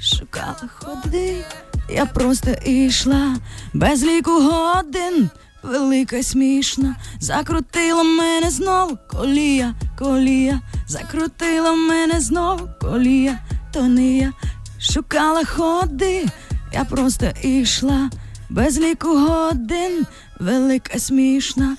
шукала 0.02 0.70
ходи, 0.76 1.46
я 1.89 2.06
просто 2.06 2.52
ішла. 2.66 3.36
Без 3.74 4.04
ліку 4.04 4.32
годин, 4.32 5.30
велика 5.64 6.16
й 6.16 6.24
смішна, 6.24 6.96
закрутила 7.20 8.04
мене 8.04 8.50
знову 8.52 8.98
колія, 9.08 9.74
колія, 10.00 10.62
закрутила 10.88 11.76
мене 11.76 12.20
знову 12.20 12.70
колія, 12.82 13.39
то 13.74 13.82
не 13.82 14.18
я. 14.18 14.34
Шукала 14.80 15.46
ходи, 15.46 16.26
я 16.74 16.86
просто 16.86 17.32
ішла 17.41 18.09
без 18.49 18.80
ліку 18.80 19.17
годин, 19.17 20.05
велика 20.39 20.99
смішна. 20.99 21.78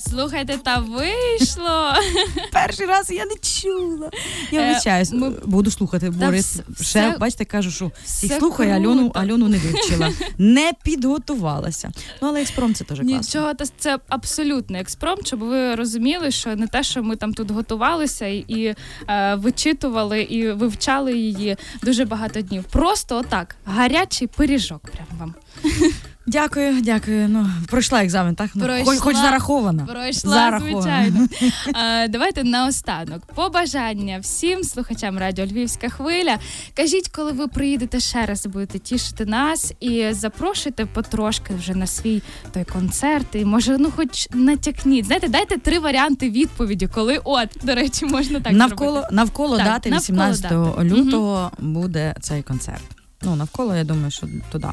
Слухайте, 0.00 0.58
та 0.64 0.78
вийшло. 0.78 1.92
Перший 2.52 2.86
раз 2.86 3.10
я 3.10 3.24
не 3.24 3.34
чула. 3.42 4.10
Я 4.50 4.60
Е, 4.60 4.66
вибачаюсь, 4.68 5.12
ми- 5.12 5.30
буду 5.30 5.70
слухати 5.70 6.10
Борис. 6.10 6.56
вс- 6.56 6.74
Ще 6.84 7.08
все- 7.10 7.18
бачите, 7.18 7.44
кажу, 7.44 7.70
що 7.70 7.90
все 8.04 8.26
всіх 8.26 8.38
слухаю, 8.38 8.74
Альону. 8.74 9.10
Альону 9.14 9.48
не 9.48 9.58
вивчила, 9.58 10.12
не 10.38 10.72
підготувалася. 10.84 11.90
Ну 12.22 12.28
але 12.28 12.40
експром 12.42 12.74
це 12.74 12.84
теж 12.84 12.98
класно. 12.98 13.16
Нічого, 13.16 13.52
це 13.78 13.98
абсолютно 14.08 14.78
експромт, 14.78 15.26
щоб 15.26 15.40
ви 15.40 15.74
розуміли, 15.74 16.30
що 16.30 16.56
не 16.56 16.66
те, 16.66 16.82
що 16.82 17.02
ми 17.02 17.16
там 17.16 17.34
тут 17.34 17.50
готувалися 17.50 18.26
і, 18.26 18.36
і 18.48 18.74
е, 19.08 19.34
вичитували 19.34 20.22
і 20.22 20.52
вивчали 20.52 21.18
її 21.18 21.56
дуже 21.82 22.04
багато 22.04 22.40
днів. 22.40 22.64
Просто 22.64 23.16
отак, 23.16 23.56
гарячий 23.64 24.28
пиріжок. 24.28 24.80
Прям 24.82 25.06
вам 25.18 25.34
Дякую, 26.30 26.80
дякую. 26.82 27.28
Ну 27.28 27.46
пройшла 27.68 28.04
екзамен, 28.04 28.34
так? 28.34 28.50
Ну, 28.54 28.64
Пройшла. 28.64 28.92
Хоч, 28.92 28.98
хоч 29.02 29.16
зарахована. 29.16 29.84
пройшла, 29.86 30.32
Зараховано. 30.34 30.82
звичайно. 30.82 31.28
Е, 31.76 32.08
давайте 32.08 32.44
наостанок. 32.44 33.22
Побажання 33.34 34.18
всім 34.18 34.64
слухачам 34.64 35.18
радіо 35.18 35.46
Львівська 35.46 35.88
хвиля. 35.88 36.38
Кажіть, 36.76 37.08
коли 37.08 37.32
ви 37.32 37.48
приїдете 37.48 38.00
ще 38.00 38.26
раз, 38.26 38.46
будете 38.46 38.78
тішити 38.78 39.24
нас 39.26 39.72
і 39.80 40.06
запрошуйте 40.12 40.86
потрошки 40.86 41.54
вже 41.54 41.74
на 41.74 41.86
свій 41.86 42.22
той 42.52 42.64
концерт. 42.64 43.26
І 43.34 43.44
може, 43.44 43.78
ну 43.78 43.92
хоч 43.96 44.28
натякніть. 44.32 45.06
Знаєте, 45.06 45.28
дайте 45.28 45.56
три 45.58 45.78
варіанти 45.78 46.30
відповіді, 46.30 46.86
коли 46.86 47.20
от, 47.24 47.48
до 47.62 47.74
речі, 47.74 48.06
можна 48.06 48.40
так 48.40 48.52
навколо 48.52 48.90
зробити. 48.92 49.14
навколо 49.14 49.56
Так, 49.56 49.66
дати 49.66 49.90
навколо 49.90 50.18
18 50.18 50.42
дати. 50.42 50.84
лютого 50.84 51.50
буде 51.58 52.14
цей 52.20 52.42
концерт. 52.42 52.82
Ну 53.22 53.36
навколо, 53.36 53.76
я 53.76 53.84
думаю, 53.84 54.10
що 54.10 54.26
туди. 54.52 54.68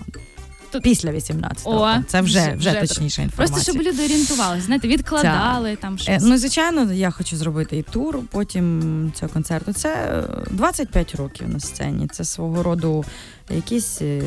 Тут- 0.78 0.84
Після 0.84 1.09
18-го. 1.11 1.82
О, 1.82 2.03
це 2.07 2.21
вже, 2.21 2.39
вже- 2.39 2.55
вже, 2.55 2.82
точніша 2.82 3.21
інформація. 3.21 3.55
Просто 3.55 3.71
щоб 3.71 3.82
люди 3.93 4.03
орієнтувалися, 4.05 4.65
знаєте, 4.65 4.88
відкладали 4.88 5.75
там 5.75 5.93
Е, 5.95 5.97
щось. 5.97 6.23
Ну, 6.23 6.38
звичайно, 6.38 6.93
я 6.93 7.11
хочу 7.11 7.38
зробити 7.38 7.78
і 7.78 7.84
тур 7.84 8.19
потім 8.32 9.11
цього 9.15 9.32
концерту. 9.34 9.73
Це 9.73 9.89
е, 9.93 10.23
25 10.51 11.15
років 11.15 11.49
на 11.49 11.59
сцені. 11.59 12.07
Це 12.07 12.23
свого 12.23 12.63
роду 12.63 13.05
якийсь 13.49 14.01
е, 14.01 14.21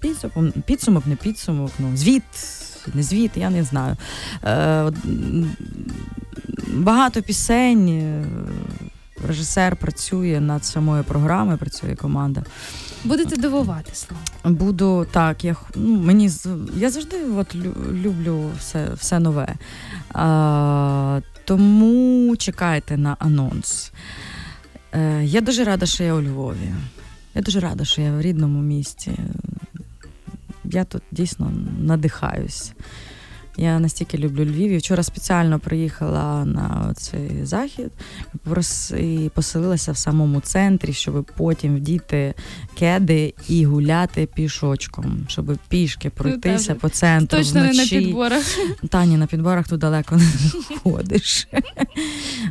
підсумок, 0.00 0.54
підсумок, 0.66 1.06
не 1.06 1.16
підсумок, 1.16 1.70
ну, 1.78 1.96
звіт, 1.96 2.22
не 2.94 3.02
звіт, 3.02 3.30
я 3.36 3.50
не 3.50 3.64
знаю. 3.64 3.96
Е, 4.44 4.92
Багато 6.74 7.22
пісень. 7.22 7.88
е, 7.88 8.24
Режисер 9.28 9.76
працює 9.76 10.40
над 10.40 10.64
самою 10.64 11.04
програмою, 11.04 11.58
працює 11.58 11.94
команда. 11.94 12.44
Будете 13.04 13.36
дивувати 13.36 13.90
слава. 13.94 14.22
Буду 14.44 15.06
так, 15.10 15.44
я 15.44 15.56
ну, 15.74 16.00
мені 16.00 16.30
я 16.76 16.90
завжди 16.90 17.16
от 17.36 17.54
люблю 17.92 18.50
все, 18.58 18.88
все 18.94 19.18
нове. 19.18 19.54
А, 20.12 21.20
тому 21.44 22.36
чекайте 22.36 22.96
на 22.96 23.16
анонс. 23.18 23.92
Е, 24.92 25.24
я 25.24 25.40
дуже 25.40 25.64
рада, 25.64 25.86
що 25.86 26.04
я 26.04 26.14
у 26.14 26.22
Львові. 26.22 26.74
Я 27.34 27.42
дуже 27.42 27.60
рада, 27.60 27.84
що 27.84 28.02
я 28.02 28.12
в 28.12 28.20
рідному 28.20 28.62
місті. 28.62 29.12
Я 30.64 30.84
тут 30.84 31.02
дійсно 31.10 31.52
надихаюсь. 31.80 32.72
Я 33.58 33.78
настільки 33.78 34.18
люблю 34.18 34.44
Львів. 34.44 34.70
І 34.70 34.76
вчора 34.76 35.02
спеціально 35.02 35.58
приїхала 35.58 36.44
на 36.44 36.94
цей 36.96 37.44
захід 37.44 37.90
і 38.98 39.30
поселилася 39.34 39.92
в 39.92 39.96
самому 39.96 40.40
центрі, 40.40 40.92
щоб 40.92 41.24
потім 41.36 41.76
вдіти 41.76 42.34
кеди 42.78 43.34
і 43.48 43.64
гуляти 43.64 44.28
пішочком, 44.34 45.26
щоб 45.28 45.58
пішки 45.68 46.10
пройтися 46.10 46.68
так. 46.68 46.78
по 46.78 46.88
центру 46.88 47.38
Точно 47.38 47.60
не 47.60 47.66
на 47.66 47.72
вночі. 47.72 48.00
підборах. 48.00 48.44
Тані, 48.88 49.16
на 49.16 49.26
підборах 49.26 49.68
тут 49.68 49.80
далеко 49.80 50.16
не 50.16 50.78
ходиш. 50.82 51.48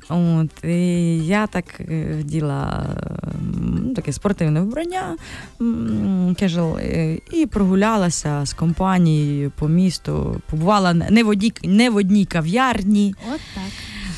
От, 0.10 0.64
і 0.64 1.18
я 1.26 1.48
так 1.48 1.66
е, 1.80 2.18
вділа 2.20 2.86
таке 3.96 4.14
спортивне 4.14 4.62
вбрання 4.62 5.18
casual, 5.60 6.80
е, 6.80 7.20
і 7.32 7.46
прогулялася 7.46 8.46
з 8.46 8.54
компанією 8.54 9.52
по 9.60 9.68
місту. 9.68 10.42
Побувала 10.50 10.94
не 10.94 11.24
в 11.24 11.30
одній, 11.30 11.54
не 11.64 11.90
в 11.90 11.96
одній 11.96 12.26
кав'ярні. 12.26 13.16
От 13.34 13.42
так. 13.56 13.64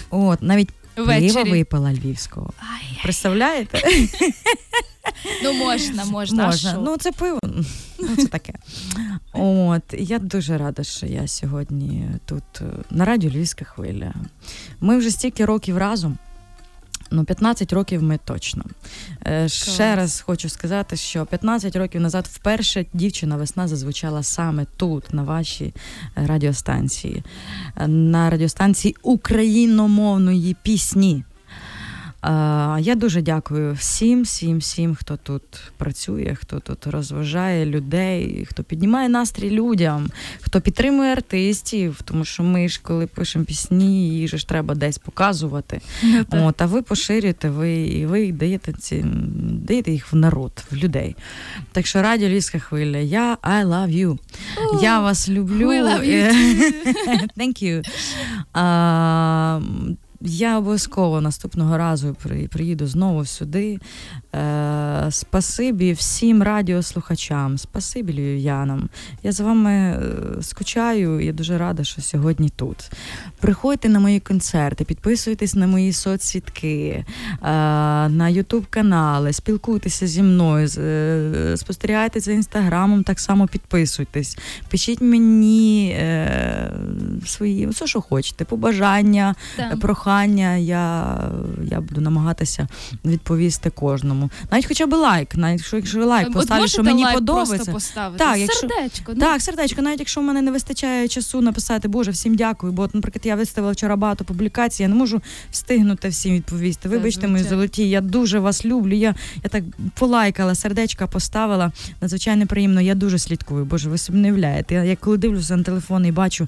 От, 0.10 0.42
навіть 0.42 0.70
Ввечері. 0.98 1.52
випила 1.52 1.94
львівського. 1.94 2.54
Представляєте? 3.04 3.82
ну 5.44 5.54
можна, 5.54 6.06
можна. 6.06 6.46
Можна. 6.46 6.74
Ну, 6.74 6.98
це 6.98 7.12
пиво. 7.12 7.40
Ну, 8.00 8.16
це 8.16 8.26
таке. 8.26 8.54
От, 9.34 9.84
я 9.94 10.20
дуже 10.20 10.58
рада, 10.58 10.84
що 10.84 11.06
я 11.06 11.28
сьогодні 11.28 12.10
тут 12.26 12.44
е, 12.62 12.66
на 12.92 13.06
радіо 13.06 13.30
Львівська 13.30 13.66
хвиля. 13.66 14.14
Ми 14.80 14.98
вже 14.98 15.12
стільки 15.12 15.46
років 15.46 15.78
разом. 15.78 16.18
Ну, 17.12 17.24
15 17.24 17.74
років 17.74 18.04
ми 18.04 18.20
точно. 18.26 18.64
Е, 19.28 19.50
Ще 19.50 19.96
раз 19.96 20.22
хочу 20.22 20.50
сказати, 20.50 20.96
що 20.96 21.26
15 21.26 21.76
років 21.76 22.02
назад 22.02 22.28
вперше 22.32 22.86
дівчина 22.94 23.36
весна 23.36 23.68
зазвучала 23.68 24.24
саме 24.24 24.66
тут, 24.78 25.14
на 25.14 25.24
вашій 25.24 25.74
е, 26.18 26.28
радіостанції, 26.28 27.24
Е, 27.78 27.88
на 27.88 28.30
радіостанції 28.30 28.96
україномовної 29.04 30.56
пісні. 30.64 31.24
Я 32.80 32.96
дуже 32.96 33.22
дякую 33.22 33.74
всім, 33.74 34.22
всім, 34.24 34.58
всім, 34.58 34.96
хто 34.96 35.18
тут 35.18 35.44
працює, 35.78 36.38
хто 36.40 36.60
тут 36.60 36.88
розважає 36.88 37.66
людей, 37.66 38.46
хто 38.50 38.64
піднімає 38.64 39.10
настрій 39.10 39.50
людям, 39.50 40.10
хто 40.42 40.62
підтримує 40.62 41.12
артистів, 41.12 42.02
тому 42.06 42.26
що 42.26 42.44
ми 42.44 42.70
ж, 42.70 42.80
коли 42.84 43.08
пишемо 43.08 43.46
пісні, 43.46 44.28
же 44.28 44.38
ж 44.38 44.48
треба 44.48 44.76
десь 44.76 44.98
показувати. 44.98 45.82
Ну. 46.04 46.26
От, 46.32 46.62
а 46.62 46.66
ви 46.66 46.82
поширюєте, 46.82 47.50
ви, 47.50 47.74
і 47.74 48.06
ви 48.06 48.32
даєте 48.32 48.74
ці 48.74 49.06
даєте 49.68 49.92
їх 49.92 50.14
в 50.14 50.16
народ, 50.16 50.52
в 50.72 50.76
людей. 50.76 51.16
Так 51.72 51.88
що 51.88 52.02
радіо 52.02 52.30
Львівська 52.30 52.60
хвиля, 52.60 52.98
я 52.98 53.38
I 53.44 53.66
love 53.66 53.90
you. 53.90 54.18
Я 54.82 55.00
вас 55.00 55.30
люблю. 55.30 55.70
We 55.70 55.84
love 55.84 56.06
you 56.06 56.34
Thank 57.38 57.64
you. 57.64 57.84
А, 58.54 59.60
я 60.22 60.58
обов'язково 60.58 61.22
наступного 61.22 61.78
разу 61.78 62.16
приїду 62.50 62.88
знову 62.88 63.26
сюди. 63.26 63.80
Е, 64.36 65.08
спасибі 65.10 65.94
всім 65.94 66.44
радіослухачам, 66.44 67.58
спасибі 67.58 68.14
львів'янам. 68.14 68.90
Я 69.24 69.32
за 69.32 69.44
вами 69.44 69.72
е, 69.72 70.02
скучаю. 70.42 71.20
Я 71.20 71.34
дуже 71.34 71.58
рада, 71.58 71.84
що 71.84 72.02
сьогодні 72.02 72.50
тут. 72.50 72.92
Приходьте 73.40 73.90
на 73.90 74.00
мої 74.00 74.20
концерти, 74.20 74.84
підписуйтесь 74.84 75.56
на 75.56 75.68
мої 75.68 75.94
соцсітки, 75.94 77.06
е, 77.42 77.48
на 78.10 78.30
Ютуб 78.30 78.66
канали, 78.70 79.34
спілкуйтеся 79.34 80.08
зі 80.08 80.22
мною, 80.22 80.68
е, 80.78 81.54
спостерігайте 81.58 82.20
за 82.20 82.32
інстаграмом, 82.32 83.04
так 83.04 83.20
само 83.20 83.48
підписуйтесь. 83.48 84.38
Пишіть 84.70 85.02
мені 85.02 85.90
е, 86.00 86.74
свої, 87.26 87.68
все, 87.68 87.88
що 87.88 88.02
хочете, 88.02 88.46
побажання, 88.46 89.36
Так. 89.58 89.72
Прохання. 90.08 90.56
Я, 90.56 91.18
я 91.72 91.82
буду 91.82 92.02
намагатися 92.02 92.68
відповісти 93.06 93.70
кожному. 93.70 94.30
Навіть 94.52 94.66
хоча 94.68 94.88
б 94.88 94.94
лайк, 94.94 95.36
навіть 95.36 95.60
якщо, 95.60 95.78
якщо 95.78 96.06
лайк 96.06 96.28
От 96.28 96.34
поставите, 96.34 96.68
що 96.68 96.84
мені 96.84 97.04
лайк 97.04 97.16
подобається. 97.16 97.72
поставити. 97.72 98.18
Так, 98.18 98.38
якщо- 98.38 98.60
Сердечко. 98.68 99.12
ну. 99.16 99.20
Так, 99.20 99.42
сердечко, 99.42 99.82
навіть 99.82 100.00
якщо 100.00 100.22
в 100.22 100.24
мене 100.24 100.42
не 100.42 100.52
вистачає 100.52 101.08
часу 101.08 101.42
написати, 101.42 101.88
Боже, 101.88 102.12
всім 102.12 102.36
дякую. 102.36 102.74
Бо, 102.74 102.90
наприклад, 102.94 103.26
я 103.26 103.36
виставила 103.36 103.74
вчора 103.74 103.96
багато 103.96 104.26
публікацій, 104.26 104.84
я 104.84 104.90
не 104.90 104.96
можу 104.96 105.22
встигнути 105.52 106.10
всім 106.10 106.36
відповісти. 106.36 106.90
Вибачте, 106.90 107.28
мої 107.28 107.44
золоті, 107.44 107.90
я 107.90 108.02
дуже 108.02 108.40
вас 108.40 108.66
люблю. 108.66 108.96
Я, 108.96 109.16
я 109.44 109.50
так 109.50 109.64
полайкала, 110.00 110.56
сердечка 110.56 111.08
поставила. 111.08 111.72
Надзвичайно 112.02 112.48
приємно. 112.48 112.82
Я 112.82 112.96
дуже 112.96 113.20
слідкую. 113.20 113.66
Боже, 113.66 113.90
ви 113.90 113.98
собі 113.98 114.18
не 114.18 114.28
уявляєте. 114.28 114.76
Я, 114.76 114.84
я 114.84 114.96
коли 114.96 115.18
дивлюся 115.18 115.56
на 115.58 115.64
телефон 115.64 116.06
і 116.06 116.12
бачу. 116.12 116.48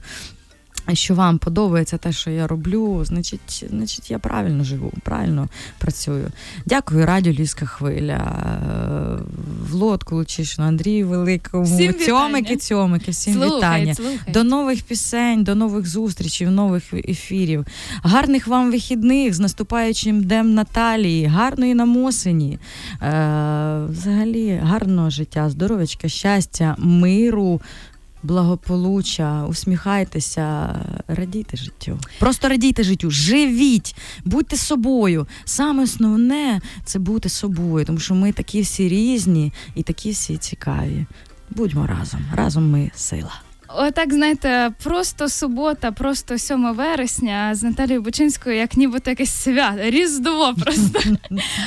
Що 0.93 1.15
вам 1.15 1.37
подобається 1.37 1.97
те, 1.97 2.11
що 2.11 2.29
я 2.29 2.47
роблю, 2.47 3.05
значить, 3.05 3.65
значить, 3.69 4.11
я 4.11 4.19
правильно 4.19 4.63
живу, 4.63 4.91
правильно 5.03 5.47
працюю. 5.77 6.31
Дякую, 6.65 7.05
радіо 7.05 7.33
Львівська 7.33 7.65
хвиля, 7.65 8.13
е, 8.13 9.23
Влодку 9.69 10.15
Лучишину, 10.15 10.67
Андрію 10.67 11.07
Великому, 11.07 11.63
Всім 11.63 11.93
цьомики, 11.93 12.57
цьомики, 12.57 13.11
всім 13.11 13.33
Слухай, 13.33 13.57
вітання. 13.57 13.95
слухай. 13.95 14.33
До 14.33 14.43
нових 14.43 14.81
пісень, 14.81 15.43
до 15.43 15.55
нових 15.55 15.87
зустрічей, 15.87 16.47
нових 16.47 16.93
ефірів. 16.93 17.65
Гарних 18.03 18.47
вам 18.47 18.71
вихідних 18.71 19.33
з 19.33 19.39
наступаючим 19.39 20.23
Днем 20.23 20.53
Наталії, 20.53 21.25
гарної 21.25 21.73
нам 21.73 22.03
осені. 22.03 22.59
Е, 23.01 23.85
взагалі, 23.89 24.61
гарного 24.63 25.09
життя, 25.09 25.49
здоров'ячка, 25.49 26.07
щастя, 26.07 26.75
миру. 26.77 27.61
Благополуччя, 28.23 29.45
усміхайтеся, 29.45 30.75
радійте 31.07 31.57
життю. 31.57 31.99
Просто 32.19 32.49
радійте 32.49 32.83
життю, 32.83 33.11
живіть, 33.11 33.95
будьте 34.25 34.57
собою. 34.57 35.27
Саме 35.45 35.83
основне 35.83 36.61
це 36.85 36.99
бути 36.99 37.29
собою, 37.29 37.85
тому 37.85 37.99
що 37.99 38.15
ми 38.15 38.31
такі 38.31 38.61
всі 38.61 38.89
різні 38.89 39.53
і 39.75 39.83
такі 39.83 40.11
всі 40.11 40.37
цікаві. 40.37 41.05
Будьмо 41.49 41.87
разом. 41.87 42.21
Разом 42.35 42.71
ми 42.71 42.91
сила. 42.95 43.41
Отак, 43.75 44.13
знаєте, 44.13 44.71
просто 44.83 45.29
субота, 45.29 45.91
просто 45.91 46.37
7 46.37 46.75
вересня 46.75 47.55
з 47.55 47.63
Наталією 47.63 48.01
Бучинською, 48.01 48.55
як 48.55 48.77
нібито 48.77 49.09
якесь 49.09 49.31
свято, 49.31 49.81
різдво 49.81 50.55
просто. 50.63 50.99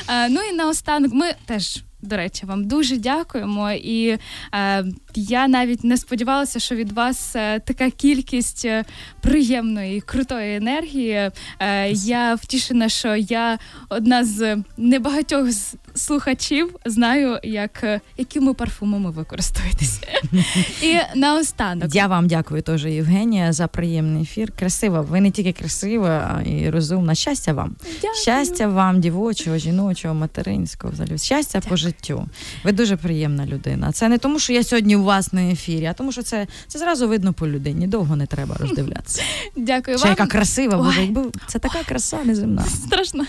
Е, 0.08 0.28
ну 0.28 0.40
і 0.52 0.56
наостанок, 0.56 1.12
ми 1.12 1.34
теж. 1.46 1.82
До 2.02 2.16
речі, 2.16 2.46
вам 2.46 2.64
дуже 2.64 2.96
дякуємо. 2.96 3.72
І 3.72 4.18
е, 4.54 4.84
я 5.14 5.48
навіть 5.48 5.84
не 5.84 5.96
сподівалася, 5.96 6.60
що 6.60 6.74
від 6.74 6.92
вас 6.92 7.36
е, 7.36 7.60
така 7.60 7.90
кількість 7.90 8.64
е, 8.64 8.84
приємної, 9.20 10.00
крутої 10.00 10.56
енергії. 10.56 11.30
Е, 11.60 11.90
я 11.90 12.34
втішена, 12.34 12.88
що 12.88 13.16
я 13.16 13.58
одна 13.88 14.24
з 14.24 14.56
небагатьох 14.76 15.48
слухачів 15.94 16.76
знаю, 16.84 17.38
як, 17.42 18.00
якими 18.16 18.54
парфумами 18.54 19.10
ви 19.10 19.24
користуєтеся. 19.24 20.00
І 20.82 21.18
наостанок. 21.18 21.94
Я 21.94 22.06
вам 22.06 22.28
дякую 22.28 22.62
теж, 22.62 22.84
Євгенія, 22.84 23.52
за 23.52 23.66
приємний 23.66 24.22
ефір. 24.22 24.52
Красива. 24.52 25.00
Ви 25.00 25.20
не 25.20 25.30
тільки 25.30 25.52
красива, 25.52 26.36
а 26.38 26.42
і 26.42 26.70
розумна. 26.70 27.14
Щастя 27.14 27.52
вам. 27.52 27.76
Дякую. 27.94 28.22
Щастя 28.22 28.68
вам, 28.68 29.00
дівочого, 29.00 29.58
жіночого, 29.58 30.14
материнського, 30.14 30.92
взагалі. 30.92 31.18
Щастя 31.18 31.60
по 31.68 31.76
життю. 31.76 32.26
Ви 32.64 32.72
дуже 32.72 32.96
приємна 32.96 33.46
людина. 33.46 33.92
Це 33.92 34.08
не 34.08 34.18
тому, 34.18 34.38
що 34.38 34.52
я 34.52 34.64
сьогодні 34.64 34.96
у 35.02 35.04
вас 35.04 35.32
на 35.32 35.42
ефірі, 35.42 35.86
а 35.86 35.92
тому, 35.92 36.12
що 36.12 36.22
це, 36.22 36.46
це 36.68 36.78
зразу 36.78 37.08
видно 37.08 37.32
по 37.32 37.48
людині. 37.48 37.86
Довго 37.86 38.16
не 38.16 38.26
треба 38.26 38.56
роздивлятися. 38.60 39.22
Дякую 39.56 39.98
Ще 39.98 40.04
вам. 40.08 40.12
яка 40.18 40.26
красива, 40.26 40.76
боже, 40.76 41.02
якби 41.02 41.24
це 41.46 41.58
така 41.58 41.78
краса 41.86 42.18
неземна. 42.24 42.64
Страшна, 42.86 43.26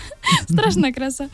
страшна 0.50 0.92
краса. 0.92 1.28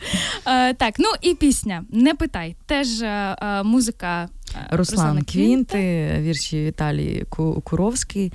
Е, 0.47 0.73
так, 0.73 0.95
ну 0.99 1.07
і 1.21 1.33
пісня. 1.33 1.83
Не 1.91 2.13
питай. 2.13 2.55
Теж 2.65 3.01
е, 3.01 3.37
е, 3.41 3.63
музика 3.63 4.29
е, 4.55 4.67
Руслан 4.71 5.21
Квінти, 5.21 6.15
вірші 6.21 6.65
Віталії 6.65 7.25
Ку- 7.29 7.61
Куровський. 7.61 8.33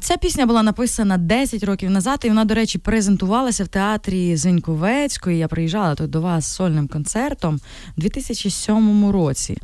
Ця 0.00 0.16
пісня 0.20 0.46
була 0.46 0.62
написана 0.62 1.16
10 1.18 1.64
років 1.64 1.90
назад, 1.90 2.20
і 2.24 2.28
вона, 2.28 2.44
до 2.44 2.54
речі, 2.54 2.78
презентувалася 2.78 3.64
в 3.64 3.68
театрі 3.68 4.36
Зеньковецької. 4.36 5.38
Я 5.38 5.48
приїжджала 5.48 5.94
тут 5.94 6.10
до 6.10 6.20
вас 6.20 6.44
з 6.44 6.54
сольним 6.54 6.88
концертом 6.88 7.60
у 7.96 8.00
2007 8.00 9.10
році. 9.10 9.58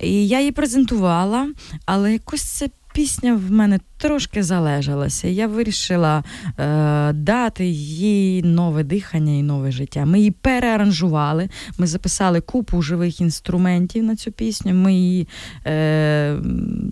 І 0.00 0.28
я 0.28 0.38
її 0.38 0.52
презентувала, 0.52 1.48
але 1.86 2.12
якось 2.12 2.42
ця 2.42 2.68
пісня 2.94 3.34
в 3.34 3.50
мене 3.50 3.80
трошки 3.96 4.42
залежалася. 4.42 5.28
Я 5.28 5.46
вирішила 5.46 6.24
е, 6.58 7.12
дати 7.12 7.66
їй 7.66 8.42
нове 8.42 8.84
дихання 8.84 9.32
і 9.32 9.42
нове 9.42 9.72
життя. 9.72 10.04
Ми 10.04 10.18
її 10.18 10.30
переаранжували. 10.30 11.48
Ми 11.78 11.86
записали 11.86 12.40
купу 12.40 12.82
живих 12.82 13.20
інструментів 13.20 14.04
на 14.04 14.16
цю 14.16 14.32
пісню. 14.32 14.74
Ми 14.74 14.94
її 14.94 15.28
е, 15.66 16.36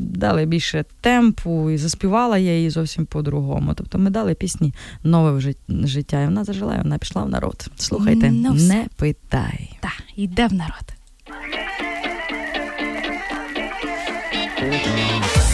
дали 0.01 0.47
більше 0.47 0.85
темпу 1.01 1.71
і 1.71 1.77
заспівала 1.79 2.39
я 2.39 2.57
її 2.57 2.71
зовсім 2.71 3.07
по-другому. 3.07 3.75
Тобто 3.75 3.99
ми 3.99 4.11
дали 4.11 4.35
пісні 4.35 4.75
нове 5.05 5.41
жит- 5.41 5.87
життя. 5.87 6.23
І 6.23 6.25
вона 6.25 6.45
зажила, 6.45 6.75
і 6.75 6.79
вона 6.83 6.99
пішла 6.99 7.23
в 7.23 7.29
народ. 7.29 7.71
Слухайте, 7.77 8.31
Ну, 8.31 8.53
не 8.53 8.87
питай. 8.97 9.71
Так, 9.81 10.03
йде 10.17 10.47
в 10.47 10.53
народ. 10.53 10.85
Не 14.61 15.52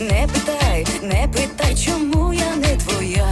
не 0.00 0.28
питай, 0.28 0.86
не 1.02 1.28
питай, 1.28 1.74
чому 1.74 2.32
я 2.32 2.54
не 2.54 2.76
твоя 2.76 3.26